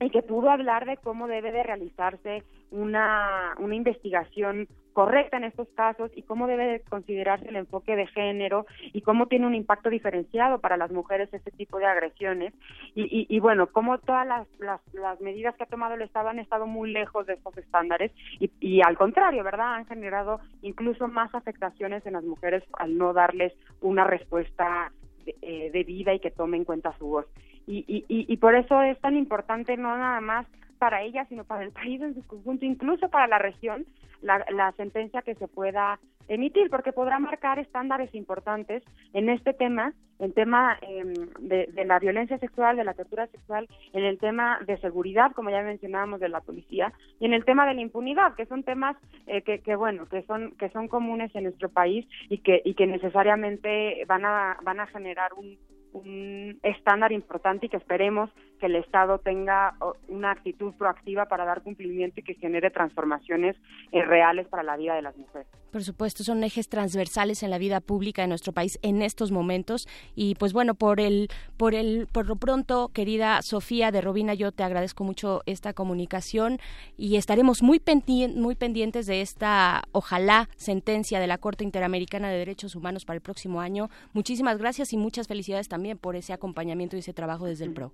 [0.00, 5.68] y que pudo hablar de cómo debe de realizarse una, una investigación correcta en estos
[5.74, 8.64] casos y cómo debe de considerarse el enfoque de género
[8.94, 12.54] y cómo tiene un impacto diferenciado para las mujeres este tipo de agresiones
[12.94, 16.38] y, y, bueno, cómo todas las, las, las, medidas que ha tomado el Estado han
[16.38, 18.10] estado muy lejos de estos estándares
[18.40, 19.74] y, y al contrario, ¿verdad?
[19.74, 23.52] Han generado incluso más afectaciones en las mujeres al no darles
[23.82, 24.92] una respuesta
[25.26, 27.26] de, eh, de vida y que tome en cuenta su voz.
[27.68, 30.46] Y, y, por eso es tan importante no nada más
[30.78, 33.86] para ella, sino para el país en su conjunto, incluso para la región,
[34.22, 35.98] la, la sentencia que se pueda
[36.28, 38.82] emitir, porque podrá marcar estándares importantes
[39.12, 41.04] en este tema, en tema eh,
[41.40, 45.50] de, de, la violencia sexual, de la tortura sexual, en el tema de seguridad, como
[45.50, 48.96] ya mencionábamos, de la policía, y en el tema de la impunidad, que son temas
[49.26, 52.86] eh, que, bueno, que son que son comunes en nuestro país y que y que
[52.86, 55.58] necesariamente van a van a generar un
[55.96, 58.30] un estándar importante y que esperemos
[58.60, 59.74] que el Estado tenga
[60.08, 63.56] una actitud proactiva para dar cumplimiento y que genere transformaciones
[63.92, 65.48] eh, reales para la vida de las mujeres.
[65.72, 69.86] Por supuesto, son ejes transversales en la vida pública de nuestro país en estos momentos
[70.14, 74.52] y pues bueno, por el por el por lo pronto, querida Sofía de Robina, yo
[74.52, 76.58] te agradezco mucho esta comunicación
[76.96, 82.38] y estaremos muy pendientes muy pendientes de esta ojalá sentencia de la Corte Interamericana de
[82.38, 83.90] Derechos Humanos para el próximo año.
[84.12, 87.92] Muchísimas gracias y muchas felicidades también por ese acompañamiento y ese trabajo desde el PRO.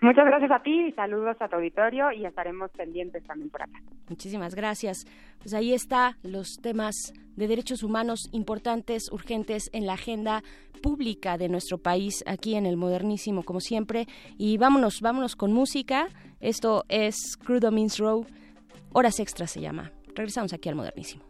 [0.00, 3.80] Muchas gracias a ti y saludos a tu auditorio y estaremos pendientes también por acá.
[4.08, 5.06] Muchísimas gracias.
[5.38, 10.42] Pues ahí está los temas de derechos humanos importantes, urgentes en la agenda
[10.82, 14.06] pública de nuestro país aquí en el modernísimo como siempre
[14.36, 16.08] y vámonos, vámonos con música.
[16.40, 18.26] Esto es Crudo Means Row,
[18.92, 19.92] horas extras se llama.
[20.14, 21.24] Regresamos aquí al modernísimo.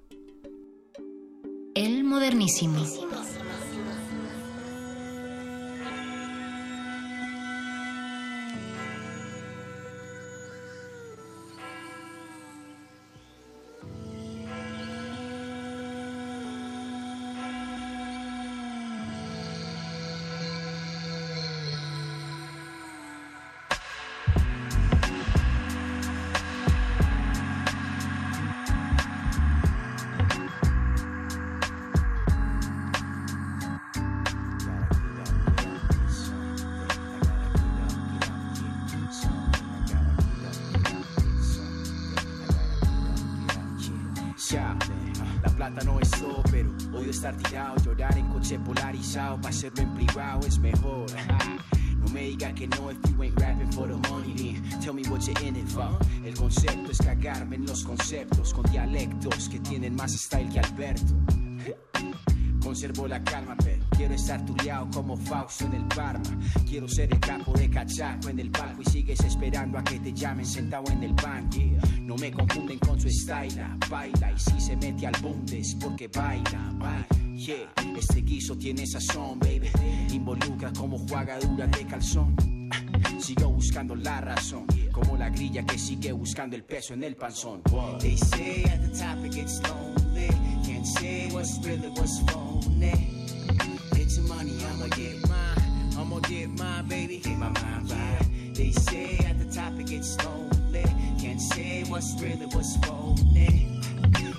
[1.74, 2.84] El modernísimo.
[67.94, 71.58] Cachaco en el palco y sigues esperando a que te llamen sentado en el banco.
[72.00, 76.72] No me confunden con su style, baila y si se mete al bundes porque baila,
[76.74, 77.06] baila.
[77.96, 79.70] Este guiso tiene sazón, baby.
[80.12, 82.34] Involucra como jugadura de calzón.
[83.18, 87.62] Sigo buscando la razón, como la grilla que sigue buscando el peso en el panzón.
[88.00, 90.28] They say at the top it gets lonely.
[90.66, 93.26] Can't say what's really what's phony.
[93.92, 95.63] It's money was
[95.96, 98.54] I'ma get mine, baby, hit my mind right.
[98.54, 100.84] They say at the top it gets lonely.
[101.20, 103.80] Can't say what's really what's rolling.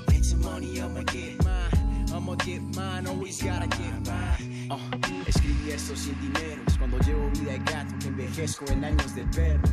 [0.10, 2.06] Make some money, I'ma get mine.
[2.14, 4.70] I'ma get mine, always gotta get mine.
[4.70, 4.80] Uh,
[5.28, 6.62] escribí esto sin dinero.
[6.68, 9.64] Es cuando llevo vida de gato que envejezco en años de perro.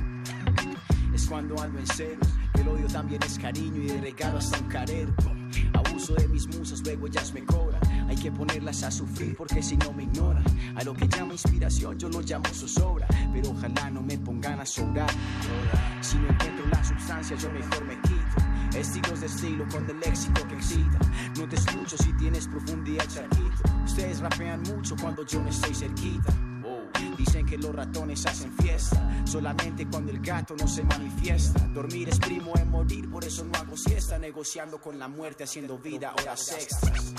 [1.13, 2.29] Es cuando ando en ceros.
[2.55, 5.13] El odio también es cariño y de regalo hasta un carero.
[5.75, 7.81] Abuso de mis musas, luego ellas me cobran
[8.13, 10.45] hay que ponerlas a sufrir porque si no me ignoran.
[10.77, 13.07] A lo que llama inspiración yo lo llamo zozobra.
[13.33, 15.09] Pero ojalá no me pongan a sobrar.
[16.03, 18.79] Si no encuentro la sustancia yo mejor me quito.
[18.79, 20.99] Estilos de estilo con el léxico que excita.
[21.39, 23.63] No te escucho si tienes profundidad charquito.
[23.83, 26.35] Ustedes rapean mucho cuando yo no estoy cerquita.
[27.17, 31.61] Dicen que los ratones hacen fiesta, solamente cuando el gato no se manifiesta.
[31.69, 35.79] Dormir es primo de morir, por eso no hago siesta, negociando con la muerte, haciendo
[35.79, 37.15] vida horas extras.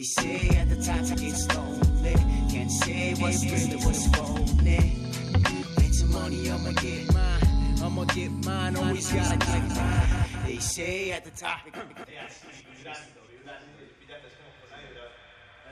[0.00, 0.96] They say at the top
[1.54, 2.14] lonely.
[2.50, 4.96] Can't say what's really what's phony.
[5.76, 7.82] Get your money, I'ma get mine.
[7.84, 8.76] I'ma get mine.
[8.76, 10.46] Always gotta get mine.
[10.46, 11.60] They say at the top.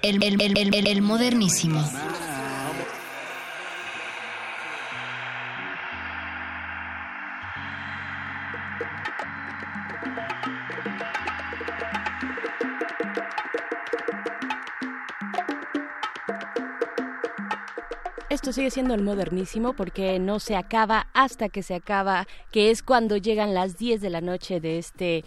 [0.03, 1.81] el, el, el, el- el modernísimo.
[18.53, 23.19] Sigue siendo el modernísimo porque no se acaba hasta que se acaba, que es cuando
[23.19, 25.25] llegan las 10 de la noche de este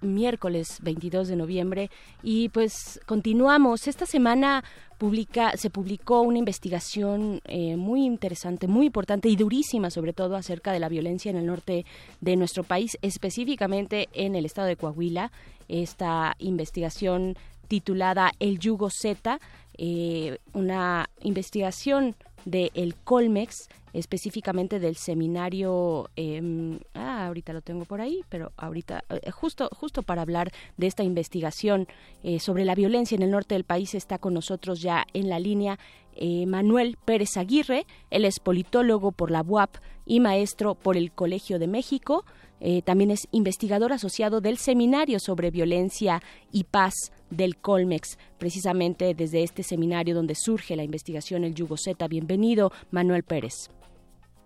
[0.00, 1.90] miércoles 22 de noviembre.
[2.22, 3.86] Y pues continuamos.
[3.86, 4.64] Esta semana
[4.96, 10.72] publica, se publicó una investigación eh, muy interesante, muy importante y durísima sobre todo acerca
[10.72, 11.84] de la violencia en el norte
[12.20, 15.32] de nuestro país, específicamente en el estado de Coahuila.
[15.68, 17.36] Esta investigación
[17.72, 19.40] titulada El Yugo Z,
[19.78, 28.02] eh, una investigación de el Colmex, específicamente del seminario, eh, ah, ahorita lo tengo por
[28.02, 31.88] ahí, pero ahorita, eh, justo, justo para hablar de esta investigación
[32.22, 35.38] eh, sobre la violencia en el norte del país, está con nosotros ya en la
[35.38, 35.78] línea
[36.14, 41.58] eh, Manuel Pérez Aguirre, él es politólogo por la UAP y maestro por el Colegio
[41.58, 42.26] de México.
[42.64, 46.22] Eh, también es investigador asociado del Seminario sobre Violencia
[46.52, 52.06] y Paz del Colmex, precisamente desde este seminario donde surge la investigación El Yugo Z.
[52.06, 53.68] Bienvenido, Manuel Pérez.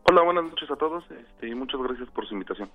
[0.09, 2.71] Hola, buenas noches a todos este, y muchas gracias por su invitación.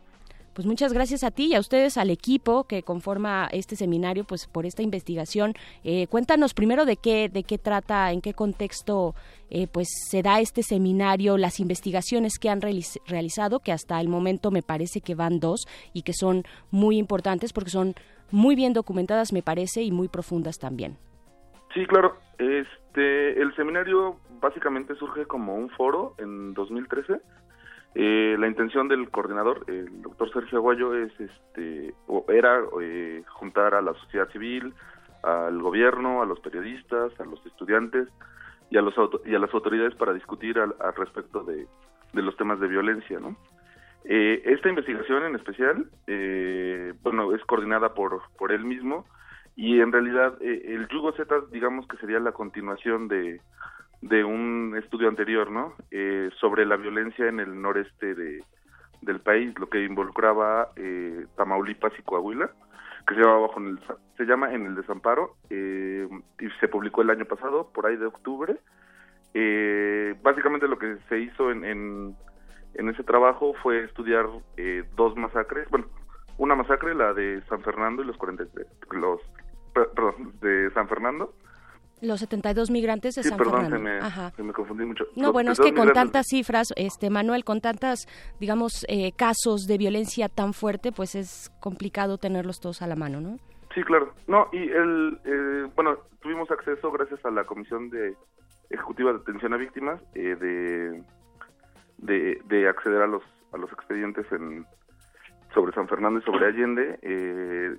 [0.54, 4.48] Pues muchas gracias a ti y a ustedes, al equipo que conforma este seminario, pues
[4.48, 5.54] por esta investigación.
[5.86, 9.16] Eh, cuéntanos primero de qué, de qué trata, en qué contexto
[9.50, 14.10] eh, pues se da este seminario, las investigaciones que han realiz- realizado, que hasta el
[14.10, 17.96] momento me parece que van dos y que son muy importantes porque son
[18.30, 20.98] muy bien documentadas, me parece, y muy profundas también.
[21.74, 22.18] Sí, claro.
[22.38, 27.22] Este, el seminario básicamente surge como un foro en 2013.
[27.94, 33.76] Eh, la intención del coordinador, el doctor Sergio Aguayo, es, este, o era eh, juntar
[33.76, 34.74] a la sociedad civil,
[35.24, 38.08] al gobierno, a los periodistas, a los estudiantes
[38.70, 41.68] y a, los auto- y a las autoridades para discutir al, al respecto de,
[42.14, 43.36] de los temas de violencia, ¿no?
[44.06, 49.06] Eh, esta investigación en especial, eh, bueno, es coordinada por, por él mismo
[49.56, 53.42] y en realidad eh, el Yugo Z, digamos que sería la continuación de,
[54.02, 55.76] de un estudio anterior, ¿no?
[55.92, 58.44] Eh, sobre la violencia en el noreste de,
[59.02, 62.50] del país, lo que involucraba eh, Tamaulipas y Coahuila,
[63.08, 63.80] que se llama, bajo en el,
[64.18, 66.08] se llama En el Desamparo, eh,
[66.40, 68.58] y se publicó el año pasado, por ahí de octubre.
[69.34, 72.16] Eh, básicamente lo que se hizo en, en,
[72.74, 74.26] en ese trabajo fue estudiar
[74.58, 75.86] eh, dos masacres, bueno,
[76.38, 79.22] una masacre, la de San Fernando y los 43, los,
[79.74, 81.34] per- perdón, de San Fernando.
[82.02, 83.78] Los 72 migrantes de Sí, San perdón, Fernando.
[83.78, 84.32] se me, Ajá.
[84.32, 85.06] se me confundí mucho.
[85.16, 88.08] No, Los bueno, es 72 que con migrantes- tantas cifras, este Manuel, con tantas,
[88.40, 93.22] digamos, eh, casos de violencia tan fuerte, pues es complicado tenerlos todos a la mano,
[93.22, 93.38] ¿no?
[93.76, 94.14] Sí, claro.
[94.28, 98.16] No, y el, eh, bueno, tuvimos acceso gracias a la Comisión de
[98.70, 101.04] Ejecutiva de Atención a Víctimas eh, de,
[102.00, 103.22] de, de acceder a los
[103.54, 104.66] a los expedientes en
[105.54, 107.76] sobre San Fernando y sobre Allende, eh,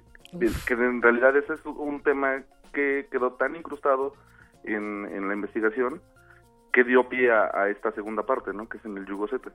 [0.66, 2.42] que en realidad ese es un tema
[2.72, 4.14] que quedó tan incrustado
[4.64, 6.00] en, en la investigación
[6.72, 8.68] que dio pie a, esta segunda parte, ¿no?
[8.68, 9.50] Que es en el Yugo Z.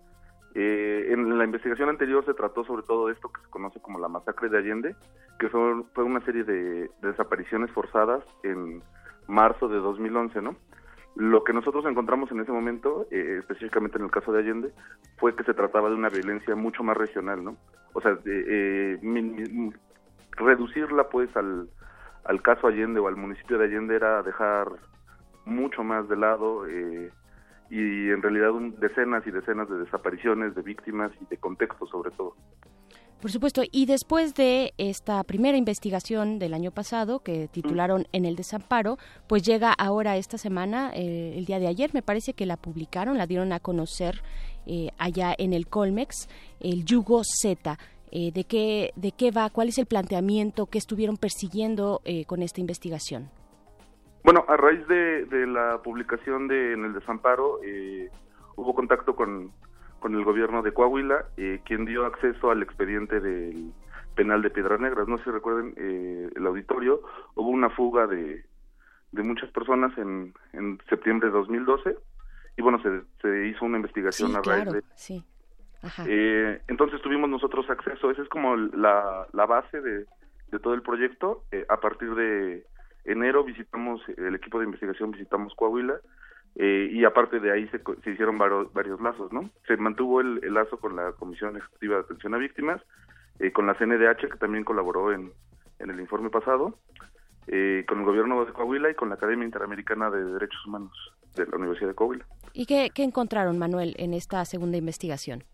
[0.54, 4.08] Eh, en la investigación anterior se trató sobre todo esto que se conoce como la
[4.08, 4.96] masacre de Allende,
[5.40, 8.82] que fue, una serie de, de desapariciones forzadas en
[9.28, 10.56] marzo de 2011, ¿no?
[11.16, 14.72] Lo que nosotros encontramos en ese momento, eh, específicamente en el caso de Allende,
[15.18, 17.58] fue que se trataba de una violencia mucho más regional, ¿no?
[17.94, 19.00] O sea, eh,
[20.38, 21.68] reducirla pues al,
[22.28, 24.68] al caso Allende o al municipio de Allende era dejar
[25.46, 27.12] mucho más de lado eh,
[27.70, 32.36] y en realidad decenas y decenas de desapariciones, de víctimas y de contextos sobre todo.
[33.22, 38.36] Por supuesto, y después de esta primera investigación del año pasado que titularon En el
[38.36, 42.58] desamparo, pues llega ahora esta semana, eh, el día de ayer, me parece que la
[42.58, 44.22] publicaron, la dieron a conocer
[44.68, 46.30] eh, allá en el Colmex,
[46.60, 47.80] el Yugo Z.
[48.12, 49.50] Eh, ¿de, qué, ¿De qué va?
[49.50, 53.30] ¿Cuál es el planteamiento que estuvieron persiguiendo con esta investigación?
[54.24, 57.60] Bueno, a raíz de, de la publicación de En el desamparo,
[58.56, 59.52] hubo contacto con
[60.00, 63.74] con el gobierno de Coahuila, eh, quien dio acceso al expediente del
[64.16, 65.08] penal de Piedras Negras.
[65.08, 67.02] No sé si recuerden eh, el auditorio,
[67.36, 68.44] hubo una fuga de,
[69.12, 71.98] de muchas personas en, en septiembre de 2012
[72.58, 74.84] y bueno, se, se hizo una investigación a raíz de...
[74.96, 75.24] Sí.
[76.08, 80.06] Eh, entonces tuvimos nosotros acceso, esa es como la, la base de,
[80.52, 81.44] de todo el proyecto.
[81.52, 82.66] Eh, a partir de
[83.06, 86.00] enero visitamos, el equipo de investigación visitamos Coahuila
[86.56, 89.50] eh, y aparte de ahí se, se hicieron varios, varios, lazos, ¿no?
[89.68, 92.82] Se mantuvo el, lazo con la Comisión Ejecutiva de Atención a Víctimas,
[93.40, 95.32] eh, con la CNDH, que también colaboró en,
[95.80, 96.78] en el informe pasado,
[97.88, 100.92] con el gobierno de Coahuila y con la Academia Interamericana de Derechos Humanos
[101.34, 102.26] de la Universidad de Coahuila.
[102.52, 105.46] ¿Y qué, qué encontraron, Manuel, en esta segunda investigación?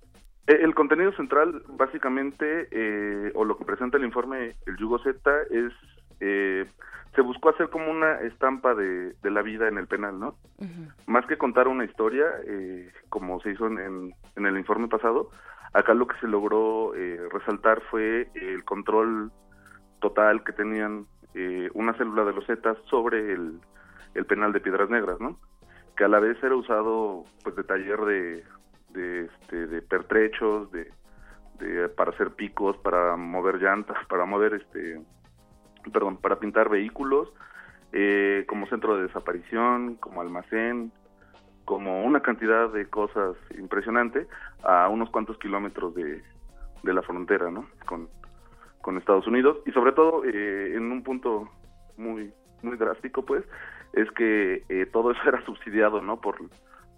[0.48, 5.18] El contenido central, básicamente, o lo que presenta el informe El Yugo Z,
[5.50, 5.72] es
[7.16, 10.36] se buscó hacer como una estampa de, de la vida en el penal, ¿no?
[11.06, 15.30] Más que contar una historia, eh, como se hizo en, en, el informe pasado,
[15.74, 19.32] acá lo que se logró eh, resaltar fue el control
[20.00, 21.06] total que tenían
[21.36, 23.60] eh, una célula de los Zetas sobre el,
[24.16, 25.38] el penal de Piedras Negras, ¿no?
[25.96, 28.44] Que a la vez era usado pues de taller de,
[28.94, 30.92] de, este, de pertrechos, de,
[31.60, 35.02] de, para hacer picos, para mover llantas, para mover este
[35.92, 37.28] perdón, para pintar vehículos,
[37.92, 40.94] eh, como centro de desaparición, como almacén,
[41.66, 44.28] como una cantidad de cosas impresionante
[44.64, 46.24] a unos cuantos kilómetros de,
[46.84, 47.68] de la frontera, ¿no?
[47.86, 48.08] Con,
[48.82, 51.50] con Estados Unidos y sobre todo eh, en un punto
[51.98, 52.34] muy
[52.64, 53.44] muy drástico, pues,
[53.94, 56.20] es que eh, todo eso era subsidiado, ¿no?
[56.20, 56.38] Por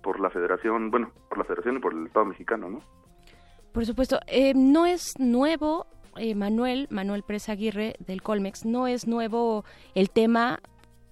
[0.06, 2.80] por la Federación, bueno, por la Federación y por el Estado Mexicano, ¿no?
[3.74, 4.20] Por supuesto,
[4.54, 9.66] no es nuevo eh, Manuel, Manuel Presa Aguirre del Colmex, no es nuevo
[9.96, 10.60] el tema,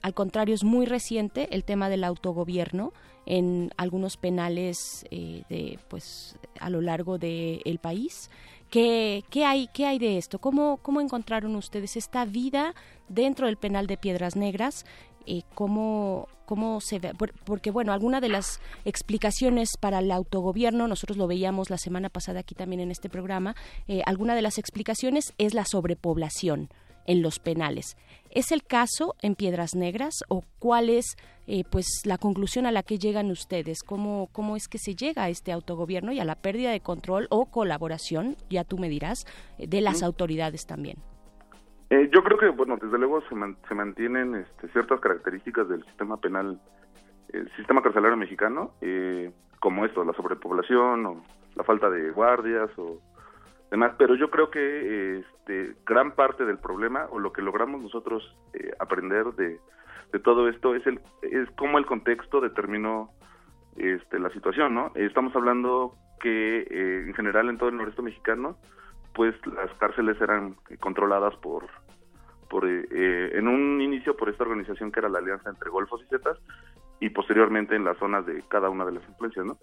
[0.03, 2.93] al contrario, es muy reciente el tema del autogobierno
[3.25, 8.29] en algunos penales eh, de, pues, a lo largo del país.
[8.69, 10.39] ¿Qué, ¿Qué, hay, ¿Qué hay de esto?
[10.39, 12.73] ¿Cómo, ¿Cómo encontraron ustedes esta vida
[13.07, 14.85] dentro del penal de Piedras Negras?
[15.25, 17.13] Eh, cómo, cómo se ve,
[17.45, 22.41] porque bueno, alguna de las explicaciones para el autogobierno, nosotros lo veíamos la semana pasada
[22.41, 23.55] aquí también en este programa,
[23.87, 26.69] eh, alguna de las explicaciones es la sobrepoblación
[27.05, 27.95] en los penales.
[28.31, 31.15] ¿Es el caso en Piedras Negras o cuál es
[31.47, 33.83] eh, pues la conclusión a la que llegan ustedes?
[33.83, 37.27] ¿Cómo, ¿Cómo es que se llega a este autogobierno y a la pérdida de control
[37.29, 39.25] o colaboración, ya tú me dirás,
[39.57, 40.97] de las autoridades también?
[41.93, 43.35] Eh, yo creo que, bueno, desde luego se,
[43.67, 46.59] se mantienen este, ciertas características del sistema penal,
[47.31, 51.23] el sistema carcelario mexicano, eh, como esto, la sobrepoblación o
[51.55, 52.97] la falta de guardias o
[53.69, 58.23] demás, pero yo creo que este, gran parte del problema o lo que logramos nosotros
[58.53, 59.59] eh, aprender de,
[60.11, 63.11] de, todo esto es el es cómo el contexto determinó
[63.77, 64.91] este, la situación, ¿no?
[64.95, 68.57] Estamos hablando que en general en todo el noreste mexicano
[69.13, 71.67] pues las cárceles eran controladas por
[72.53, 76.07] por, eh, en un inicio por esta organización que era la alianza entre Golfos y
[76.07, 76.37] Zetas
[76.99, 79.57] y posteriormente en las zonas de cada una de las influencias, ¿no?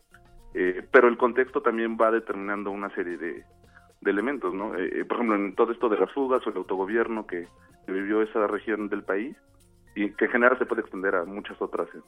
[0.54, 3.44] Eh, pero el contexto también va determinando una serie de,
[4.04, 4.74] elementos, ¿no?
[4.74, 7.46] Eh, por ejemplo, en todo esto de las fugas o el autogobierno que,
[7.86, 9.36] vivió esa región del país
[9.96, 12.02] y que en general se puede extender a muchas otras en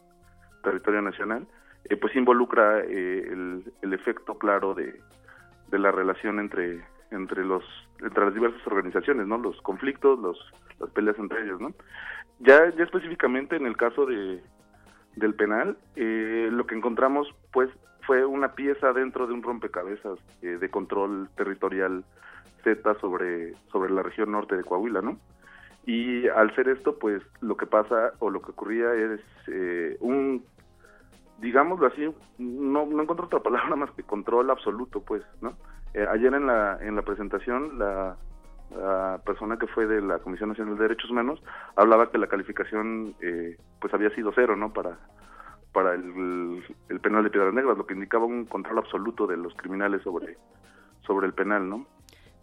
[0.62, 1.44] territorio nacional,
[2.00, 7.64] pues involucra el, el efecto claro de la relación entre entre los
[8.01, 9.39] entre las diversas organizaciones, ¿no?
[9.39, 10.39] Los conflictos, los
[10.80, 11.72] las peleas entre ellos, ¿no?
[12.40, 14.43] Ya ya específicamente en el caso de
[15.16, 17.70] del penal, eh, lo que encontramos pues
[18.06, 22.05] fue una pieza dentro de un rompecabezas eh, de control territorial
[22.64, 25.18] Z sobre sobre la región norte de Coahuila, ¿no?
[25.84, 30.44] Y al ser esto, pues lo que pasa o lo que ocurría es eh, un
[31.43, 32.09] digámoslo así,
[32.39, 35.55] no, no encuentro otra palabra más que control absoluto, pues, ¿no?
[35.94, 38.16] Eh, ayer en la, en la presentación, la,
[39.27, 41.43] persona que fue de la Comisión Nacional de Derechos Humanos
[41.77, 44.73] hablaba que la calificación, eh, pues, había sido cero, ¿no?
[44.73, 44.98] Para,
[45.73, 46.62] para el,
[47.02, 50.39] penal de Piedras Negras, lo que indicaba un control absoluto de los criminales sobre,
[51.06, 51.86] sobre el penal, ¿no?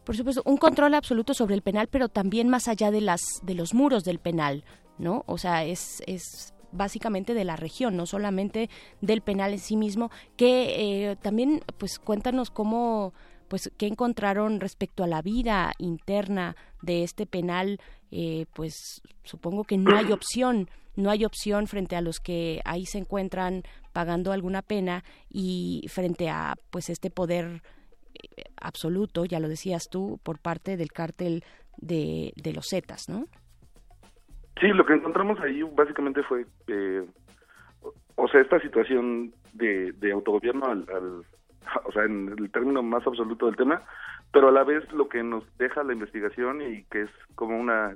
[0.05, 3.55] Por supuesto, un control absoluto sobre el penal, pero también más allá de las de
[3.55, 4.63] los muros del penal,
[4.99, 5.23] ¿no?
[5.25, 8.69] O sea, es, es básicamente de la región, no solamente
[9.01, 13.13] del penal en sí mismo, que eh, también, pues cuéntanos cómo,
[13.49, 17.79] pues, qué encontraron respecto a la vida interna de este penal,
[18.11, 22.85] eh, pues supongo que no hay opción, no hay opción frente a los que ahí
[22.85, 27.61] se encuentran pagando alguna pena y frente a, pues, este poder
[28.13, 31.43] eh, absoluto, ya lo decías tú, por parte del cártel
[31.77, 33.25] de, de los Zetas, ¿no?
[34.59, 37.05] Sí, lo que encontramos ahí básicamente fue, eh,
[38.15, 40.85] o sea, esta situación de, de autogobierno al,
[41.85, 43.81] o sea, en el término más absoluto del tema,
[44.31, 47.95] pero a la vez lo que nos deja la investigación y que es como una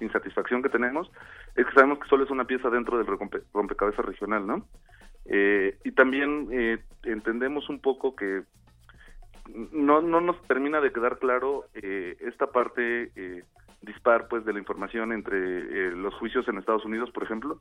[0.00, 1.10] insatisfacción que tenemos
[1.54, 3.06] es que sabemos que solo es una pieza dentro del
[3.52, 4.66] rompecabezas regional, ¿no?
[5.24, 8.42] Eh, y también eh, entendemos un poco que
[9.72, 13.44] no, no nos termina de quedar claro eh, esta parte eh,
[13.82, 17.58] dispar pues de la información entre eh, los juicios en Estados Unidos, por ejemplo,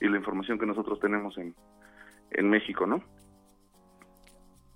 [0.00, 1.54] y la información que nosotros tenemos en,
[2.32, 3.02] en México, ¿no?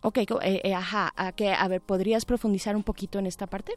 [0.02, 0.26] Ok, eh,
[0.64, 3.74] eh, ajá, a, que, a ver, ¿podrías profundizar un poquito en esta parte?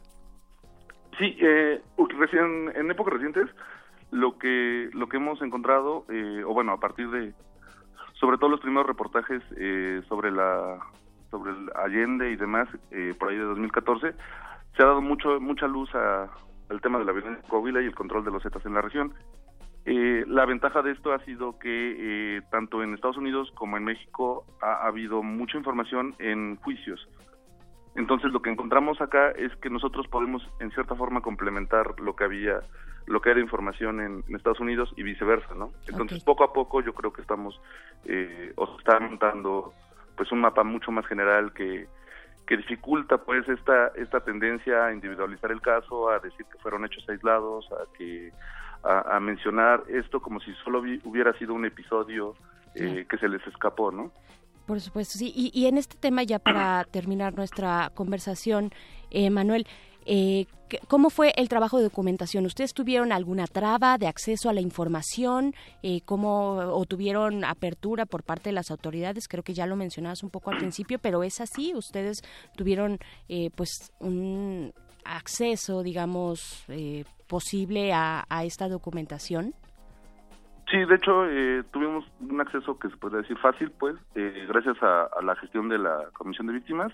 [1.18, 1.80] Sí, eh,
[2.18, 3.48] recién, en épocas recientes,
[4.10, 6.04] lo que lo que hemos encontrado,
[6.46, 7.32] o bueno, a partir de,
[8.14, 9.42] sobre todo los primeros reportajes
[10.08, 10.78] sobre la
[11.30, 12.68] sobre el Allende y demás,
[13.18, 14.12] por ahí de 2014,
[14.76, 16.28] se ha dado mucho mucha luz a,
[16.70, 18.82] el tema de la violencia en Coahuila y el control de los Zetas en la
[18.82, 19.14] región.
[19.88, 21.68] Eh, la ventaja de esto ha sido que
[22.38, 27.08] eh, tanto en Estados Unidos como en México ha, habido mucha información en juicios.
[27.94, 32.24] Entonces lo que encontramos acá es que nosotros podemos en cierta forma complementar lo que
[32.24, 32.62] había,
[33.06, 35.70] lo que era información en, Estados Unidos y viceversa, ¿no?
[35.86, 37.60] Entonces poco a poco yo creo que estamos
[38.06, 39.72] eh, o está montando
[40.16, 41.86] pues un mapa mucho más general que
[42.44, 47.08] que dificulta pues esta esta tendencia a individualizar el caso, a decir que fueron hechos
[47.08, 48.32] aislados, a que
[48.86, 52.34] a, mencionar esto como si solo hubiera sido un episodio
[52.74, 54.12] eh, que se les escapó, ¿no?
[54.66, 55.32] Por supuesto, sí.
[55.34, 58.70] Y, y en este tema ya para terminar nuestra conversación,
[59.10, 59.66] eh, Manuel,
[60.06, 60.46] eh,
[60.88, 62.44] ¿Cómo fue el trabajo de documentación?
[62.44, 65.54] ¿Ustedes tuvieron alguna traba de acceso a la información?
[65.84, 69.28] Eh, ¿Cómo o tuvieron apertura por parte de las autoridades?
[69.28, 71.72] Creo que ya lo mencionabas un poco al principio, pero es así.
[71.74, 72.22] ¿Ustedes
[72.56, 72.98] tuvieron
[73.28, 74.72] eh, pues un
[75.16, 79.54] acceso, digamos, eh, posible a, esta documentación?
[80.70, 84.82] Sí, de hecho eh, tuvimos un acceso que se podría decir fácil, pues, eh, gracias
[84.82, 86.92] a, a, la gestión de la Comisión de Víctimas,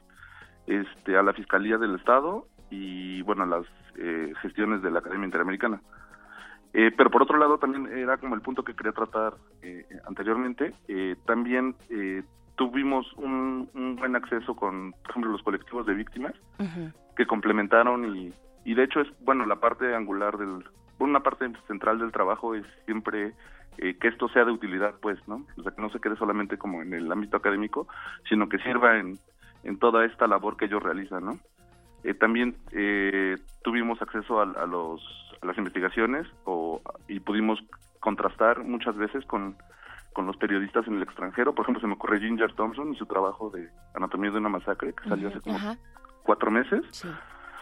[0.67, 3.67] este, a la Fiscalía del Estado y bueno, las
[3.97, 5.81] eh, gestiones de la Academia Interamericana.
[6.73, 10.73] Eh, pero por otro lado, también era como el punto que quería tratar eh, anteriormente,
[11.27, 11.77] también
[12.57, 13.69] tuvimos un,
[13.99, 16.33] buen acceso con, por ejemplo, los colectivos de víctimas
[17.17, 18.33] que complementaron y,
[18.65, 20.65] y de hecho es, bueno, la parte angular del,
[20.99, 23.35] una parte central del trabajo es siempre
[23.77, 25.47] que esto sea de utilidad, pues, ¿no?
[25.57, 27.89] O sea, que no se quede solamente como en el ámbito académico,
[28.29, 29.19] sino que sirva en,
[29.65, 31.39] en toda esta labor que ellos realizan, ¿no?
[32.05, 35.01] Eh, también eh, tuvimos acceso a, los,
[35.41, 37.61] a las investigaciones o, y pudimos
[38.01, 39.57] contrastar muchas veces con,
[40.13, 41.55] con los periodistas en el extranjero.
[41.55, 44.93] Por ejemplo, se me ocurre Ginger Thompson y su trabajo de Anatomía de una masacre,
[44.93, 45.59] que salió hace como
[46.23, 46.83] cuatro meses.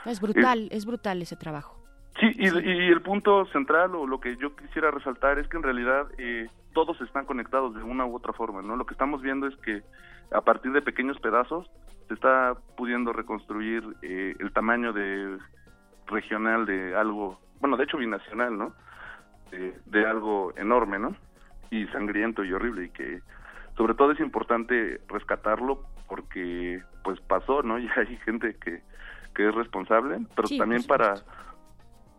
[0.04, 1.76] Es brutal, es, brutal ese trabajo.
[2.18, 5.62] Sí, y, y, el punto central o lo que yo quisiera resaltar es que en
[5.62, 8.76] realidad eh, todos están conectados de una u otra forma, ¿no?
[8.76, 9.82] Lo que estamos viendo es que
[10.32, 11.70] a partir de pequeños pedazos
[12.08, 15.38] se está pudiendo reconstruir eh, el tamaño de
[16.06, 18.72] regional de algo, bueno, de hecho binacional, ¿no?
[19.50, 21.16] De, algo enorme, ¿no?
[21.70, 23.20] Y sangriento y horrible y que
[23.76, 27.78] sobre todo es importante rescatarlo porque pues pasó, ¿no?
[27.78, 28.82] Y hay gente que,
[29.34, 31.14] que es responsable, pero también para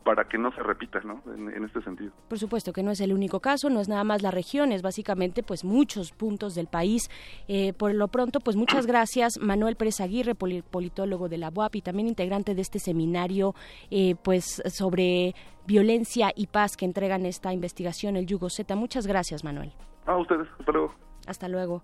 [0.03, 1.22] para que no se repita, ¿no?
[1.31, 2.11] En, este sentido.
[2.27, 4.81] Por supuesto que no es el único caso, no es nada más la región, es
[4.81, 7.07] básicamente pues muchos puntos del país.
[7.47, 11.81] Eh, por lo pronto, pues muchas gracias, Manuel Pérez Aguirre, politólogo de la UAP y
[11.84, 13.53] también integrante de este seminario,
[13.91, 15.35] eh, pues sobre
[15.68, 18.76] violencia y paz que entregan esta investigación, el Yugo Z.
[18.76, 19.72] Muchas gracias, Manuel.
[20.07, 20.95] A ustedes, hasta luego.
[21.27, 21.84] Hasta luego.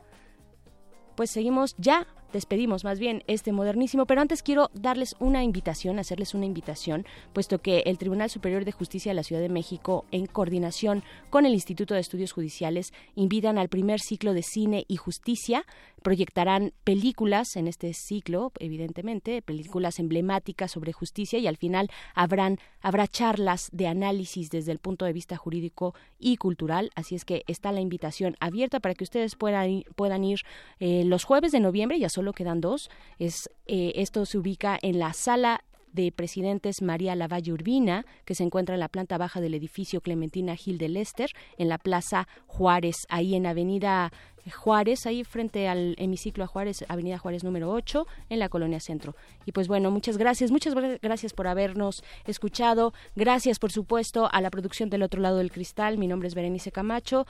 [1.17, 6.35] Pues seguimos ya despedimos más bien este modernísimo, pero antes quiero darles una invitación, hacerles
[6.35, 10.27] una invitación, puesto que el Tribunal Superior de Justicia de la Ciudad de México, en
[10.27, 15.65] coordinación con el Instituto de Estudios Judiciales, invitan al primer ciclo de cine y justicia.
[16.03, 23.07] Proyectarán películas en este ciclo, evidentemente, películas emblemáticas sobre justicia y al final habrán, habrá
[23.07, 26.91] charlas de análisis desde el punto de vista jurídico y cultural.
[26.95, 30.41] Así es que está la invitación abierta para que ustedes puedan ir, puedan ir
[30.79, 32.89] eh, los jueves de noviembre, ya solo quedan dos.
[33.19, 35.63] Es, eh, esto se ubica en la sala
[35.93, 40.55] de Presidentes María Lavalle Urbina, que se encuentra en la planta baja del edificio Clementina
[40.55, 44.11] Gil de Lester, en la Plaza Juárez, ahí en Avenida
[44.51, 49.15] Juárez, ahí frente al hemiciclo a Juárez, Avenida Juárez número 8, en la Colonia Centro.
[49.45, 52.93] Y pues bueno, muchas gracias, muchas gracias por habernos escuchado.
[53.15, 55.97] Gracias, por supuesto, a la producción del otro lado del cristal.
[55.97, 57.25] Mi nombre es Berenice Camacho.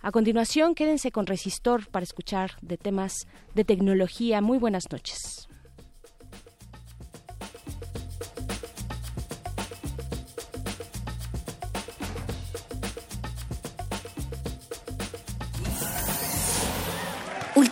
[0.00, 4.40] A continuación, quédense con Resistor para escuchar de temas de tecnología.
[4.40, 5.48] Muy buenas noches.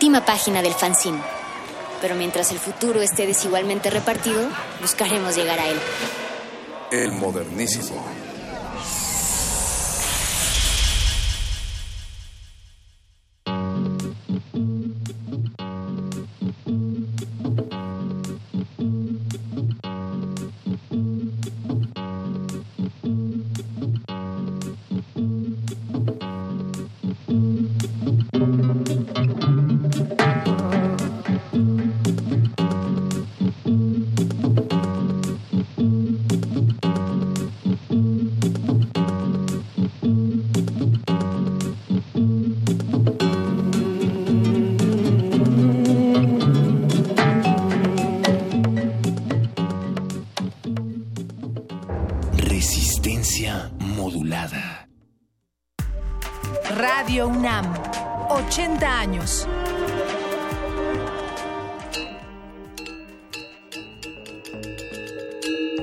[0.01, 1.21] Última página del fanzine.
[2.01, 4.49] Pero mientras el futuro esté desigualmente repartido,
[4.81, 5.79] buscaremos llegar a él.
[6.89, 8.03] El modernísimo.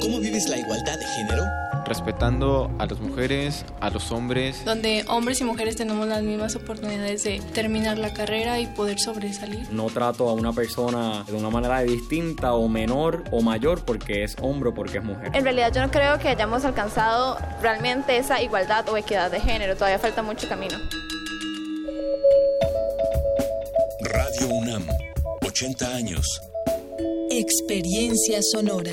[0.00, 1.44] ¿Cómo vives la igualdad de género?
[1.88, 4.62] respetando a las mujeres, a los hombres.
[4.64, 9.66] Donde hombres y mujeres tenemos las mismas oportunidades de terminar la carrera y poder sobresalir.
[9.72, 14.36] No trato a una persona de una manera distinta o menor o mayor porque es
[14.42, 15.30] hombre o porque es mujer.
[15.32, 19.74] En realidad yo no creo que hayamos alcanzado realmente esa igualdad o equidad de género,
[19.74, 20.78] todavía falta mucho camino.
[24.02, 24.86] Radio UNAM,
[25.42, 26.40] 80 años.
[27.30, 28.92] Experiencia sonora.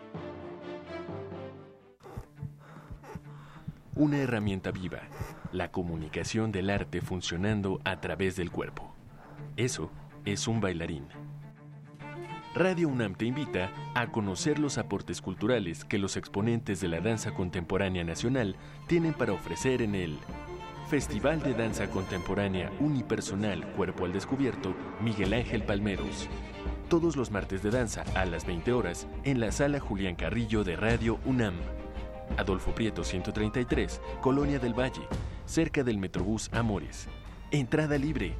[3.95, 5.01] Una herramienta viva,
[5.51, 8.95] la comunicación del arte funcionando a través del cuerpo.
[9.57, 9.91] Eso
[10.23, 11.07] es un bailarín.
[12.55, 17.33] Radio UNAM te invita a conocer los aportes culturales que los exponentes de la danza
[17.33, 18.55] contemporánea nacional
[18.87, 20.17] tienen para ofrecer en el
[20.89, 26.29] Festival de Danza Contemporánea Unipersonal Cuerpo al Descubierto Miguel Ángel Palmeros.
[26.89, 30.77] Todos los martes de danza a las 20 horas en la sala Julián Carrillo de
[30.77, 31.55] Radio UNAM.
[32.37, 35.07] Adolfo Prieto 133, Colonia del Valle,
[35.45, 37.07] cerca del Metrobús Amores.
[37.51, 38.35] Entrada libre.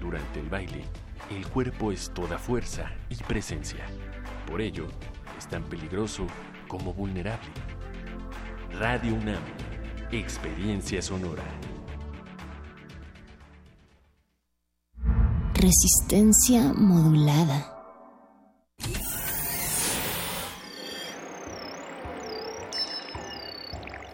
[0.00, 0.84] Durante el baile,
[1.30, 3.84] el cuerpo es toda fuerza y presencia.
[4.46, 4.86] Por ello,
[5.38, 6.26] es tan peligroso
[6.68, 7.48] como vulnerable.
[8.78, 9.42] Radio UNAM,
[10.10, 11.44] Experiencia Sonora.
[15.54, 17.71] Resistencia modulada.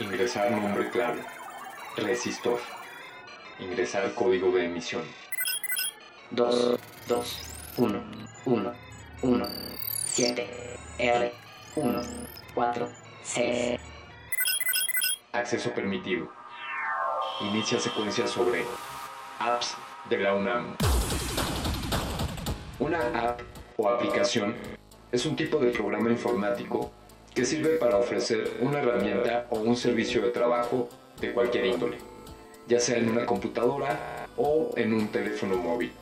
[0.00, 1.24] Ingresar nombre clave.
[1.96, 2.60] Resistor.
[3.58, 5.02] Ingresar código de emisión.
[6.30, 7.38] 2, 2,
[7.78, 8.02] 1,
[8.44, 8.72] 1,
[9.22, 9.46] 1,
[10.04, 11.32] 7, R,
[11.74, 12.02] 1,
[12.54, 12.88] 4,
[13.22, 13.80] 6.
[15.32, 16.30] Acceso permitido.
[17.40, 18.64] Inicia secuencia sobre
[19.40, 19.76] apps
[20.08, 20.76] de la UNAM.
[22.78, 23.00] Una
[23.30, 23.40] app
[23.76, 24.54] o aplicación
[25.10, 26.92] es un tipo de programa informático
[27.38, 30.88] que sirve para ofrecer una herramienta o un servicio de trabajo
[31.20, 31.98] de cualquier índole,
[32.66, 35.92] ya sea en una computadora o en un teléfono móvil.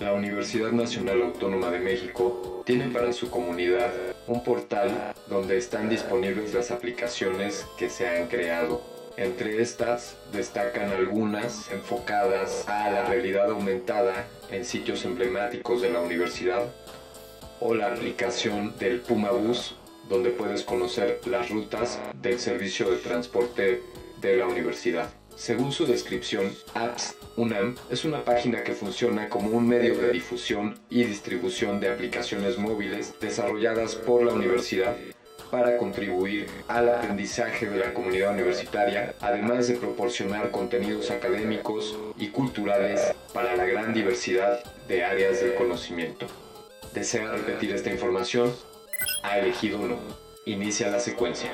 [0.00, 3.92] La Universidad Nacional Autónoma de México tiene para su comunidad
[4.26, 4.90] un portal
[5.28, 8.82] donde están disponibles las aplicaciones que se han creado.
[9.16, 16.66] Entre estas destacan algunas enfocadas a la realidad aumentada en sitios emblemáticos de la universidad
[17.60, 19.76] o la aplicación del Puma Bus
[20.08, 23.82] donde puedes conocer las rutas del servicio de transporte
[24.20, 25.10] de la universidad.
[25.36, 30.78] Según su descripción, Apps UNAM es una página que funciona como un medio de difusión
[30.88, 34.96] y distribución de aplicaciones móviles desarrolladas por la universidad
[35.50, 43.12] para contribuir al aprendizaje de la comunidad universitaria, además de proporcionar contenidos académicos y culturales
[43.32, 46.26] para la gran diversidad de áreas del conocimiento.
[46.92, 48.52] ¿Desea repetir esta información?
[49.22, 49.98] Ha elegido uno.
[50.46, 51.50] Inicia la secuencia.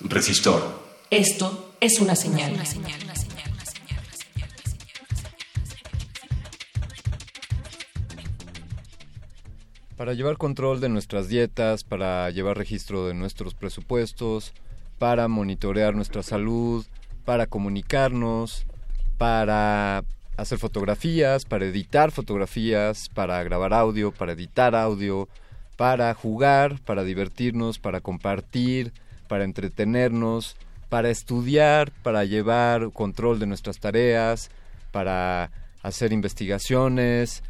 [0.00, 0.62] Resistor.
[1.10, 2.56] Esto es una señal.
[9.96, 14.52] Para llevar control de nuestras dietas, para llevar registro de nuestros presupuestos,
[14.98, 16.84] para monitorear nuestra salud,
[17.24, 18.66] para comunicarnos,
[19.18, 20.04] para
[20.36, 25.28] hacer fotografías, para editar fotografías, para grabar audio, para editar audio,
[25.76, 28.92] para jugar, para divertirnos, para compartir,
[29.28, 30.56] para entretenernos,
[30.88, 34.50] para estudiar, para llevar control de nuestras tareas,
[34.92, 35.50] para
[35.82, 37.42] hacer investigaciones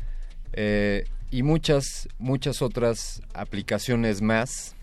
[0.52, 4.74] eh, y muchas, muchas otras aplicaciones más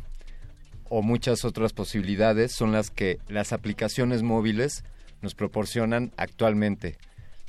[0.94, 4.84] o muchas otras posibilidades son las que las aplicaciones móviles
[5.22, 6.98] nos proporcionan actualmente.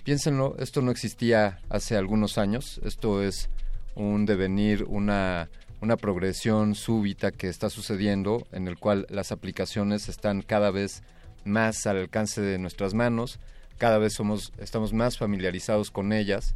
[0.04, 3.50] Piénsenlo, esto no existía hace algunos años, esto es
[3.96, 5.50] un devenir, una,
[5.80, 11.02] una progresión súbita que está sucediendo en el cual las aplicaciones están cada vez
[11.44, 13.40] más al alcance de nuestras manos,
[13.76, 16.54] cada vez somos, estamos más familiarizados con ellas,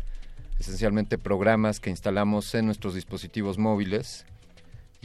[0.60, 4.24] esencialmente programas que instalamos en nuestros dispositivos móviles,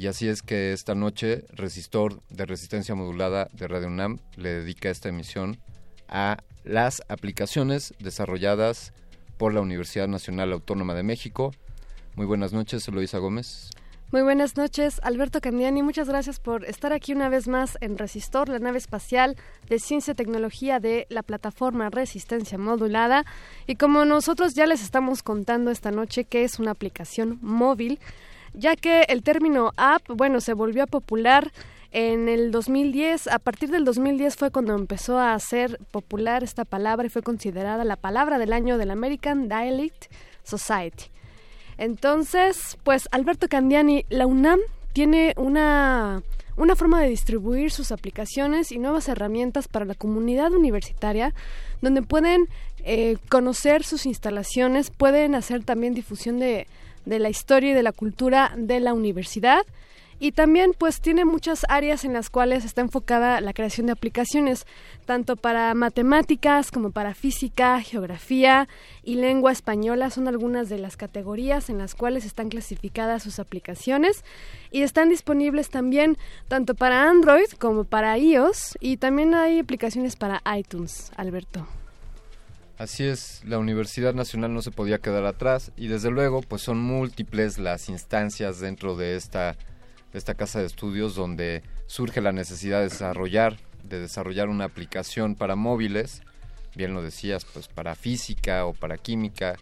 [0.02, 4.90] y así es que esta noche Resistor de Resistencia Modulada de Radio UNAM le dedica
[4.90, 5.60] esta emisión
[6.08, 8.94] a las aplicaciones desarrolladas
[9.38, 11.52] por la Universidad Nacional Autónoma de México.
[12.16, 13.70] Muy buenas noches, Eloisa Gómez.
[14.12, 15.84] Muy buenas noches, Alberto Candiani.
[15.84, 19.38] Muchas gracias por estar aquí una vez más en Resistor, la nave espacial
[19.70, 23.24] de ciencia y tecnología de la plataforma Resistencia Modulada.
[23.68, 28.00] Y como nosotros ya les estamos contando esta noche que es una aplicación móvil,
[28.54, 31.52] ya que el término app, bueno, se volvió popular
[31.92, 33.28] en el 2010.
[33.28, 37.84] A partir del 2010 fue cuando empezó a ser popular esta palabra y fue considerada
[37.84, 40.06] la palabra del año del American Dialect
[40.44, 41.06] Society.
[41.78, 44.60] Entonces, pues Alberto Candiani, la UNAM
[44.94, 46.22] tiene una,
[46.58, 51.34] una forma de distribuir sus aplicaciones y nuevas herramientas para la comunidad universitaria,
[51.82, 52.48] donde pueden
[52.84, 56.68] eh, conocer sus instalaciones, pueden hacer también difusión de,
[57.06, 59.66] de la historia y de la cultura de la universidad.
[60.24, 64.68] Y también pues tiene muchas áreas en las cuales está enfocada la creación de aplicaciones,
[65.06, 68.70] tanto para matemáticas como para física, geografía
[69.04, 70.12] y lengua española.
[70.12, 74.24] Son algunas de las categorías en las cuales están clasificadas sus aplicaciones.
[74.70, 78.78] Y están disponibles también tanto para Android como para iOS.
[78.80, 81.66] Y también hay aplicaciones para iTunes, Alberto.
[82.82, 86.82] Así es, la Universidad Nacional no se podía quedar atrás y desde luego pues son
[86.82, 89.56] múltiples las instancias dentro de esta
[90.14, 95.56] esta casa de estudios donde surge la necesidad de desarrollar, de desarrollar una aplicación para
[95.56, 96.24] móviles,
[96.76, 99.58] bien lo decías, pues para física o para química.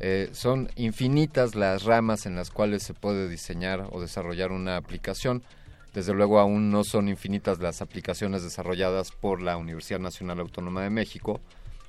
[0.00, 5.44] Eh, son infinitas las ramas en las cuales se puede diseñar o desarrollar una aplicación.
[5.92, 10.90] Desde luego aún no son infinitas las aplicaciones desarrolladas por la Universidad Nacional Autónoma de
[10.90, 11.40] México,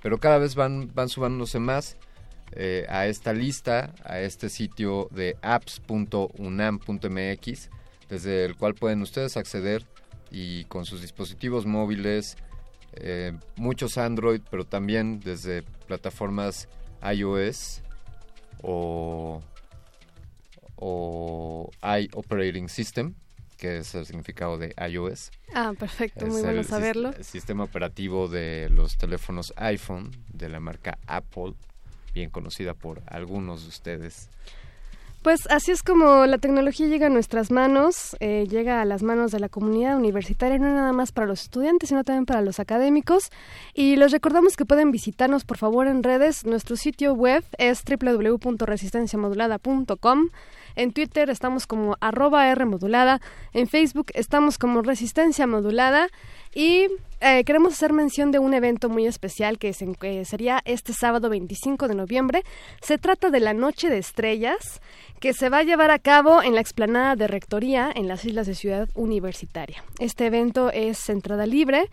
[0.05, 1.09] pero cada vez van, van
[1.59, 1.97] más
[2.51, 6.29] eh, a esta lista, a este sitio de apps.unam.mx,
[8.07, 9.83] desde el cual pueden ustedes acceder
[10.29, 12.37] y con sus dispositivos móviles,
[12.93, 16.69] eh, muchos Android, pero también desde plataformas
[17.01, 17.81] iOS
[18.61, 19.41] o,
[20.75, 23.15] o iOperating System,
[23.55, 25.31] que es el significado de iOS.
[25.53, 27.09] Ah, perfecto, muy bueno saberlo.
[27.09, 31.53] El sistema operativo de los teléfonos iPhone de la marca Apple,
[32.13, 34.29] bien conocida por algunos de ustedes.
[35.25, 39.31] Pues así es como la tecnología llega a nuestras manos, eh, llega a las manos
[39.31, 43.31] de la comunidad universitaria, no nada más para los estudiantes, sino también para los académicos.
[43.73, 46.45] Y les recordamos que pueden visitarnos, por favor, en redes.
[46.45, 50.29] Nuestro sitio web es www.resistenciamodulada.com.
[50.75, 53.21] En Twitter estamos como arroba R modulada.
[53.53, 56.09] En Facebook estamos como Resistencia Modulada.
[56.53, 56.87] Y
[57.19, 61.95] eh, queremos hacer mención de un evento muy especial que, sería este sábado 25 de
[61.95, 62.43] noviembre.
[62.81, 64.81] Se trata de la Noche de Estrellas,
[65.19, 68.47] que se va a llevar a cabo en la explanada de Rectoría en las Islas
[68.47, 69.83] de Ciudad Universitaria.
[69.99, 71.89] Este evento es entrada libre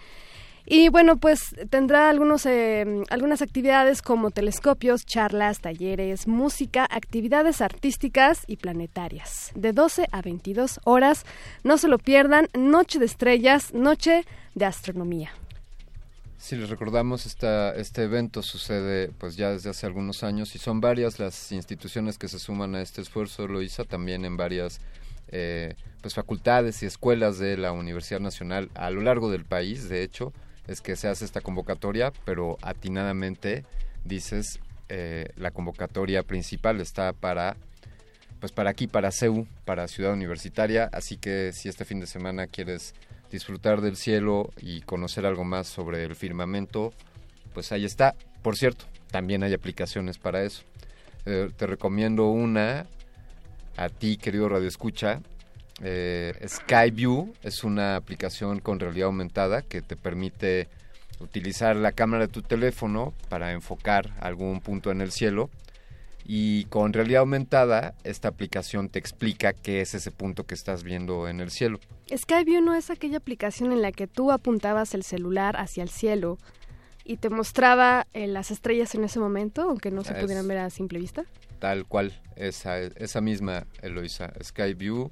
[0.65, 8.45] y bueno, pues tendrá algunos, eh, algunas actividades como telescopios, charlas, talleres, música, actividades artísticas
[8.47, 9.51] y planetarias.
[9.55, 11.25] De 12 a 22 horas,
[11.65, 14.25] no se lo pierdan, Noche de Estrellas, Noche
[14.55, 15.31] de Astronomía.
[16.39, 20.81] Si les recordamos, esta, este evento sucede pues ya desde hace algunos años y son
[20.81, 24.81] varias las instituciones que se suman a este esfuerzo, Loisa, también en varias
[25.29, 30.03] eh, pues facultades y escuelas de la Universidad Nacional a lo largo del país, de
[30.03, 30.33] hecho,
[30.67, 33.65] es que se hace esta convocatoria, pero atinadamente
[34.05, 37.57] dices eh, la convocatoria principal está para
[38.41, 42.49] pues para aquí, para CEU, para Ciudad Universitaria, así que si este fin de semana
[42.49, 42.93] quieres
[43.31, 46.93] disfrutar del cielo y conocer algo más sobre el firmamento,
[47.55, 48.17] pues ahí está.
[48.43, 50.65] Por cierto, también hay aplicaciones para eso.
[51.25, 52.87] Eh, te recomiendo una
[53.77, 55.21] a ti, querido Radio Escucha,
[55.81, 60.69] eh, Skyview es una aplicación con realidad aumentada que te permite
[61.21, 65.51] utilizar la cámara de tu teléfono para enfocar algún punto en el cielo
[66.25, 71.29] y con realidad aumentada esta aplicación te explica qué es ese punto que estás viendo
[71.29, 71.81] en el cielo.
[72.15, 76.39] Skyview no es aquella aplicación en la que tú apuntabas el celular hacia el cielo
[77.05, 80.71] y te mostraba eh, las estrellas en ese momento, aunque no se pudieran ver a
[80.71, 81.25] simple vista.
[81.59, 85.11] Tal cual, esa, esa misma Eloisa, Skyview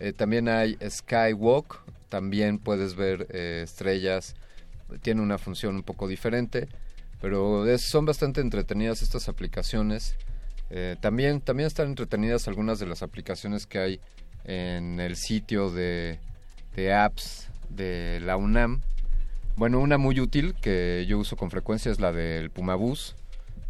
[0.00, 1.78] eh, también hay Skywalk,
[2.08, 4.34] también puedes ver eh, estrellas,
[5.02, 6.68] tiene una función un poco diferente,
[7.20, 10.16] pero son bastante entretenidas estas aplicaciones.
[10.70, 14.00] Eh, también, también están entretenidas algunas de las aplicaciones que hay
[14.44, 16.18] en el sitio de,
[16.74, 18.80] de apps de la UNAM.
[19.56, 23.16] Bueno, una muy útil que yo uso con frecuencia es la del Pumabus,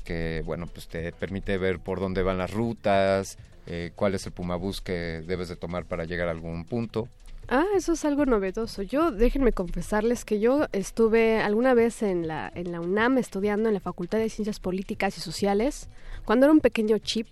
[0.04, 3.36] que bueno, pues te permite ver por dónde van las rutas,
[3.72, 7.06] eh, cuál es el Pumabús que debes de tomar para llegar a algún punto.
[7.48, 8.82] Ah, eso es algo novedoso.
[8.82, 13.74] Yo, déjenme confesarles que yo estuve alguna vez en la, en la UNAM estudiando en
[13.74, 15.88] la Facultad de Ciencias Políticas y Sociales,
[16.24, 17.28] cuando era un pequeño chip.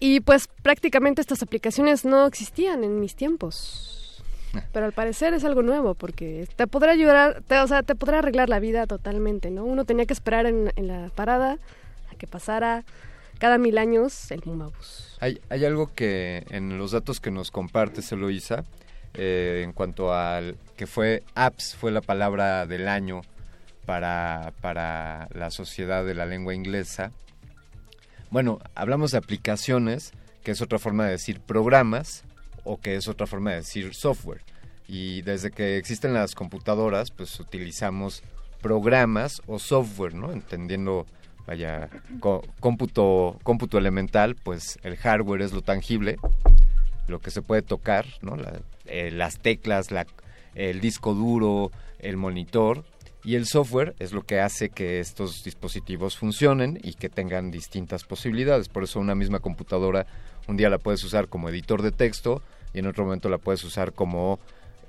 [0.00, 4.24] Y pues prácticamente estas aplicaciones no existían en mis tiempos.
[4.72, 8.48] Pero al parecer es algo nuevo porque te podrá ayudar, o sea, te podrá arreglar
[8.48, 9.64] la vida totalmente, ¿no?
[9.64, 11.58] Uno tenía que esperar en, en la parada
[12.12, 12.84] a que pasara
[13.40, 15.16] cada mil años el Mumabus.
[15.18, 18.64] Hay, hay algo que en los datos que nos comparte Eloisa,
[19.14, 23.22] eh, en cuanto al que fue apps, fue la palabra del año
[23.86, 27.12] para, para la sociedad de la lengua inglesa.
[28.30, 30.12] Bueno, hablamos de aplicaciones,
[30.44, 32.24] que es otra forma de decir programas,
[32.64, 34.42] o que es otra forma de decir software.
[34.86, 38.22] Y desde que existen las computadoras, pues utilizamos
[38.60, 40.30] programas o software, ¿no?
[40.30, 41.06] Entendiendo
[41.46, 41.88] vaya,
[42.60, 46.16] cómputo, cómputo elemental, pues el hardware es lo tangible,
[47.08, 48.36] lo que se puede tocar, ¿no?
[48.86, 50.06] Eh, las teclas, la,
[50.54, 52.84] el disco duro, el monitor,
[53.22, 58.04] y el software es lo que hace que estos dispositivos funcionen y que tengan distintas
[58.04, 58.68] posibilidades.
[58.68, 60.06] Por eso una misma computadora
[60.48, 62.42] un día la puedes usar como editor de texto
[62.72, 64.38] y en otro momento la puedes usar como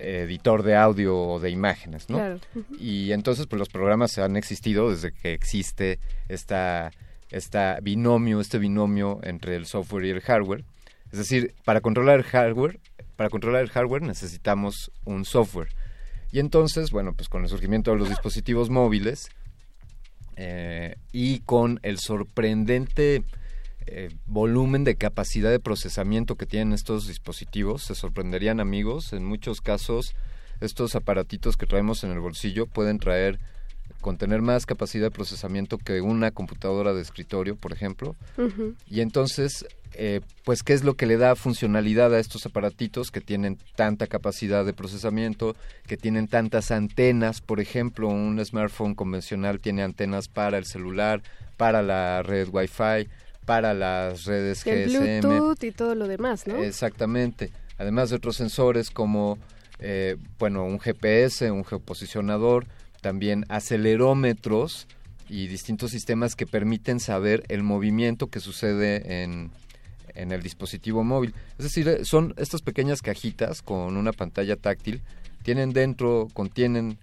[0.01, 2.39] editor de audio o de imágenes, ¿no?
[2.79, 5.99] Y entonces pues los programas han existido desde que existe
[6.29, 6.91] esta,
[7.29, 10.63] esta binomio, este binomio entre el software y el hardware.
[11.11, 12.79] Es decir, para controlar el hardware,
[13.15, 15.69] para controlar el hardware necesitamos un software
[16.31, 19.29] y entonces, bueno, pues con el surgimiento de los dispositivos móviles
[20.37, 23.23] eh, y con el sorprendente
[23.87, 29.61] eh, volumen de capacidad de procesamiento que tienen estos dispositivos, se sorprenderían amigos, en muchos
[29.61, 30.13] casos
[30.59, 33.39] estos aparatitos que traemos en el bolsillo pueden traer
[33.99, 38.15] contener más capacidad de procesamiento que una computadora de escritorio, por ejemplo.
[38.87, 43.19] Y entonces eh, pues qué es lo que le da funcionalidad a estos aparatitos que
[43.19, 45.55] tienen tanta capacidad de procesamiento,
[45.85, 51.21] que tienen tantas antenas, por ejemplo, un smartphone convencional tiene antenas para el celular,
[51.57, 53.09] para la red Wi-Fi,
[53.45, 56.57] para las redes el GSM, Bluetooth y todo lo demás, ¿no?
[56.57, 57.51] Exactamente.
[57.77, 59.39] Además de otros sensores como
[59.81, 62.67] eh, bueno, un GPS, un geoposicionador,
[63.01, 64.87] también acelerómetros
[65.27, 69.51] y distintos sistemas que permiten saber el movimiento que sucede en,
[70.13, 71.33] en el dispositivo móvil.
[71.57, 75.01] Es decir, eh, son estas pequeñas cajitas con una pantalla táctil,
[75.41, 76.99] tienen dentro, contienen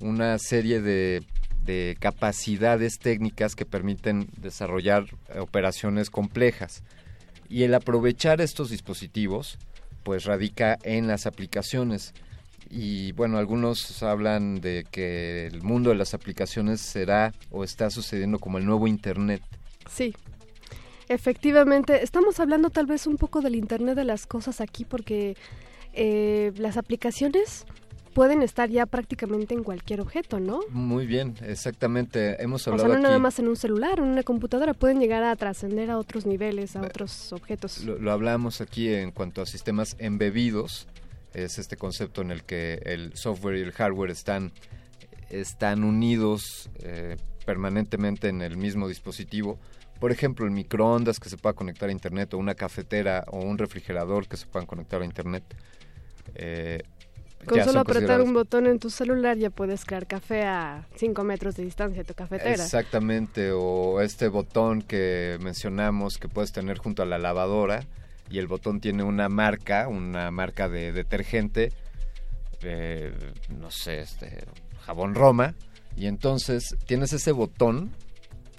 [0.00, 1.22] una serie de,
[1.64, 5.04] de capacidades técnicas que permiten desarrollar
[5.38, 6.82] operaciones complejas.
[7.48, 9.58] Y el aprovechar estos dispositivos,
[10.02, 12.14] pues radica en las aplicaciones.
[12.70, 18.38] Y bueno, algunos hablan de que el mundo de las aplicaciones será o está sucediendo
[18.38, 19.42] como el nuevo Internet.
[19.90, 20.14] Sí,
[21.08, 25.36] Efectivamente, estamos hablando tal vez un poco del Internet de las cosas aquí porque
[25.92, 27.66] eh, las aplicaciones
[28.12, 30.60] pueden estar ya prácticamente en cualquier objeto, ¿no?
[30.70, 32.42] Muy bien, exactamente.
[32.42, 35.00] Hemos hablado o sea, no aquí, nada más en un celular, en una computadora, pueden
[35.00, 37.84] llegar a trascender a otros niveles, a otros objetos.
[37.84, 40.86] Lo, lo, hablamos aquí en cuanto a sistemas embebidos,
[41.34, 44.52] es este concepto en el que el software y el hardware están,
[45.30, 47.16] están unidos eh,
[47.46, 49.58] permanentemente en el mismo dispositivo
[50.02, 53.56] por ejemplo, el microondas que se pueda conectar a internet o una cafetera o un
[53.56, 55.44] refrigerador que se puedan conectar a internet.
[56.34, 56.82] Eh,
[57.46, 61.56] Con solo apretar un botón en tu celular ya puedes crear café a 5 metros
[61.56, 62.52] de distancia de tu cafetera.
[62.52, 67.84] Exactamente, o este botón que mencionamos que puedes tener junto a la lavadora
[68.30, 71.72] y el botón tiene una marca, una marca de detergente,
[72.62, 73.12] eh,
[73.48, 74.44] no sé, este
[74.86, 75.54] jabón Roma,
[75.96, 77.90] y entonces tienes ese botón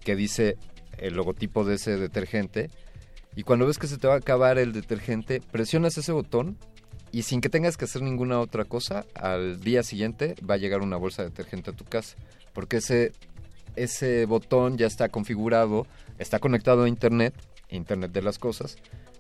[0.03, 0.57] que dice
[0.97, 2.69] el logotipo de ese detergente
[3.35, 6.57] y cuando ves que se te va a acabar el detergente, presionas ese botón
[7.13, 10.81] y sin que tengas que hacer ninguna otra cosa, al día siguiente va a llegar
[10.81, 12.17] una bolsa de detergente a tu casa,
[12.53, 13.13] porque ese
[13.75, 15.87] ese botón ya está configurado,
[16.17, 17.33] está conectado a internet,
[17.69, 18.77] internet de las cosas,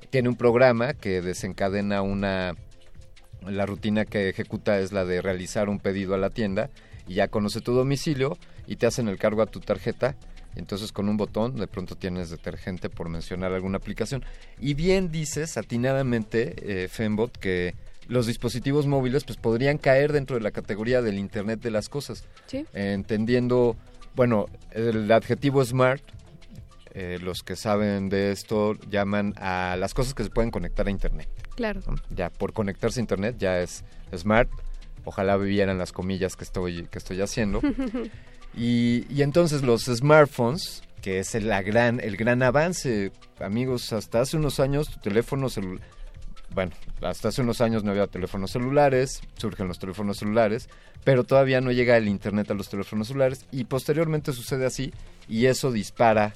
[0.09, 2.55] tiene un programa que desencadena una
[3.41, 6.71] la rutina que ejecuta es la de realizar un pedido a la tienda
[7.07, 10.15] y ya conoce tu domicilio y te hacen el cargo a tu tarjeta
[10.55, 14.23] entonces con un botón de pronto tienes detergente por mencionar alguna aplicación.
[14.59, 17.75] Y bien dices atinadamente, eh, Fembot, que
[18.07, 22.25] los dispositivos móviles pues podrían caer dentro de la categoría del Internet de las cosas.
[22.47, 22.65] Sí.
[22.73, 23.75] entendiendo,
[24.15, 26.03] bueno, el adjetivo smart,
[26.95, 30.91] eh, los que saben de esto llaman a las cosas que se pueden conectar a
[30.91, 31.27] Internet.
[31.55, 31.81] Claro.
[32.09, 33.83] Ya por conectarse a Internet ya es
[34.15, 34.49] smart.
[35.05, 37.61] Ojalá vivieran las comillas que estoy, que estoy haciendo.
[38.55, 44.37] Y, entonces los smartphones, que es el, la gran, el gran avance, amigos, hasta hace
[44.37, 45.81] unos años tu teléfono celular,
[46.53, 46.71] bueno,
[47.01, 50.69] hasta hace unos años no había teléfonos celulares, surgen los teléfonos celulares,
[51.03, 54.93] pero todavía no llega el internet a los teléfonos celulares y posteriormente sucede así
[55.27, 56.35] y eso dispara,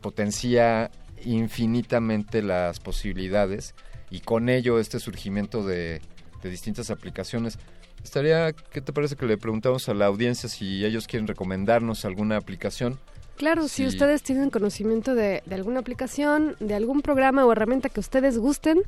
[0.00, 0.90] potencia
[1.24, 3.74] infinitamente las posibilidades
[4.10, 6.00] y con ello este surgimiento de
[6.42, 7.58] distintas aplicaciones.
[8.04, 12.36] Estaría, ¿qué te parece que le preguntamos a la audiencia si ellos quieren recomendarnos alguna
[12.36, 12.98] aplicación?
[13.36, 18.38] Claro, si, ustedes tienen conocimiento de, alguna aplicación, de algún programa o herramienta que ustedes
[18.38, 18.82] gusten,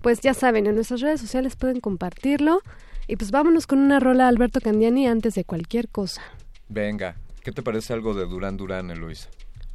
[0.00, 2.62] pues ya saben, en nuestras redes sociales pueden compartirlo.
[3.08, 6.22] Y pues vámonos con una rola Alberto Candiani antes de cualquier cosa.
[6.68, 9.28] Venga, ¿qué te parece algo de Durán Durán, Eloisa?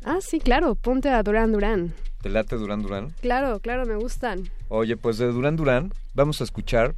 [0.06, 1.94] Ah, sí, claro, ponte a Durán Durán.
[2.22, 3.14] ¿Te late Durán Durán?
[3.22, 4.50] Claro, claro, me gustan.
[4.70, 6.96] Oye, pues de Durán Durán vamos a escuchar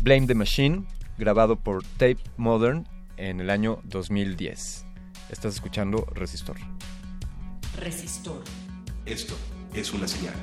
[0.00, 0.86] Blame the Machine
[1.20, 4.86] grabado por Tape Modern en el año 2010.
[5.28, 6.56] Estás escuchando Resistor.
[7.76, 8.42] Resistor.
[9.06, 9.34] Esto
[9.74, 10.34] es una señal.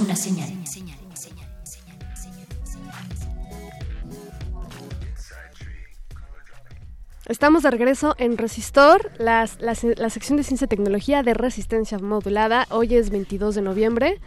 [0.00, 0.48] Una señal.
[7.26, 12.66] Estamos de regreso en Resistor, la sección de ciencia y tecnología de resistencia modulada.
[12.70, 14.20] Hoy es 22 de noviembre.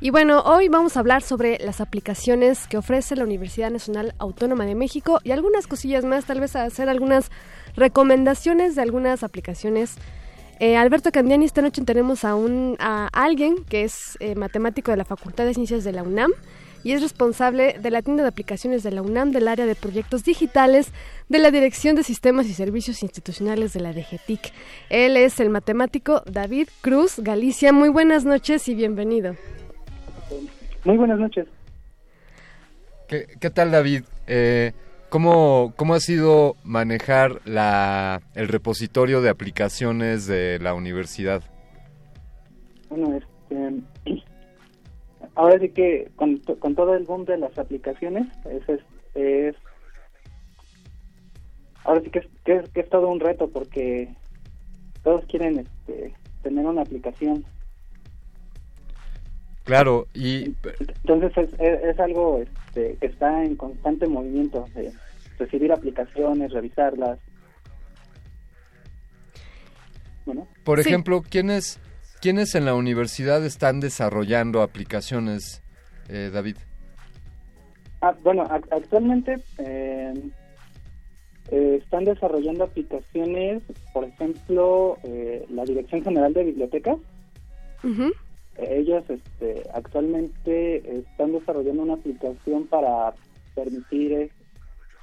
[0.00, 4.66] Y bueno, hoy vamos a hablar sobre las aplicaciones que ofrece la Universidad Nacional Autónoma
[4.66, 7.30] de México y algunas cosillas más, tal vez hacer algunas
[7.74, 9.96] recomendaciones de algunas aplicaciones.
[10.60, 14.96] Eh, Alberto Candiani, esta noche tenemos a, un, a alguien que es eh, matemático de
[14.96, 16.30] la Facultad de Ciencias de la UNAM
[16.84, 20.22] y es responsable de la tienda de aplicaciones de la UNAM del área de proyectos
[20.22, 20.92] digitales
[21.28, 24.52] de la Dirección de Sistemas y Servicios Institucionales de la DGTIC.
[24.90, 27.72] Él es el matemático David Cruz Galicia.
[27.72, 29.34] Muy buenas noches y bienvenido.
[30.84, 31.46] Muy buenas noches.
[33.08, 34.04] ¿Qué, qué tal, David?
[34.26, 34.72] Eh,
[35.14, 41.40] ¿cómo, ¿Cómo ha sido manejar la, el repositorio de aplicaciones de la universidad?
[42.88, 43.74] Bueno, este,
[45.36, 48.80] ahora sí que con, con todo el boom de las aplicaciones, es, es,
[49.14, 49.56] es-
[51.84, 54.08] ahora sí que es, que es, que es todo un reto porque
[55.04, 56.12] todos quieren este,
[56.42, 57.44] tener una aplicación.
[59.62, 60.56] Claro, y
[61.04, 64.66] Entonces es, es, es algo este, que está en constante movimiento,
[65.38, 67.18] recibir aplicaciones, revisarlas.
[70.26, 71.78] Bueno, por ejemplo, ¿quiénes,
[72.20, 75.62] ¿quiénes en la universidad están desarrollando aplicaciones,
[76.08, 76.56] eh, David?
[78.00, 80.14] Ah, bueno, ac- actualmente eh,
[81.50, 83.62] eh, están desarrollando aplicaciones,
[83.92, 86.96] por ejemplo, eh, la Dirección General de Bibliotecas.
[87.84, 88.12] Eh,
[88.56, 93.12] Ellos este, actualmente están desarrollando una aplicación para
[93.54, 94.30] permitir eh,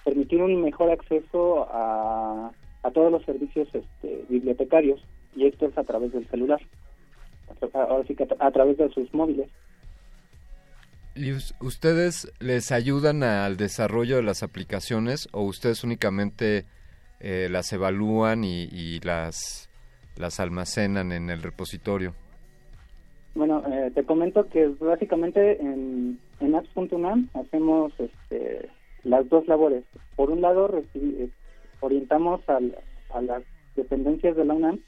[0.03, 2.52] permitir un mejor acceso a,
[2.84, 5.02] a todos los servicios este, bibliotecarios
[5.36, 6.60] y esto es a través del celular,
[7.73, 9.49] ahora sí que a, tra- a través de sus móviles.
[11.15, 16.65] ¿Y us- ustedes les ayudan al desarrollo de las aplicaciones o ustedes únicamente
[17.19, 19.69] eh, las evalúan y, y las,
[20.18, 22.14] las almacenan en el repositorio?
[23.36, 28.69] Bueno, eh, te comento que básicamente en, en apps.unam hacemos este,
[29.03, 29.84] las dos labores.
[30.15, 31.30] Por un lado, recibi- eh,
[31.80, 32.78] orientamos al-
[33.10, 33.44] a las
[33.76, 34.80] dependencias de la UNAM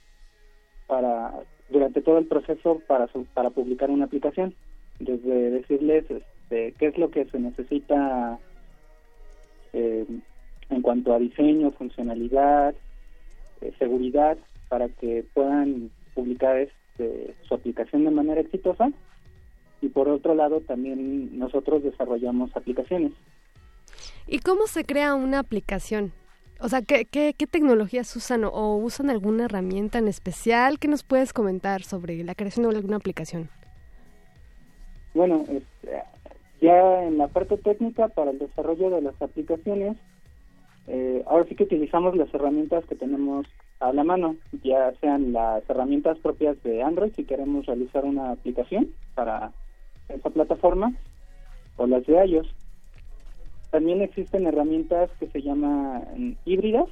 [0.88, 1.34] para
[1.70, 4.54] durante todo el proceso para su- para publicar una aplicación,
[5.00, 8.40] desde decirles este, qué es lo que se necesita
[9.76, 10.06] eh,
[10.70, 12.76] en cuanto a diseño, funcionalidad,
[13.62, 14.38] eh, seguridad,
[14.70, 18.92] para que puedan publicar este, su aplicación de manera exitosa.
[19.82, 23.14] Y por otro lado, también nosotros desarrollamos aplicaciones.
[24.28, 26.14] ¿Y cómo se crea una aplicación?
[26.60, 30.80] O sea, ¿qué, qué, qué tecnologías usan o, usan alguna herramienta en especial?
[30.80, 33.50] ¿Qué nos puedes comentar sobre la creación de alguna aplicación?
[35.14, 36.04] Bueno, este,
[36.62, 39.98] ya en la parte técnica para el desarrollo de las aplicaciones,
[40.88, 43.46] eh, ahora sí que utilizamos las herramientas que tenemos
[43.82, 48.88] a la mano, ya sean las herramientas propias de Android si queremos realizar una aplicación
[49.16, 49.52] para
[50.08, 50.94] esa plataforma
[51.76, 52.48] o las de iOS.
[53.74, 56.86] También existen herramientas que se llaman híbridas,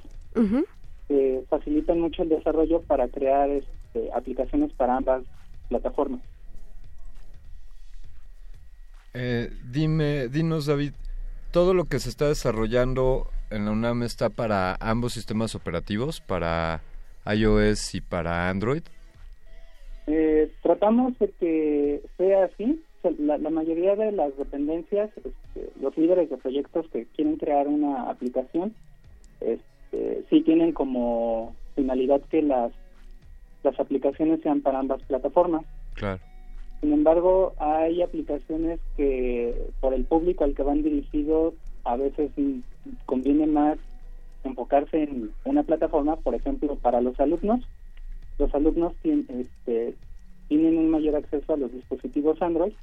[1.07, 5.21] que facilitan mucho el desarrollo para crear este, aplicaciones para ambas
[5.69, 6.21] plataformas.
[9.13, 10.93] Eh, dime, dinos David,
[11.51, 16.81] ¿todo lo que se está desarrollando en la UNAM está para ambos sistemas operativos, para
[17.31, 18.81] iOS y para Android?
[20.07, 22.83] Eh, tratamos de que sea así.
[23.17, 28.09] La, la mayoría de las dependencias, este, los líderes de proyectos que quieren crear una
[28.09, 28.73] aplicación,
[29.39, 32.71] este, sí tienen como finalidad que las,
[33.63, 35.63] las aplicaciones sean para ambas plataformas.
[35.95, 36.19] Claro.
[36.81, 42.31] Sin embargo, hay aplicaciones que por el público al que van dirigidos a veces
[43.05, 43.77] conviene más
[44.43, 47.67] enfocarse en una plataforma, por ejemplo, para los alumnos.
[48.39, 49.95] Los alumnos tien- este,
[50.51, 52.73] tienen un mayor acceso a los dispositivos Android.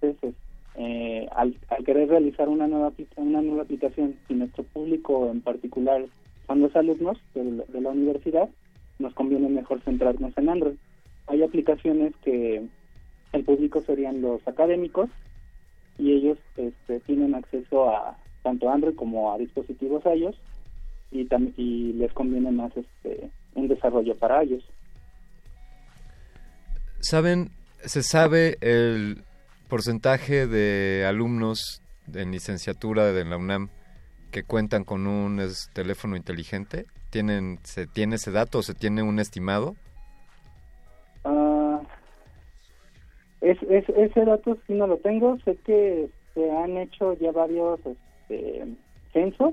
[0.00, 0.34] Entonces,
[0.76, 6.06] eh, al, al querer realizar una nueva, una nueva aplicación, si nuestro público en particular
[6.46, 8.48] son los alumnos de la, de la universidad,
[8.98, 10.76] nos conviene mejor centrarnos en Android.
[11.26, 12.64] Hay aplicaciones que
[13.34, 15.10] el público serían los académicos
[15.98, 20.36] y ellos este, tienen acceso a tanto Android como a dispositivos iOS
[21.12, 21.28] y,
[21.58, 24.64] y les conviene más este, un desarrollo para ellos.
[27.04, 27.50] ¿Saben,
[27.82, 29.24] se sabe el
[29.68, 31.82] porcentaje de alumnos
[32.14, 33.68] en licenciatura de la UNAM
[34.32, 36.86] que cuentan con un es, teléfono inteligente?
[37.10, 39.74] ¿Tienen, ¿Se tiene ese dato o se tiene un estimado?
[41.24, 41.82] Ah,
[43.42, 45.36] Es, es, ese dato sí no lo tengo.
[45.44, 48.64] Sé que se han hecho ya varios este,
[49.12, 49.52] censos.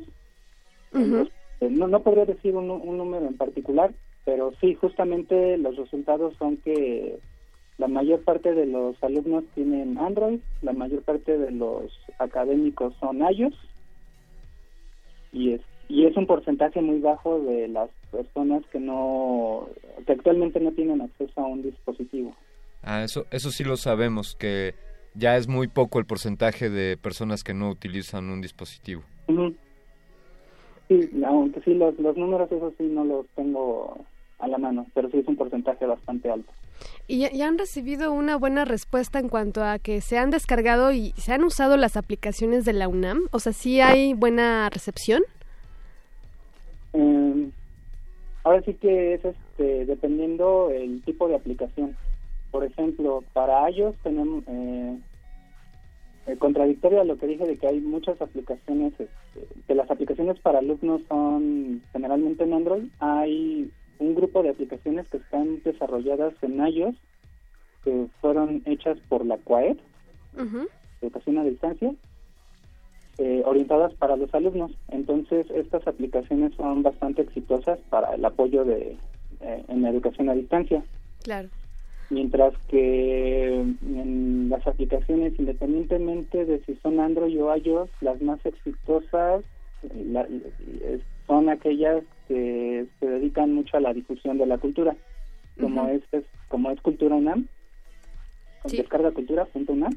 [0.94, 3.92] Eh, no, no podría decir un, un número en particular,
[4.24, 7.20] pero sí, justamente los resultados son que
[7.78, 13.20] la mayor parte de los alumnos tienen Android, la mayor parte de los académicos son
[13.20, 13.56] iOS
[15.32, 19.68] y es y es un porcentaje muy bajo de las personas que no
[20.06, 22.36] que actualmente no tienen acceso a un dispositivo.
[22.84, 24.74] Ah, eso eso sí lo sabemos que
[25.14, 29.04] ya es muy poco el porcentaje de personas que no utilizan un dispositivo.
[30.88, 34.06] Sí, aunque sí los, los números esos sí no los tengo
[34.40, 36.52] a la mano, pero sí es un porcentaje bastante alto.
[37.08, 41.34] ¿Y han recibido una buena respuesta en cuanto a que se han descargado y se
[41.34, 43.28] han usado las aplicaciones de la UNAM?
[43.32, 45.22] O sea, ¿sí hay buena recepción?
[46.94, 47.50] Eh,
[48.44, 51.96] ahora sí que es este, dependiendo el tipo de aplicación.
[52.52, 54.44] Por ejemplo, para iOS tenemos...
[54.48, 54.98] Eh,
[56.28, 60.40] eh, contradictorio a lo que dije de que hay muchas aplicaciones, este, que las aplicaciones
[60.40, 63.72] para alumnos son generalmente en Android, hay
[64.02, 66.96] un grupo de aplicaciones que están desarrolladas en iOS,
[67.84, 69.78] que fueron hechas por la CUAED,
[71.02, 71.94] Educación a Distancia,
[73.18, 74.72] eh, orientadas para los alumnos.
[74.90, 78.98] Entonces, estas aplicaciones son bastante exitosas para el apoyo de
[79.42, 80.84] eh, en la educación a distancia.
[81.24, 81.50] Claro.
[82.10, 89.44] Mientras que en las aplicaciones, independientemente de si son Android o iOS, las más exitosas
[89.84, 94.96] eh, son aquellas que se dedican mucho a la difusión de la cultura,
[95.60, 96.02] como es,
[96.48, 97.48] como es Cultura UNAM,
[98.62, 99.92] con descarga cultura.unam,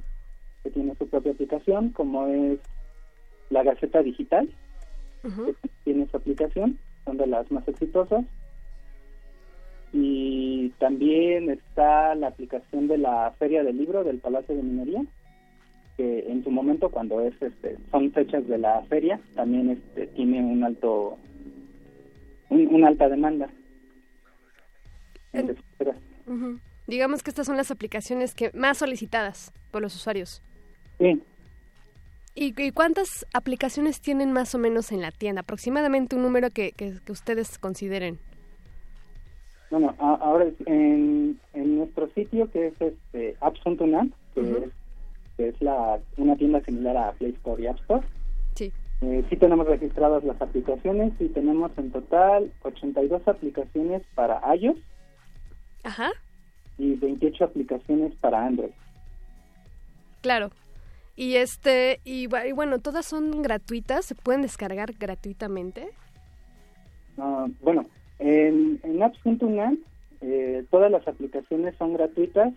[0.65, 2.59] que tiene su propia aplicación, como es
[3.51, 4.49] la Gaceta Digital,
[5.23, 5.55] que
[5.85, 8.25] tiene su aplicación, son de las más exitosas.
[9.93, 15.05] Y también está la aplicación de la Feria del Libro del Palacio de Minería,
[15.97, 20.43] que en su momento, cuando es este, son fechas de la feria, también este, tiene
[20.43, 21.17] un alto
[22.51, 23.49] una alta demanda.
[26.87, 30.43] Digamos que estas son las aplicaciones que más solicitadas por los usuarios.
[30.99, 31.21] Sí.
[32.37, 35.43] ¿Y, cuántas aplicaciones tienen más o menos en la tienda?
[35.43, 38.19] Aproximadamente un número que, que, ustedes consideren.
[39.71, 44.69] Bueno, ahora en, en nuestro sitio que es este, apps.net, que,
[45.37, 48.05] que, es, la, una tienda similar a Play Store y App Store.
[49.05, 49.11] Sí.
[49.11, 54.79] Eh, sí tenemos registradas las aplicaciones y tenemos en total 82 aplicaciones para iOS.
[55.83, 56.11] Ajá.
[56.79, 58.73] Y 28 aplicaciones para Android.
[60.23, 60.51] Claro.
[61.17, 65.91] Y este y, bueno, todas son gratuitas, se pueden descargar gratuitamente.
[67.61, 67.87] Bueno,
[68.19, 69.79] en, en apps.net
[70.21, 72.53] eh, todas las aplicaciones son gratuitas,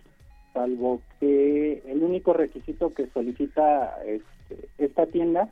[0.54, 5.50] salvo que el único requisito que solicita este, esta tienda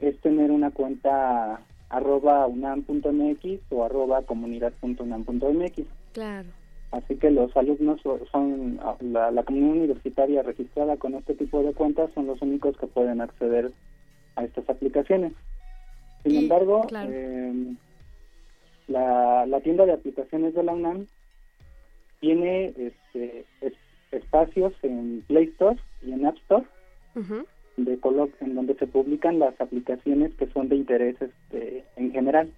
[0.00, 5.82] es tener una cuenta arroba unam.mx o arroba comunidad.unam.mx.
[6.12, 6.48] Claro.
[6.90, 8.00] Así que los alumnos
[8.32, 12.86] son, la, la, comunidad universitaria registrada con este tipo de cuentas son los únicos que
[12.86, 13.72] pueden acceder
[14.36, 15.32] a estas aplicaciones.
[16.22, 17.74] Sin embargo, eh,
[18.86, 21.06] la, la, tienda de aplicaciones de la UNAM
[22.20, 23.44] tiene este,
[24.10, 26.64] espacios en Play Store y en App Store
[27.84, 27.98] de
[28.40, 32.50] en donde se publican las aplicaciones que son de interés este, en general,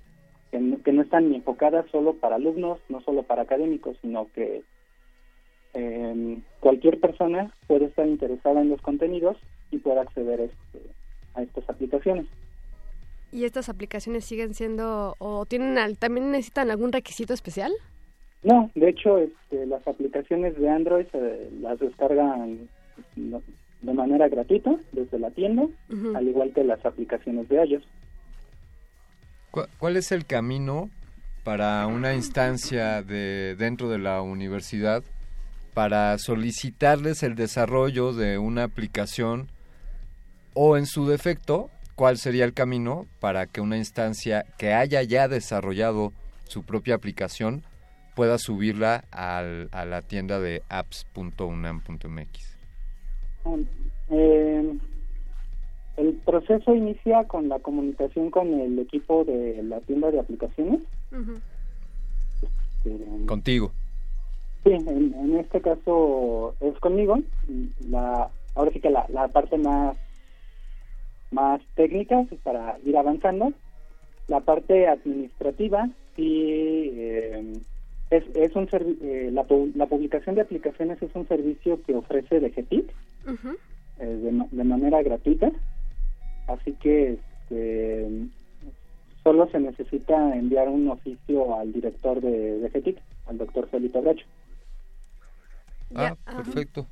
[0.50, 4.62] que no, están ni enfocadas solo para alumnos, no solo para académicos, sino que
[5.74, 9.36] em, cualquier persona puede estar interesada en los contenidos
[9.70, 10.80] y puede acceder este,
[11.34, 12.26] a estas aplicaciones.
[13.32, 17.72] ¿Y estas aplicaciones siguen siendo o tienen también necesitan algún requisito especial?
[18.42, 22.68] No, de hecho, este, las aplicaciones de Android se las descargan
[23.82, 25.66] de manera gratuita desde la tienda,
[26.14, 27.82] al igual que las aplicaciones de iOS.
[29.78, 30.90] ¿Cuál es el camino
[31.44, 35.02] para una instancia de dentro de la universidad
[35.74, 39.48] para solicitarles el desarrollo de una aplicación
[40.54, 45.28] o en su defecto, cuál sería el camino para que una instancia que haya ya
[45.28, 46.12] desarrollado
[46.44, 47.62] su propia aplicación
[48.14, 52.49] pueda subirla al, a la tienda de apps.unam.mx?
[54.10, 54.78] Eh,
[55.96, 60.80] el proceso inicia con la comunicación con el equipo de la tienda de aplicaciones.
[62.84, 63.72] Este, Contigo.
[64.64, 67.18] Sí, en, este caso es conmigo.
[67.88, 69.96] La, ahora sí que la, la parte más
[71.30, 73.52] más técnica para ir avanzando.
[74.28, 77.60] La parte administrativa sí eh,
[78.10, 82.40] Es, es un eh, la, la, publicación de aplicaciones es un servicio que ofrece
[83.26, 85.50] Eh, de, de, manera gratuita,
[86.48, 88.08] así que este,
[89.22, 94.26] solo se necesita enviar un oficio al director de DGTIC, al doctor Felipe Bracho.
[95.94, 96.86] Ah, perfecto.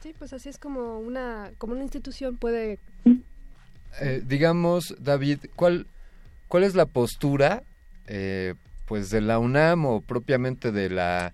[0.00, 2.78] Sí, pues así es como una, como una institución puede...
[4.00, 5.86] Eh, digamos, David, ¿cuál,
[6.48, 7.62] ¿cuál es la postura
[8.06, 8.54] eh,
[8.86, 11.32] pues de la UNAM o propiamente de la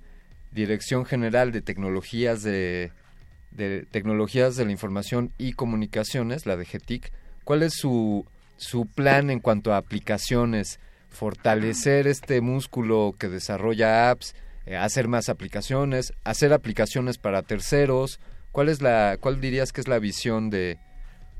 [0.53, 2.93] Dirección General de Tecnologías de,
[3.51, 7.13] de Tecnologías de la Información y Comunicaciones, la de GETIC,
[7.45, 10.79] ¿cuál es su, su plan en cuanto a aplicaciones?
[11.09, 14.35] Fortalecer este músculo que desarrolla apps,
[14.67, 18.21] eh, hacer más aplicaciones, hacer aplicaciones para terceros.
[18.53, 20.79] ¿Cuál es la, cuál dirías que es la visión de,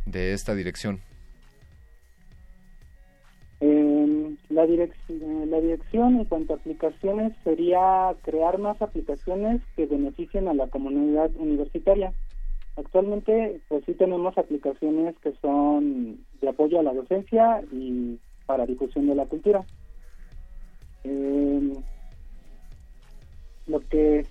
[0.07, 1.01] de esta dirección?
[4.51, 10.55] La, dirección, la dirección en cuanto a aplicaciones sería crear más aplicaciones que beneficien a
[10.55, 12.13] la comunidad universitaria.
[12.77, 19.07] Actualmente, pues sí tenemos aplicaciones que son de apoyo a la docencia y para difusión
[19.07, 19.65] de la cultura.
[21.05, 21.73] Em,
[23.69, 24.27] lo que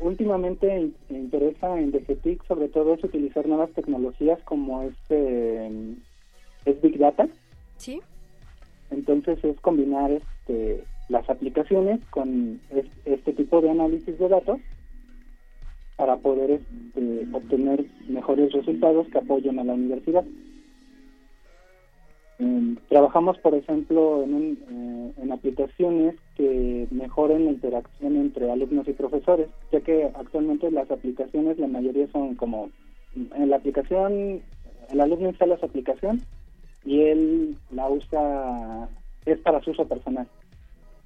[0.00, 5.66] últimamente interesa en DGTIC sobre todo es utilizar nuevas tecnologías como este
[6.64, 7.28] es Big Data.
[7.76, 8.00] Sí.
[8.90, 12.60] Entonces es combinar este, las aplicaciones con
[13.04, 14.60] este tipo de análisis de datos
[15.96, 20.24] para poder este, obtener mejores resultados que apoyen a la universidad.
[22.38, 28.94] Em, trabajamos, por ejemplo, en, eh, en aplicaciones que mejoren la interacción entre alumnos y
[28.94, 32.70] profesores, ya que actualmente las aplicaciones, la mayoría son como
[33.14, 34.40] en la aplicación,
[34.90, 36.22] el alumno instala su aplicación
[36.84, 38.88] y él la usa,
[39.26, 40.26] es para su uso personal.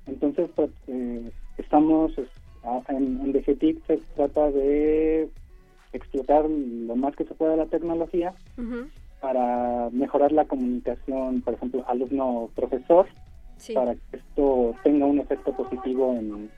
[0.06, 2.12] Entonces, pues, eh, estamos
[2.88, 5.28] en, en DGTIC se trata de
[5.92, 8.34] explotar lo más que se pueda la tecnología
[9.20, 13.06] para mejorar la comunicación, por ejemplo, alumno-profesor,
[13.72, 16.50] para que esto tenga un efecto positivo en,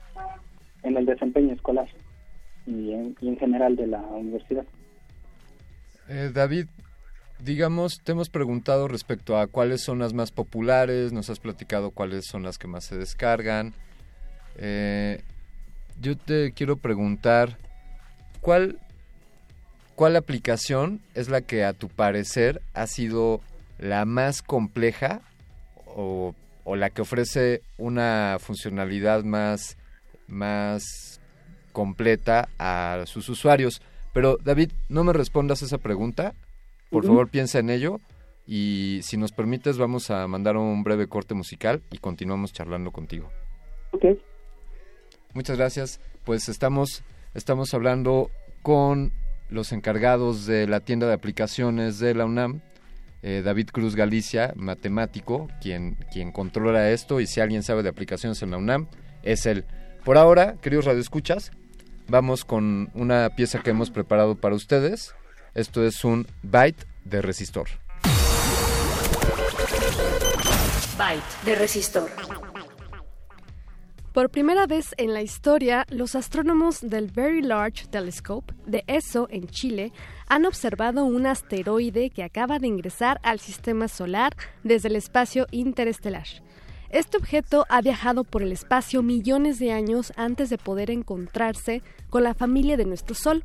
[0.83, 1.87] en el desempeño escolar
[2.65, 4.65] y en, y en general de la universidad.
[6.09, 6.67] Eh, David,
[7.39, 12.25] digamos, te hemos preguntado respecto a cuáles son las más populares, nos has platicado cuáles
[12.25, 13.73] son las que más se descargan.
[14.57, 15.21] Eh,
[16.01, 17.57] yo te quiero preguntar,
[18.41, 18.79] ¿cuál,
[19.95, 23.41] ¿cuál aplicación es la que a tu parecer ha sido
[23.77, 25.21] la más compleja
[25.85, 26.33] o,
[26.63, 29.77] o la que ofrece una funcionalidad más,
[30.27, 31.19] más
[31.71, 33.81] completa a sus usuarios?
[34.13, 36.33] Pero David, no me respondas esa pregunta
[36.89, 37.99] por favor, piensa en ello
[38.45, 43.29] y si nos permites vamos a mandar un breve corte musical y continuamos charlando contigo.
[43.91, 44.05] Ok.
[45.33, 45.99] Muchas gracias.
[46.23, 49.11] Pues estamos, estamos hablando con
[49.49, 52.61] los encargados de la tienda de aplicaciones de la UNAM,
[53.21, 58.41] eh, David Cruz Galicia, matemático, quien, quien controla esto y si alguien sabe de aplicaciones
[58.41, 58.87] en la UNAM,
[59.23, 59.65] es él.
[60.03, 61.51] Por ahora, queridos radioescuchas,
[62.07, 65.13] vamos con una pieza que hemos preparado para ustedes.
[65.57, 67.67] Esto es un byte de resistor.
[70.95, 72.11] Byte de resistor.
[74.13, 79.47] Por primera vez en la historia, los astrónomos del Very Large Telescope de ESO en
[79.47, 79.93] Chile
[80.27, 86.27] han observado un asteroide que acaba de ingresar al sistema solar desde el espacio interestelar.
[86.89, 92.23] Este objeto ha viajado por el espacio millones de años antes de poder encontrarse con
[92.23, 93.43] la familia de nuestro Sol.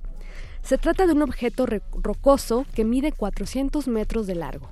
[0.62, 4.70] Se trata de un objeto rocoso que mide 400 metros de largo.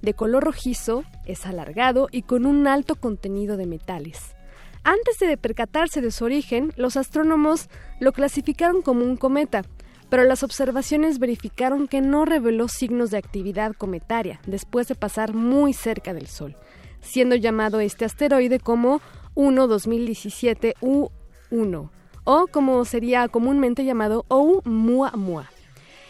[0.00, 4.36] De color rojizo, es alargado y con un alto contenido de metales.
[4.84, 7.68] Antes de percatarse de su origen, los astrónomos
[8.00, 9.62] lo clasificaron como un cometa,
[10.08, 15.72] pero las observaciones verificaron que no reveló signos de actividad cometaria después de pasar muy
[15.72, 16.56] cerca del Sol,
[17.00, 19.00] siendo llamado este asteroide como
[19.34, 21.90] 1-2017 U1
[22.24, 25.50] o como sería comúnmente llamado Oumuamua.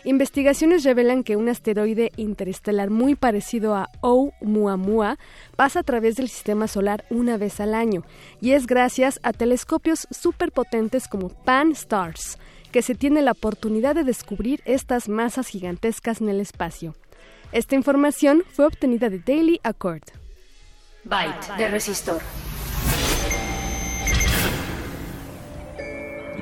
[0.05, 5.17] Investigaciones revelan que un asteroide interestelar muy parecido a Oumuamua
[5.55, 8.03] pasa a través del sistema solar una vez al año
[8.41, 12.39] y es gracias a telescopios superpotentes como Pan-STARRS
[12.73, 16.97] que se tiene la oportunidad de descubrir estas masas gigantescas en el espacio.
[17.53, 20.03] Esta información fue obtenida de Daily Accord.
[21.05, 22.23] Byte de resistor.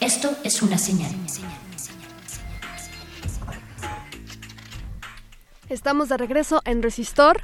[0.00, 1.12] Esto es una señal.
[5.68, 7.42] Estamos de regreso en Resistor,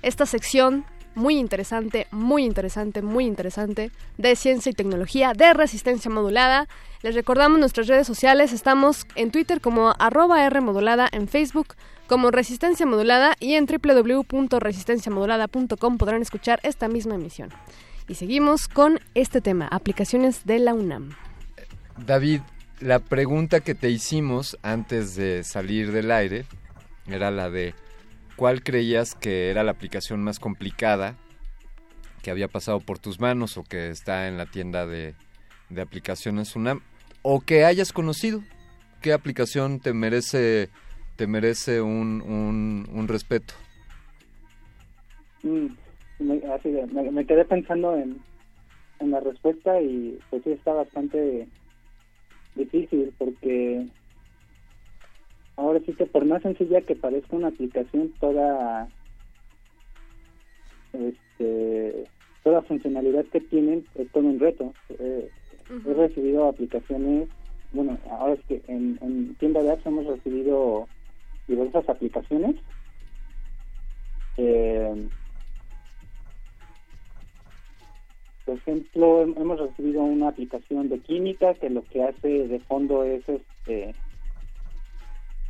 [0.00, 6.68] esta sección muy interesante, muy interesante, muy interesante de ciencia y tecnología de resistencia modulada.
[7.02, 11.74] Les recordamos nuestras redes sociales, estamos en Twitter como arroba Rmodulada, en Facebook
[12.06, 17.50] como Resistencia Modulada y en www.resistenciamodulada.com podrán escuchar esta misma emisión.
[18.08, 21.25] Y seguimos con este tema, aplicaciones de la UNAM.
[22.04, 22.40] David,
[22.80, 26.44] la pregunta que te hicimos antes de salir del aire
[27.06, 27.74] era la de
[28.36, 31.16] cuál creías que era la aplicación más complicada
[32.22, 35.14] que había pasado por tus manos o que está en la tienda de,
[35.70, 36.82] de aplicaciones UNAM
[37.22, 38.42] o que hayas conocido.
[39.00, 40.68] ¿Qué aplicación te merece,
[41.16, 42.20] te merece un,
[42.92, 43.54] un, respeto?
[45.42, 45.68] Mm,
[46.18, 48.20] me quedé pensando en,
[49.00, 51.46] en la respuesta y pues sí está bastante
[52.56, 53.86] difícil porque
[55.56, 58.88] ahora sí que por más sencilla que parezca una aplicación toda
[60.92, 62.08] este
[62.42, 64.74] toda funcionalidad que tienen es todo un reto.
[64.98, 65.30] Eh,
[65.68, 67.28] he recibido aplicaciones
[67.72, 70.88] bueno ahora es que en, en tienda de apps hemos recibido
[71.46, 72.56] diversas aplicaciones.
[74.38, 75.08] Eh,
[78.46, 83.04] por ejemplo, hem- hemos recibido una aplicación de química que lo que hace de fondo
[83.04, 83.94] es este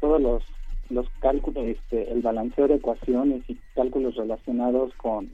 [0.00, 0.42] todos los
[0.88, 5.28] los cálculos, este, el balanceo de ecuaciones y cálculos relacionados con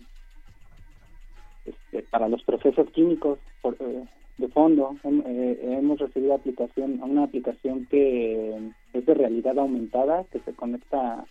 [1.67, 4.05] este, para los procesos químicos por, eh,
[4.39, 4.97] de fondo.
[5.05, 11.27] Eh, hemos recibido aplicación una aplicación que es de realidad aumentada que se conecta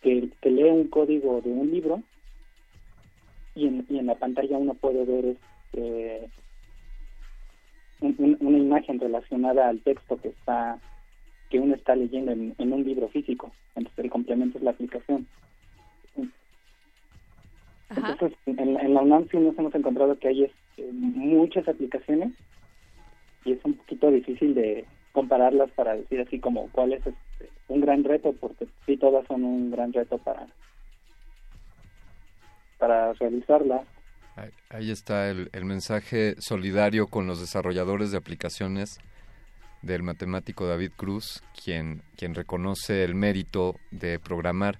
[0.00, 2.02] que, que lee un código de un libro
[3.58, 5.24] y en, y en la pantalla uno puede ver
[5.72, 6.30] este,
[8.00, 10.80] un- un- una imagen relacionada al texto que está
[11.50, 13.54] que uno está leyendo en, en un libro físico.
[13.74, 15.26] Entonces el complemento es la aplicación.
[18.12, 22.32] Entonces en, la- en la UNAM sí nos hemos encontrado que hay este, muchas aplicaciones
[23.44, 27.80] y es un poquito difícil de compararlas para decir así como cuál es este, un
[27.80, 30.46] gran reto porque sí todas son un gran reto para
[32.78, 33.82] para realizarlas
[34.70, 38.98] Ahí, está el, el mensaje solidario con los desarrolladores de aplicaciones
[39.82, 44.78] del matemático David Cruz, quien, quien reconoce el mérito de programar.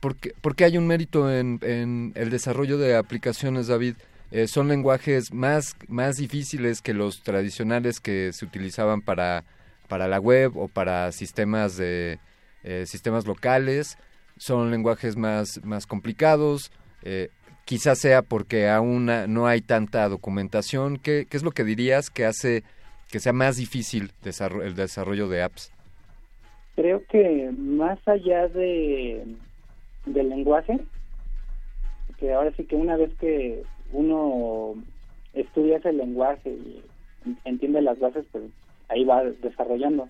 [0.00, 3.96] ¿Por qué, por qué hay un mérito en, en el desarrollo de aplicaciones, David?
[4.30, 9.44] Eh, ¿Son lenguajes más, más difíciles que los tradicionales que se utilizaban para,
[9.88, 12.18] para la web o para sistemas, de,
[12.62, 13.98] eh, sistemas locales?
[14.38, 16.70] ¿Son lenguajes más, más complicados?
[17.02, 17.28] Eh,
[17.64, 20.98] quizás sea porque aún no hay tanta documentación.
[20.98, 22.62] ¿Qué, es lo que dirías que hace
[23.10, 25.72] que sea más difícil el desarrollo de apps?
[26.80, 29.22] creo que más allá de
[30.06, 30.80] del lenguaje
[32.18, 33.62] que ahora sí que una vez que
[33.92, 34.74] uno
[35.34, 36.82] estudia ese lenguaje y
[37.44, 38.44] entiende las bases pues
[38.88, 40.08] ahí va desarrollando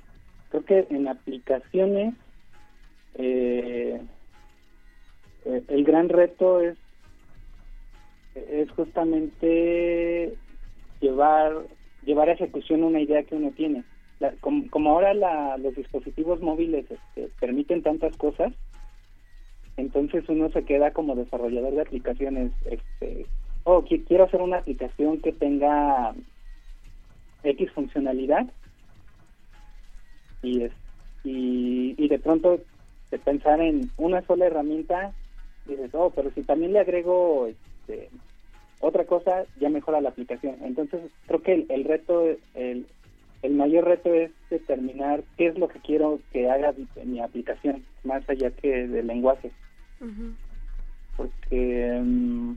[0.50, 2.14] creo que en aplicaciones
[3.14, 4.00] eh,
[5.44, 6.76] eh, el gran reto es
[8.34, 10.36] es justamente
[11.00, 11.66] llevar
[12.02, 13.84] llevar a ejecución una idea que uno tiene.
[14.20, 18.52] La- como, como ahora la- los dispositivos móviles este, permiten tantas cosas,
[19.76, 23.26] entonces uno se queda como desarrollador de aplicaciones, este,
[23.64, 26.14] oh, qui- quiero hacer una aplicación que tenga
[27.42, 28.46] X funcionalidad
[30.42, 30.72] y, es-
[31.24, 32.60] y, y de pronto
[33.24, 35.14] pensar en una sola herramienta,
[35.66, 38.08] dices, oh, pero si también le agrego este,
[38.80, 40.56] otra cosa, ya mejora la aplicación.
[40.62, 42.24] Entonces, creo que el, el reto,
[42.54, 42.86] el,
[43.42, 47.84] el mayor reto es determinar qué es lo que quiero que haga mi, mi aplicación,
[48.04, 49.50] más allá que del lenguaje.
[51.16, 52.52] Porque mm,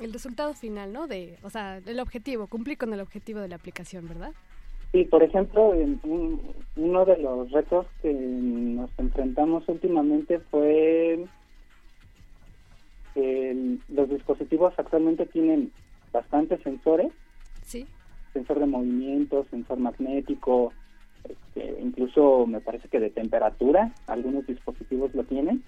[0.00, 1.06] El resultado final, ¿no?
[1.06, 4.32] De, o sea, el objetivo, cumplir con el objetivo de la aplicación, ¿verdad?
[4.92, 11.26] Sí, por ejemplo, en un- uno de los retos que nos enfrentamos últimamente fue
[13.14, 15.72] que los dispositivos actualmente tienen
[16.12, 17.10] bastantes sensores,
[17.62, 17.86] Sí.
[18.34, 20.74] sensor de movimiento, sensor magnético,
[21.24, 25.62] este, incluso me parece que de temperatura, algunos dispositivos lo tienen.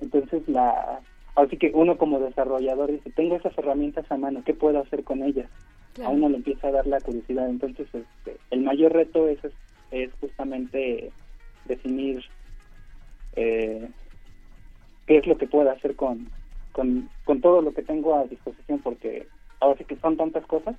[0.00, 1.00] Entonces, la,
[1.36, 5.22] así que uno como desarrollador dice, tengo esas herramientas a mano, ¿qué puedo hacer con
[5.22, 5.48] ellas?
[5.94, 6.10] Claro.
[6.10, 7.48] A uno le empieza a dar la curiosidad.
[7.48, 9.52] Entonces, este, el mayor reto es, es,
[9.90, 11.12] es justamente
[11.66, 12.24] definir
[13.36, 13.88] eh,
[15.06, 16.28] qué es lo que puedo hacer con,
[16.72, 19.26] con, con todo lo que tengo a disposición, porque
[19.60, 20.76] ahora sí que son tantas cosas.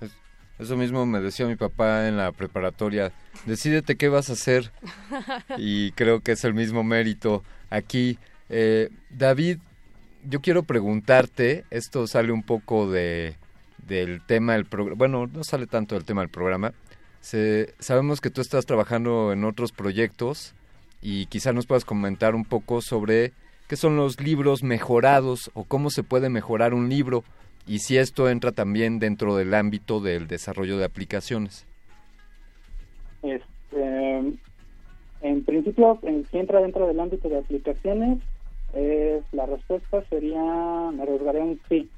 [0.00, 0.16] Es-
[0.58, 3.12] Eso mismo me decía mi papá en la preparatoria.
[3.44, 4.70] Decídete qué vas a hacer.
[5.58, 8.18] Y creo que es el mismo mérito aquí.
[8.48, 9.58] Eh, David,
[10.28, 13.36] yo quiero preguntarte, esto sale un poco de,
[13.86, 16.72] del tema del programa, bueno, no sale tanto del tema del programa.
[17.20, 20.54] Se- sabemos que tú estás trabajando en otros proyectos
[21.02, 23.32] y quizá nos puedas comentar un poco sobre
[23.68, 27.24] qué son los libros mejorados o cómo se puede mejorar un libro
[27.66, 31.66] y si esto entra también dentro del ámbito del desarrollo de aplicaciones.
[33.22, 34.18] Este,
[35.22, 35.98] en principio,
[36.30, 38.18] si entra dentro del ámbito de aplicaciones,
[38.76, 40.42] es, la respuesta sería,
[40.92, 41.90] me arriesgaré un sí.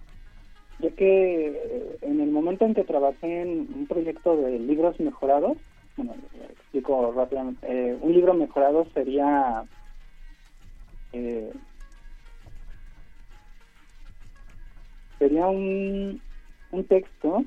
[0.79, 5.59] Ya que eh, en el momento en que trabajé en un proyecto de libros mejorados,
[5.97, 9.67] bueno, eh, explico rápidamente, eh, un libro mejorado sería
[11.13, 11.53] eh,
[15.19, 16.23] sería un,
[16.71, 17.45] un texto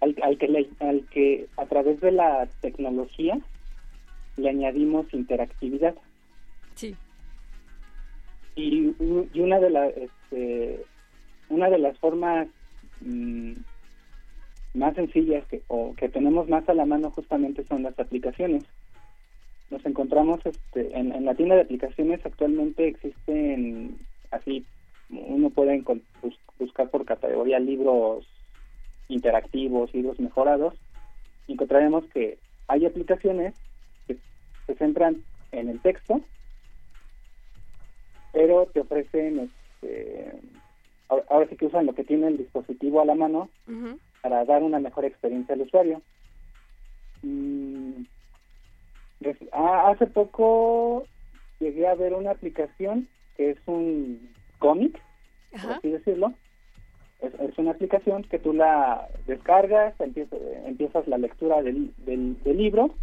[0.00, 3.40] al, al que le- al que a través de la tecnología
[4.36, 5.96] le añadimos interactividad.
[8.60, 10.84] Y, una de las este,
[11.48, 12.48] una de las formas
[13.00, 13.52] mm,
[14.74, 18.64] más sencillas que o que tenemos más a la mano justamente son las aplicaciones.
[19.70, 23.98] Nos encontramos este, en, la tienda de aplicaciones actualmente existen
[24.30, 24.64] así
[25.10, 25.82] uno puede
[26.58, 28.26] buscar por categoría libros
[29.08, 30.74] interactivos libros mejorados
[31.52, 33.54] encontraremos que hay aplicaciones
[34.06, 34.16] que
[34.66, 35.22] se centran
[35.52, 36.20] en el texto
[38.32, 39.50] pero te ofrecen
[39.82, 40.32] este,
[41.08, 43.48] ahora ahora sí que usan lo que tiene el dispositivo a la mano
[44.22, 46.02] para dar una mejor experiencia al usuario.
[47.22, 48.02] Mm,
[49.52, 51.04] ah, hace poco
[51.58, 55.00] llegué a ver una aplicación que es un cómic,
[55.62, 56.32] por así decirlo.
[57.20, 62.56] Es, es una aplicación que tú la descargas, empiezas, empiezas la lectura del, del, del
[62.56, 62.94] libro.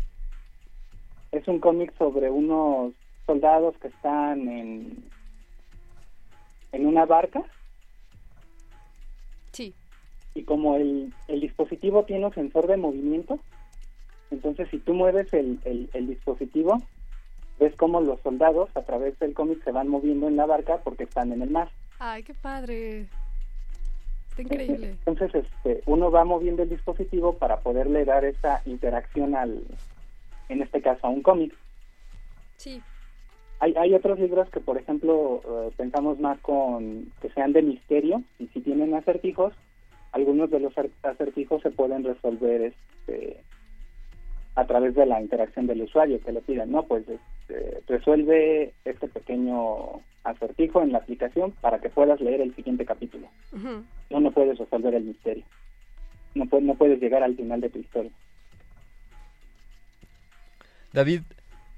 [1.31, 2.93] Es un cómic sobre unos
[3.25, 5.03] soldados que están en,
[6.71, 7.43] en una barca
[9.51, 9.73] Sí.
[10.35, 13.39] y como el, el dispositivo tiene un sensor de movimiento,
[14.29, 16.81] entonces si tú mueves el, el, el dispositivo,
[17.59, 21.05] ves cómo los soldados a través del cómic se van moviendo en la barca porque
[21.05, 21.69] están en el mar.
[21.97, 23.07] Ay, qué padre.
[24.29, 24.89] Está increíble.
[25.05, 29.63] Entonces este, uno va moviendo el dispositivo para poderle dar esa interacción al,
[30.49, 31.55] en este caso, a un cómic.
[32.57, 32.79] Sí.
[33.59, 38.21] Hay, hay otros libros que, por ejemplo, eh, pensamos más con que sean de misterio
[38.39, 39.53] y si tienen acertijos,
[40.11, 43.43] algunos de los acertijos se pueden resolver este,
[44.55, 49.07] a través de la interacción del usuario que le piden, no, pues este, resuelve este
[49.07, 53.27] pequeño acertijo en la aplicación para que puedas leer el siguiente capítulo.
[54.09, 55.43] No, no puedes resolver el misterio.
[56.35, 58.11] No, no puedes llegar al final de tu historia.
[60.93, 61.21] David,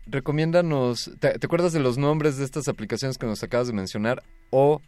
[0.10, 4.24] recomiéndanos, ¿te, te acuerdas de los nombres de estas aplicaciones que nos acabas de mencionar?
[4.50, 4.82] ¿O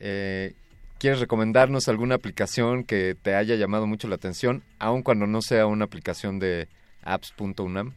[0.00, 0.54] eh,
[0.98, 5.66] quieres recomendarnos alguna aplicación que te haya llamado mucho la atención, aun cuando no sea
[5.66, 6.68] una aplicación de
[7.02, 7.92] apps.unam?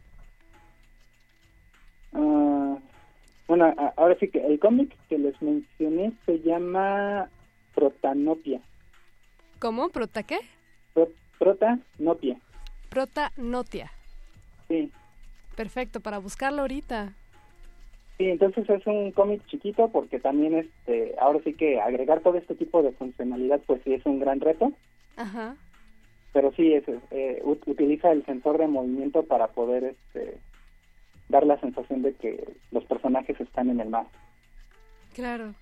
[2.13, 2.77] Ah,
[3.47, 7.29] bueno, ahora sí que el cómic que les mencioné se llama
[7.75, 8.61] Protanopia.
[9.59, 9.89] ¿Cómo?
[9.89, 10.39] ¿Prota qué?
[10.93, 12.39] Pro- Prota Notia.
[12.89, 13.91] Prota Notia.
[14.67, 14.91] Sí.
[15.59, 17.11] Perfecto, para buscarlo ahorita.
[18.17, 22.55] Sí, entonces es un cómic chiquito porque también este, ahora sí que agregar todo este
[22.55, 24.71] tipo de funcionalidad pues sí es un gran reto,
[25.17, 25.57] Ajá.
[26.31, 30.37] pero sí es, eh, ut- utiliza el sensor de movimiento para poder este,
[31.27, 34.07] dar la sensación de que los personajes están en el mar.
[35.13, 35.55] Claro.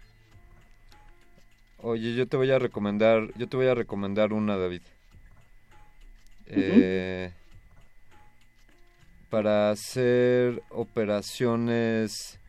[1.82, 4.84] Oye, yo te voy a recomendar, yo te voy a recomendar una, David.
[6.46, 7.32] Eh,
[9.30, 12.40] para hacer operaciones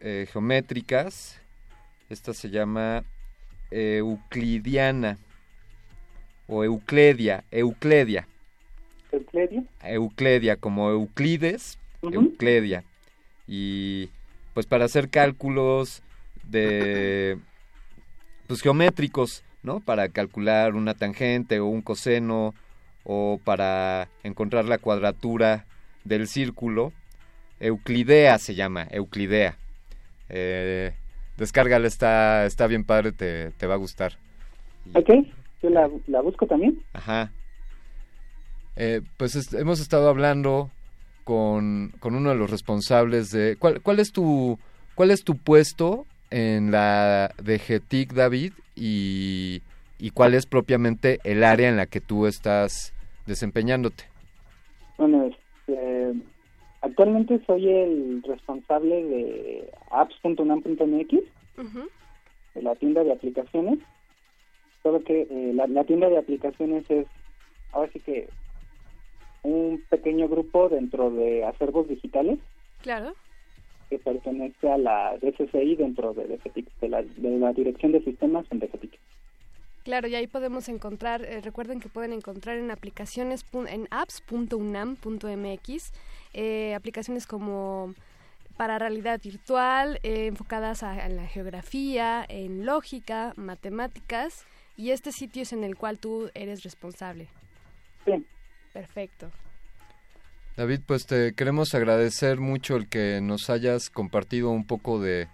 [0.00, 1.40] eh, geométricas,
[2.08, 3.02] esta se llama
[3.70, 5.18] euclidiana
[6.46, 8.26] o eucledia, eucledia.
[9.10, 9.64] ¿Eucledia?
[9.82, 12.84] Eucledia, como Euclides, Eucledia.
[13.48, 14.10] Y
[14.54, 16.02] pues para hacer cálculos
[16.44, 17.38] de
[18.46, 19.80] pues geométricos, ¿no?
[19.80, 22.54] Para calcular una tangente o un coseno
[23.08, 25.64] o para encontrar la cuadratura
[26.04, 26.92] del círculo.
[27.60, 29.56] Euclidea se llama, Euclidea.
[30.28, 30.92] Eh,
[31.38, 34.14] descárgala, está, está bien padre, te, te va a gustar.
[34.94, 35.08] Ok,
[35.62, 36.82] yo la, la busco también.
[36.92, 37.30] Ajá.
[38.76, 40.70] Eh, pues est- hemos estado hablando
[41.24, 43.56] con, con uno de los responsables de...
[43.56, 44.58] ¿Cuál, cuál es tu
[44.94, 48.52] cuál es tu puesto en la de GETIC, David?
[48.74, 49.62] Y,
[49.98, 52.92] y cuál es propiamente el área en la que tú estás
[53.26, 54.04] desempeñándote?
[54.98, 56.14] Bueno, este,
[56.82, 61.10] actualmente soy el responsable de apps.unam.mx,
[62.54, 63.78] de la tienda de aplicaciones.
[64.82, 67.06] Solo que eh, la, la tienda de aplicaciones es,
[67.72, 68.28] ahora sí que,
[69.42, 72.38] un pequeño grupo dentro de acervos digitales
[72.82, 73.14] Claro.
[73.88, 76.38] que pertenece a la DCCI dentro de,
[76.88, 78.98] la, de la Dirección de Sistemas en DGTIC.
[79.86, 85.92] Claro, y ahí podemos encontrar, eh, recuerden que pueden encontrar en aplicaciones, pun- en apps.unam.mx,
[86.34, 87.94] eh, aplicaciones como
[88.56, 94.44] para realidad virtual, eh, enfocadas a, a la geografía, en lógica, matemáticas,
[94.76, 97.28] y este sitio es en el cual tú eres responsable.
[98.04, 98.26] Sí.
[98.72, 99.30] Perfecto.
[100.56, 105.28] David, pues te queremos agradecer mucho el que nos hayas compartido un poco de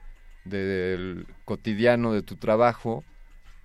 [0.45, 3.03] del cotidiano de tu trabajo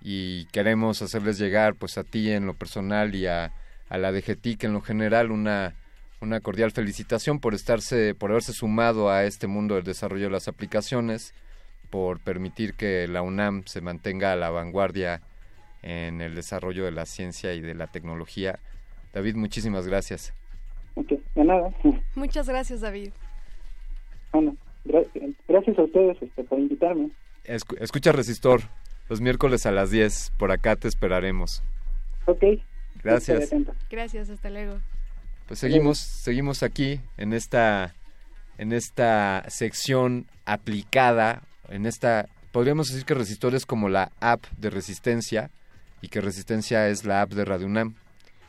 [0.00, 3.52] y queremos hacerles llegar pues a ti en lo personal y a,
[3.88, 5.74] a la DGTIC en lo general una
[6.20, 10.48] una cordial felicitación por estarse por haberse sumado a este mundo del desarrollo de las
[10.48, 11.32] aplicaciones
[11.90, 15.20] por permitir que la UNAM se mantenga a la vanguardia
[15.82, 18.58] en el desarrollo de la ciencia y de la tecnología.
[19.14, 20.34] David, muchísimas gracias.
[20.96, 21.70] Ok, de nada.
[22.16, 23.12] Muchas gracias, David.
[24.32, 25.06] Bueno, gra-
[25.46, 27.10] gracias a ustedes este, por invitarme.
[27.44, 28.60] Escu- escucha Resistor
[29.08, 30.32] los miércoles a las 10.
[30.38, 31.62] Por acá te esperaremos.
[32.26, 32.44] Ok.
[33.02, 33.50] Gracias.
[33.90, 34.80] Gracias, hasta luego.
[35.46, 37.94] Pues seguimos, seguimos aquí en esta,
[38.58, 44.68] en esta sección aplicada, en esta, podríamos decir que Resistor es como la app de
[44.68, 45.50] Resistencia
[46.02, 47.94] y que Resistencia es la app de Radio UNAM.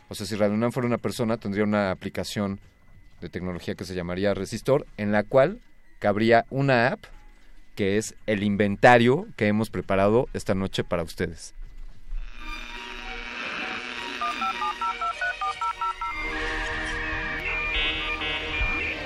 [0.09, 2.59] O sea, si Radio UNAM fuera una persona, tendría una aplicación
[3.21, 5.59] de tecnología que se llamaría Resistor, en la cual
[5.99, 6.99] cabría una app
[7.80, 11.53] que es el inventario que hemos preparado esta noche para ustedes.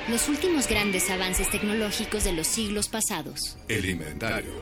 [0.10, 3.60] Los últimos grandes avances tecnológicos de los siglos pasados.
[3.68, 4.54] El inventario.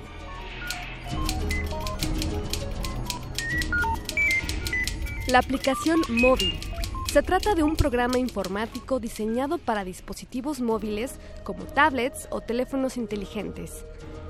[5.29, 6.59] La aplicación móvil.
[7.11, 13.85] Se trata de un programa informático diseñado para dispositivos móviles como tablets o teléfonos inteligentes.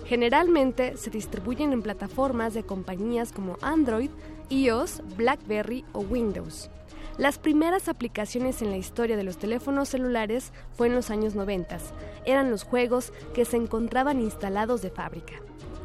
[0.07, 4.09] Generalmente se distribuyen en plataformas de compañías como Android,
[4.49, 6.71] iOS, BlackBerry o Windows.
[7.19, 11.77] Las primeras aplicaciones en la historia de los teléfonos celulares fue en los años 90.
[12.25, 15.35] Eran los juegos que se encontraban instalados de fábrica.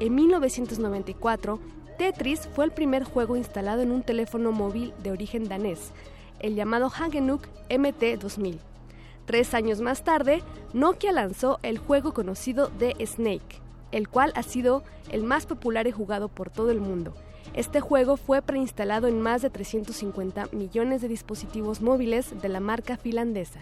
[0.01, 1.61] En 1994,
[1.99, 5.93] Tetris fue el primer juego instalado en un teléfono móvil de origen danés,
[6.41, 8.59] el llamado Hagenuk MT2000.
[9.27, 10.43] Tres años más tarde,
[10.73, 15.93] Nokia lanzó el juego conocido de Snake, el cual ha sido el más popular y
[15.93, 17.15] jugado por todo el mundo.
[17.55, 22.97] Este juego fue preinstalado en más de 350 millones de dispositivos móviles de la marca
[22.97, 23.61] finlandesa.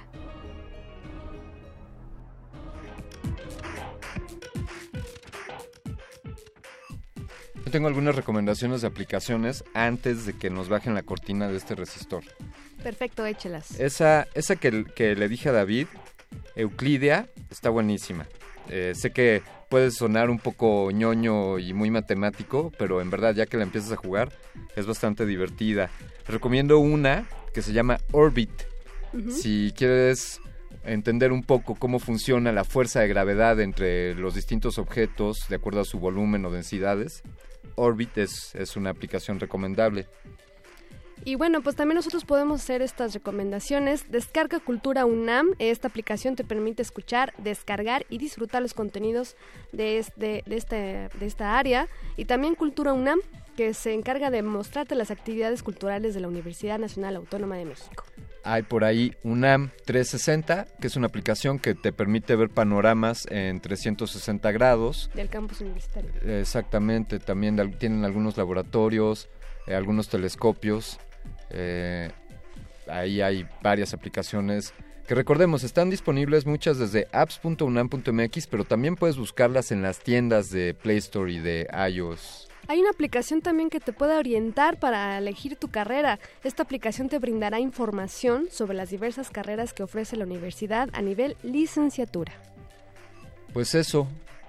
[7.65, 11.75] Yo tengo algunas recomendaciones de aplicaciones antes de que nos bajen la cortina de este
[11.75, 12.23] resistor.
[12.83, 13.81] Perfecto, échelas.
[13.81, 15.87] Esa, esa que, que le dije a David,
[16.57, 18.27] Euclidia, está buenísima.
[18.69, 23.47] Eh, sé que puede sonar un poco ñoño y muy matemático, pero en verdad ya
[23.47, 24.33] que la empiezas a jugar
[24.77, 25.91] es bastante divertida.
[26.27, 28.51] Recomiendo una que se llama Orbit.
[29.31, 30.41] Si quieres
[30.83, 35.81] entender un poco cómo funciona la fuerza de gravedad entre los distintos objetos de acuerdo
[35.81, 37.23] a su volumen o densidades,
[37.77, 40.07] Orbit es, una aplicación recomendable.
[41.25, 44.11] Y bueno, pues también nosotros podemos hacer estas recomendaciones.
[44.11, 45.55] Descarga Cultura UNAM.
[45.59, 49.37] Esta aplicación te permite escuchar, descargar y disfrutar los contenidos
[49.73, 50.77] de, este, de, este,
[51.19, 51.89] de esta área.
[52.17, 53.21] Y también Cultura UNAM,
[53.57, 58.05] que se encarga de mostrarte las actividades culturales de la Universidad Nacional Autónoma de México.
[58.45, 63.61] Hay por ahí UNAM 360, que es una aplicación que te permite ver panoramas en
[63.61, 65.11] 360 grados.
[65.15, 66.11] Del campus universitario.
[66.23, 69.29] Exactamente, también tienen algunos laboratorios,
[69.67, 70.99] eh, algunos telescopios.
[71.51, 72.11] eh,
[72.87, 74.75] ahí hay varias aplicaciones
[75.07, 80.73] que recordemos, están disponibles muchas desde apps.unam.mx, pero también puedes buscarlas en las tiendas de
[80.73, 82.44] Play Store y de iOS.
[82.67, 86.19] Hay una aplicación también que te puede orientar para elegir tu carrera.
[86.43, 91.37] Esta aplicación te brindará información sobre las diversas carreras que ofrece la universidad a nivel
[91.43, 92.33] licenciatura.
[93.53, 94.09] Pues eso,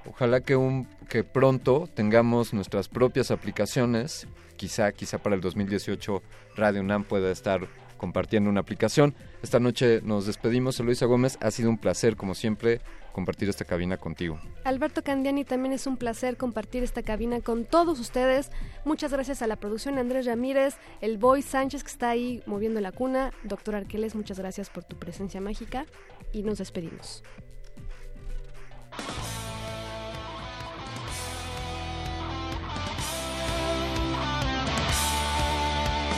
[0.09, 4.27] ojalá que un que pronto tengamos nuestras propias aplicaciones.
[4.55, 6.23] Quizá, quizá para el 2018
[6.55, 9.13] Radio UNAM pueda estar compartiendo una aplicación.
[9.43, 11.37] Esta noche nos despedimos, Eloisa Gómez.
[11.41, 12.81] Ha sido un placer, como siempre,
[13.15, 14.37] compartir esta cabina contigo.
[14.65, 18.51] Alberto Candiani, también es un placer compartir esta cabina con todos ustedes.
[18.83, 22.91] Muchas gracias a la producción Andrés Ramírez, el Boy Sánchez que está ahí moviendo la
[22.91, 23.31] cuna.
[23.45, 25.85] Doctor Arqueles, muchas gracias por tu presencia mágica
[26.33, 27.23] y nos despedimos.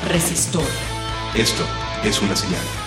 [0.07, 0.63] Resistor.
[1.35, 1.63] Esto
[2.03, 2.86] es una señal.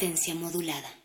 [0.00, 0.99] Resistencia modulada.